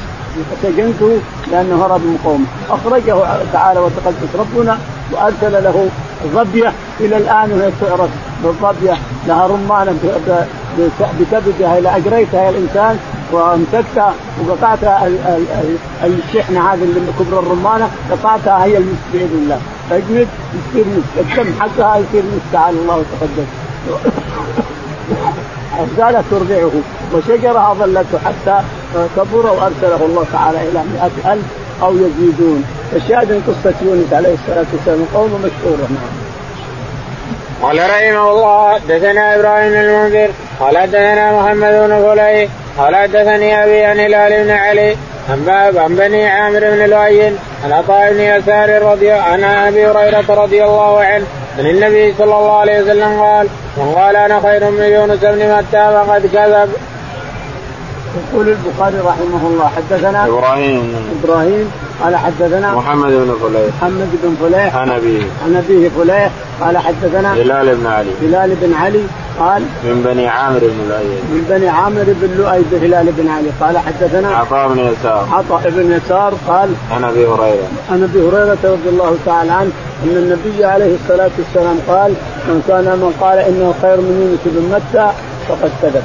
فسجنته 0.52 1.18
لأنه 1.52 1.86
هرب 1.86 2.02
من 2.02 2.18
قومه. 2.26 2.46
أخرجه 2.70 3.16
تعالى 3.54 3.80
وتقدس 3.80 4.36
ربنا 4.40 4.78
وأرسل 5.12 5.64
له 5.64 5.90
ظبية. 6.36 6.72
إلى 7.00 7.18
الآن 7.18 7.52
وهي 7.52 7.72
تعرف 7.82 8.10
بالظبية. 8.44 8.98
لها 9.28 9.48
رمانه 9.48 9.96
بكبدها 11.20 11.78
إلى 11.78 11.98
أجريتها 11.98 12.50
الإنسان. 12.50 13.00
ال- 15.08 15.20
ال- 16.04 16.20
الشحنة 16.28 16.74
هذه 16.74 16.84
اللي 16.84 17.00
كبر 17.20 17.40
الرمانة 17.40 17.90
قطعتها 18.12 18.64
هي 18.66 18.78
المسك 18.78 19.08
بإذن 19.14 19.40
الله. 19.44 19.60
تجمد 19.90 20.28
يصير 20.54 20.86
مسك 20.86 21.18
الدم 21.40 21.54
حقها 21.62 21.98
يصير 21.98 22.24
مسك 22.24 22.42
تعالى 22.54 22.78
الله 22.80 22.96
وتقدس 22.96 23.48
زالت 25.98 26.26
ترضعه 26.32 26.72
وشجرها 27.14 27.74
ظلته 27.74 28.18
حتى 28.26 28.60
كبر 29.16 29.46
وأرسله 29.46 30.06
الله 30.06 30.26
تعالى 30.34 30.58
إلى 30.70 30.84
مئة 30.94 31.34
ألف 31.34 31.44
أو 31.82 31.94
يزيدون. 31.96 32.64
فالشاهد 32.92 33.32
من 33.32 33.42
قصة 33.48 33.76
يونس 33.86 34.14
عليه 34.14 34.34
الصلاة 34.34 34.66
والسلام 34.74 35.06
قوم 35.14 35.30
مشهورة 35.46 35.88
نعم 35.90 36.28
قال 37.62 37.78
رحمه 37.80 38.30
الله 38.32 38.74
حدثنا 38.74 39.36
إبراهيم 39.36 39.70
بن 39.72 39.78
المنذر 39.78 40.30
قال 40.60 40.78
حدثنا 40.78 41.42
محمد 41.42 41.72
بن 41.72 42.04
فليح 42.16 42.50
قال 42.78 42.96
حدثني 42.96 43.64
أبي 43.64 43.84
عن 43.84 44.00
هلال 44.00 44.44
بن 44.44 44.52
علي 44.52 44.96
عن 45.30 45.46
باب 45.46 45.78
عن 45.78 45.96
بني 45.96 46.28
عامر 46.28 46.60
بن 46.60 46.90
لؤي 46.90 47.26
عن 47.64 47.72
عطاء 47.72 48.14
بن 48.14 48.22
يسار 48.22 48.82
رضي 48.82 49.12
عن 49.12 49.44
أبي 49.44 49.88
هريرة 49.88 50.26
رضي 50.30 50.64
الله 50.64 51.00
عنه 51.04 51.26
عن 51.60 51.66
النبي 51.66 52.14
صلى 52.18 52.36
الله 52.36 52.58
عليه 52.58 52.82
وسلم 52.82 53.22
قال 53.22 53.48
من 53.78 53.94
قال 53.96 54.16
أنا 54.16 54.42
خير 54.42 54.70
من 54.70 54.84
يونس 54.84 55.20
بن 55.20 55.58
متى 55.58 56.06
فقد 56.08 56.30
كذب. 56.34 56.74
يقول 58.16 58.50
البخاري 58.50 59.00
رحمه 59.00 59.48
الله 59.48 59.72
حدثنا 59.76 60.26
إبراهيم. 60.26 60.96
إبراهيم 61.24 61.72
قال 62.04 62.16
حدثنا 62.16 62.76
محمد 62.76 63.12
بن 63.12 63.36
فليح. 63.44 63.76
محمد 63.82 64.10
بن 64.24 64.36
فليح 64.42 64.76
عن 64.76 64.90
أبيه. 64.90 65.24
عن 65.46 65.56
أبيه 65.56 65.90
فليح 65.90 66.32
قال 66.62 66.78
حدثنا 66.78 67.34
هلال 67.34 67.76
بن 67.76 67.86
علي. 67.86 68.12
هلال 68.22 68.56
بن 68.62 68.74
علي 68.74 69.04
قال 69.40 69.62
من 69.84 70.02
بني 70.06 70.28
عامر 70.28 70.60
بن 70.60 70.90
لؤي 70.90 71.06
من 71.06 71.46
بني 71.50 71.70
عامر 71.70 72.04
بن 72.22 72.30
لؤي 72.38 72.62
بن 72.72 72.86
هلال 72.86 73.12
بن 73.12 73.30
علي 73.30 73.50
قال 73.62 73.78
حدثنا 73.78 74.36
عطاء 74.36 74.68
بن 74.68 74.80
يسار. 74.80 75.28
عطاء 75.32 75.70
بن 75.70 75.92
يسار 75.92 76.34
قال 76.48 76.70
عن 76.92 77.04
أبي 77.04 77.26
هريرة. 77.26 77.68
عن 77.92 78.04
أبي 78.04 78.20
هريرة 78.20 78.58
رضي 78.64 78.90
الله 78.90 79.18
تعالى 79.26 79.52
عنه 79.52 79.72
أن 80.04 80.10
النبي 80.10 80.66
عليه 80.66 80.96
الصلاة 80.96 81.32
والسلام 81.38 81.80
قال 81.88 82.14
من 82.48 82.64
كان 82.68 82.84
من 82.84 83.14
قال 83.22 83.40
إنه 83.40 83.74
خير 83.82 83.98
من 83.98 84.16
يونس 84.22 84.56
بن 84.56 84.76
متى 84.76 85.12
فقد 85.50 85.72
كذب. 85.82 86.04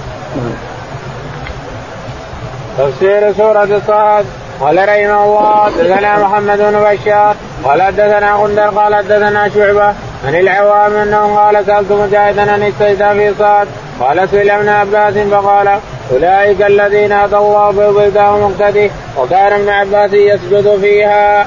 تفسير 2.79 3.33
سورة 3.33 3.81
صاد 3.87 4.25
قال 4.61 4.79
رحمه 4.79 5.25
الله 5.25 5.65
حدثنا 5.65 6.19
محمد 6.19 6.59
بن 6.59 6.85
بشار. 6.85 7.37
قال 7.65 7.83
حدثنا 7.83 8.35
غندر 8.35 8.69
قال 8.69 8.95
حدثنا 8.95 9.49
شعبة. 9.49 9.95
عن 10.27 10.35
العوام 10.35 10.97
انه 10.97 11.37
قال 11.37 11.67
سألت 11.67 11.93
مجاهدا 11.93 12.53
عن 12.53 12.63
السيدة 12.63 13.13
في 13.13 13.35
صاد. 13.39 13.69
قال 14.01 14.29
سئل 14.29 14.51
ابن 14.51 14.69
عباس 14.69 15.15
فقال 15.15 15.79
أولئك 16.13 16.63
الذين 16.63 17.13
هدى 17.13 17.37
الله 17.37 17.71
بهداه 17.71 18.49
مقتدي 18.49 18.91
وكان 19.19 19.53
ابن 19.53 19.69
عباس 19.69 20.13
يسجد 20.13 20.79
فيها. 20.81 21.47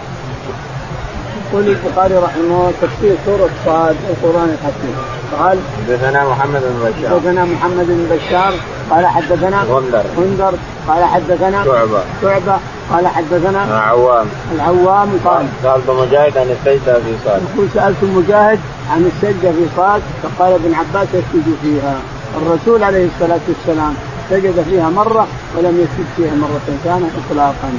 يقول 1.51 1.67
البخاري 1.67 2.15
رحمه 2.15 2.41
الله 2.41 2.71
تفسير 2.81 3.15
سورة 3.25 3.49
صاد 3.65 3.95
القرآن 4.09 4.57
الحكيم. 4.57 4.95
قال 5.39 5.57
حدثنا 5.77 6.23
محمد 6.29 6.61
بن 6.61 6.77
بشار. 6.85 7.09
حدثنا 7.09 7.45
محمد 7.45 7.87
بن 7.87 8.07
بشار 8.11 8.53
قال 8.91 9.05
حدثنا 9.05 9.63
غندر. 9.63 10.03
غندر 10.17 10.53
قال 10.87 11.03
حدثنا 11.03 11.63
شعبة. 11.65 12.01
شعبة 12.21 12.57
قال 12.91 13.07
حدثنا 13.07 13.79
عوام 13.79 14.27
العوام 14.55 15.09
قال 15.25 15.45
سألت 15.63 15.89
مجاهد 15.89 16.37
عن 16.37 16.49
السجدة 16.55 16.93
في 16.93 17.13
صاد. 17.25 17.41
يقول 17.53 17.67
سألت 17.73 18.03
مجاهد 18.03 18.59
عن 18.91 19.11
السجدة 19.11 19.51
في 19.51 19.65
صاد 19.77 20.01
فقال 20.23 20.53
ابن 20.53 20.73
عباس 20.73 21.07
يسجد 21.13 21.55
فيها. 21.63 21.95
الرسول 22.41 22.83
عليه 22.83 23.07
الصلاة 23.15 23.39
والسلام 23.47 23.93
سجد 24.29 24.65
فيها 24.69 24.89
مرة 24.89 25.27
ولم 25.57 25.79
يسجد 25.79 26.07
فيها 26.17 26.35
مرة 26.35 26.77
ثانية 26.83 27.09
إطلاقا. 27.29 27.69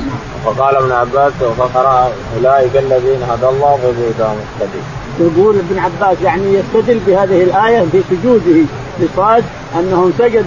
وقال 0.45 0.77
ابن 0.77 0.93
عباس 0.93 1.33
فقرأ 1.59 2.13
أولئك 2.37 2.77
الذين 2.77 3.23
هدى 3.31 3.49
الله 3.49 3.79
فبهداهم 3.83 4.37
مقتدي 4.37 4.83
يقول 5.21 5.57
ابن 5.59 5.79
عباس 5.79 6.17
يعني 6.25 6.55
يستدل 6.55 6.99
بهذه 7.07 7.43
الآية 7.43 7.85
في 7.93 8.01
سجوده 8.11 8.63
لصاد 9.01 9.45
أنهم 9.79 10.13
سجد 10.19 10.45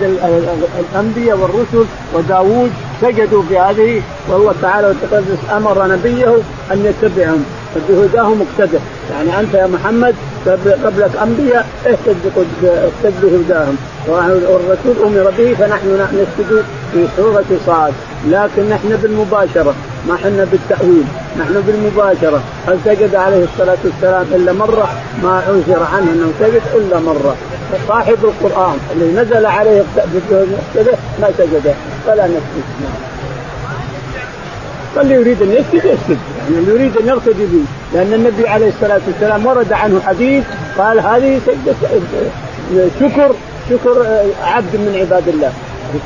الأنبياء 0.80 1.38
والرسل 1.38 1.86
وداوود 2.14 2.72
سجدوا 3.02 3.44
في 3.50 3.60
هذه 3.60 4.02
والله 4.30 4.54
تعالى 4.62 4.88
وتقدس 4.88 5.38
أمر 5.52 5.88
نبيه 5.88 6.36
أن 6.72 6.86
يتبعهم 6.86 7.46
فبهداه 7.76 8.30
مقتدى 8.30 8.78
يعني 9.12 9.40
أنت 9.40 9.54
يا 9.54 9.68
محمد 9.68 10.16
قبلك 10.86 11.12
أنبياء 11.24 11.68
اهتد 11.86 13.14
بهداهم؟ 13.24 13.78
والرسول 14.08 15.06
أمر 15.06 15.32
به 15.38 15.54
فنحن 15.54 16.08
نسجد 16.14 16.64
في 16.94 17.08
سوره 17.18 17.46
صاد 17.66 17.94
لكن 18.28 18.70
نحن 18.70 18.98
بالمباشرة. 19.02 19.74
ما 20.08 20.18
حنا 20.18 20.48
بالتأويل 20.52 21.04
نحن 21.40 21.64
بالمباشرة. 21.68 22.42
هل 22.68 22.78
سجد 22.86 23.16
عليه 23.16 23.44
الصلاة 23.44 23.78
والسلام 23.84 24.26
إلا 24.34 24.54
مرة؟ 24.54 24.90
ما 25.24 25.44
انشر 25.50 25.84
عنه 25.84 26.12
إنه 26.12 26.32
سجد 26.40 26.62
إلا 26.76 27.00
مرة. 27.00 27.36
صاحب 27.88 28.18
القرآن 28.24 28.78
اللي 28.92 29.22
نزل 29.22 29.46
عليه 29.46 29.84
ما 31.22 31.30
سجد 31.38 31.76
فلا 32.08 32.28
نسجد 32.28 32.64
فاللي 34.96 35.14
يريد 35.14 35.42
أن 35.42 35.52
يسجد 35.52 35.86
يسجد. 35.86 36.18
يعني 36.44 36.58
اللي 36.58 36.72
يريد 36.72 36.98
أن 36.98 37.08
يرتدي 37.08 37.46
به 37.46 37.64
لأن 37.94 38.14
النبي 38.14 38.48
عليه 38.48 38.70
الصلاة 38.70 39.02
والسلام 39.08 39.46
ورد 39.46 39.74
عنه 39.74 40.02
حديث 40.02 40.44
قال 40.78 41.00
هذه 41.00 41.42
سجدة 41.46 41.76
شكر 43.00 43.32
شكر 43.70 44.06
عبد 44.44 44.76
من 44.76 44.98
عباد 45.00 45.28
الله. 45.28 45.54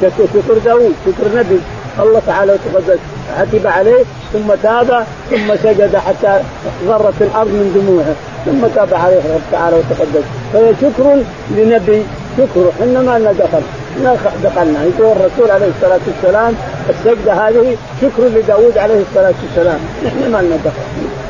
شكر 0.02 0.58
داوود 0.66 0.94
شكر 1.06 1.40
نبي. 1.40 1.60
الله 2.00 2.22
تعالى 2.28 2.52
وتقدس. 2.54 3.00
عتب 3.40 3.68
عليه 3.68 4.04
ثم 4.34 4.54
تاب 4.64 5.06
ثم 5.30 5.56
سجد 5.64 5.96
حتى 5.96 6.42
غرت 6.88 7.22
الأرض 7.22 7.48
من 7.48 7.72
دموعه. 7.76 8.16
ثم 8.46 8.68
تاب 8.76 8.94
عليه 8.94 9.18
رب 9.36 9.42
تعالى 9.52 9.76
وتقدس. 9.76 10.24
فهي 10.54 10.74
شكر 10.82 11.24
لنبي. 11.52 12.04
شكر 12.38 12.70
إحنا 12.82 13.02
ما 13.02 13.20
لنا 13.20 13.32
دخل. 13.32 13.62
ما 14.04 14.18
دخلنا. 14.44 14.84
يقول 14.84 15.12
الرسول 15.12 15.52
عليه 15.52 15.68
الصلاة 15.76 16.00
والسلام 16.08 16.54
السجدة 16.90 17.34
هذه 17.34 17.78
شكر 18.02 18.24
لداوود 18.24 18.78
عليه 18.78 19.02
الصلاة 19.10 19.34
والسلام. 19.44 19.80
نحن 20.06 20.32
ما 20.32 20.38
لنا 20.38 20.56
دخل. 20.56 21.23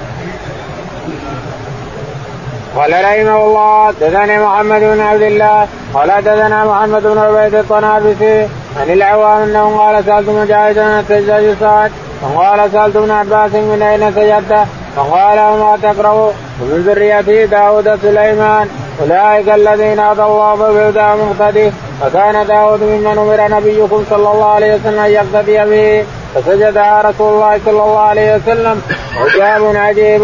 قال 2.76 2.92
رحمه 2.92 3.46
الله 3.46 3.88
حدثني 3.88 4.40
محمد 4.40 4.82
بن 4.82 5.00
عبد 5.00 5.22
الله 5.22 5.68
قال 5.94 6.12
حدثنا 6.12 6.66
محمد 6.66 7.04
بن 7.04 7.18
عبيد 7.18 7.56
الطنافسي 7.56 8.48
عن 8.80 8.90
العوام 8.90 9.42
أنه 9.44 9.78
قال 9.78 10.06
سألت 10.06 10.30
مجاهد 10.30 10.78
عن 10.78 11.00
السجاد 11.00 11.58
صعد 11.60 11.92
وقال 12.24 12.72
سألت 12.72 12.96
ابن 12.96 13.12
عباس 13.12 13.54
من 13.54 13.82
أين 13.82 14.12
سجدت؟ 14.16 14.68
فقال 14.96 15.40
وما 15.40 15.78
تكره 15.84 16.34
ومن 16.62 16.84
ذريته 16.88 17.46
داود 17.46 18.00
سليمان 18.02 18.68
أولئك 19.02 19.50
الذين 19.50 20.00
هدى 20.00 20.22
الله 20.22 20.56
فبهداه 20.56 21.16
مقتدي 21.16 21.72
فكان 22.02 22.48
داود 22.48 22.84
ممن 22.84 23.18
أمر 23.18 23.58
نبيكم 23.58 24.06
صلى 24.10 24.32
الله 24.32 24.46
عليه 24.46 24.76
وسلم 24.76 25.00
أن 25.00 25.12
يقتدي 25.12 25.58
به 25.66 26.06
فسجدها 26.36 27.02
رسول 27.02 27.34
الله 27.34 27.60
صلى 27.66 27.84
الله 27.84 28.00
عليه 28.00 28.36
وسلم 28.36 28.82
عجاب 29.20 29.76
عجيب 29.76 30.22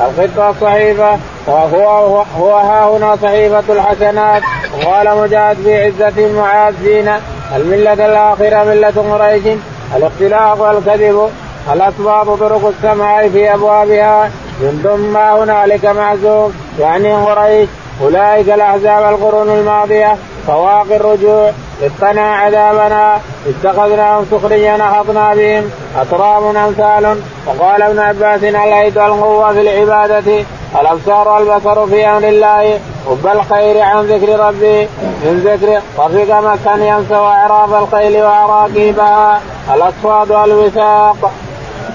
الخطة 0.00 0.50
الصحيفة 0.50 1.18
وهو 1.48 2.24
هو 2.38 2.56
ها 2.56 2.96
هنا 2.96 3.16
صحيفة 3.22 3.72
الحسنات. 3.72 4.42
وقال 4.74 5.16
مجاهد 5.18 5.56
في 5.56 5.84
عزة 5.84 6.26
المعازين 6.26 7.10
الملة 7.56 7.92
الآخرة 7.92 8.64
ملة 8.64 9.12
قريش؟ 9.12 9.58
الاختلاف 9.96 10.60
والكذب 10.60 11.30
الأسباب 11.72 12.36
طرق 12.36 12.72
السماء 12.76 13.28
في 13.28 13.54
أبوابها. 13.54 14.30
من 14.60 15.10
ما 15.12 15.44
هنالك 15.44 15.84
معزوم 15.84 16.52
يعني 16.80 17.12
قريش. 17.12 17.68
أولئك 18.02 18.48
الأحزاب 18.50 19.14
القرون 19.14 19.48
الماضية 19.48 20.16
فواقي 20.46 20.96
الرجوع. 20.96 21.50
اطلع 21.82 22.22
عذابنا. 22.22 23.18
اتخذناهم 23.46 24.26
سخريا 24.30 24.76
نهضنا 24.76 25.34
بهم. 25.34 25.70
اطراب 26.00 26.56
امثال. 26.56 27.20
وقال 27.46 27.82
ابن 27.82 27.98
عباس 27.98 28.54
عليت 28.54 28.96
القوة 28.96 29.52
في 29.52 29.60
العبادة؟ 29.60 30.44
الأبصار 30.80 31.28
والبصر 31.28 31.86
في 31.86 32.06
أمر 32.06 32.28
الله 32.28 32.80
حب 33.06 33.26
الخير 33.26 33.80
عن 33.80 34.04
ذكر 34.04 34.38
ربي. 34.46 34.88
من 35.24 35.36
ذكر 35.44 35.80
رفق 35.98 36.40
مسا 36.40 36.74
ينسى 36.84 37.14
واعراف 37.14 37.74
الخيل 37.82 38.22
واراكيبها 38.22 39.40
الاصفاد 39.74 40.30
والوثاق. 40.30 41.32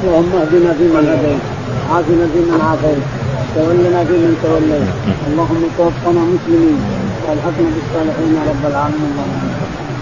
اللهم 0.04 0.32
اهدنا 0.42 0.74
فيمن 0.74 1.06
هديت 1.14 1.42
عافنا 1.94 2.26
فيمن 2.34 2.62
عافيت 2.70 3.04
تولنا 3.56 4.04
فيمن 4.08 4.34
توليت. 4.44 4.90
اللهم 5.28 5.64
توفنا 5.78 6.22
مسلمين 6.34 6.80
والحقنا 7.28 7.70
بالصالحين 7.76 8.34
رب 8.50 8.64
العالمين. 8.72 9.12
اللهم 9.14 9.93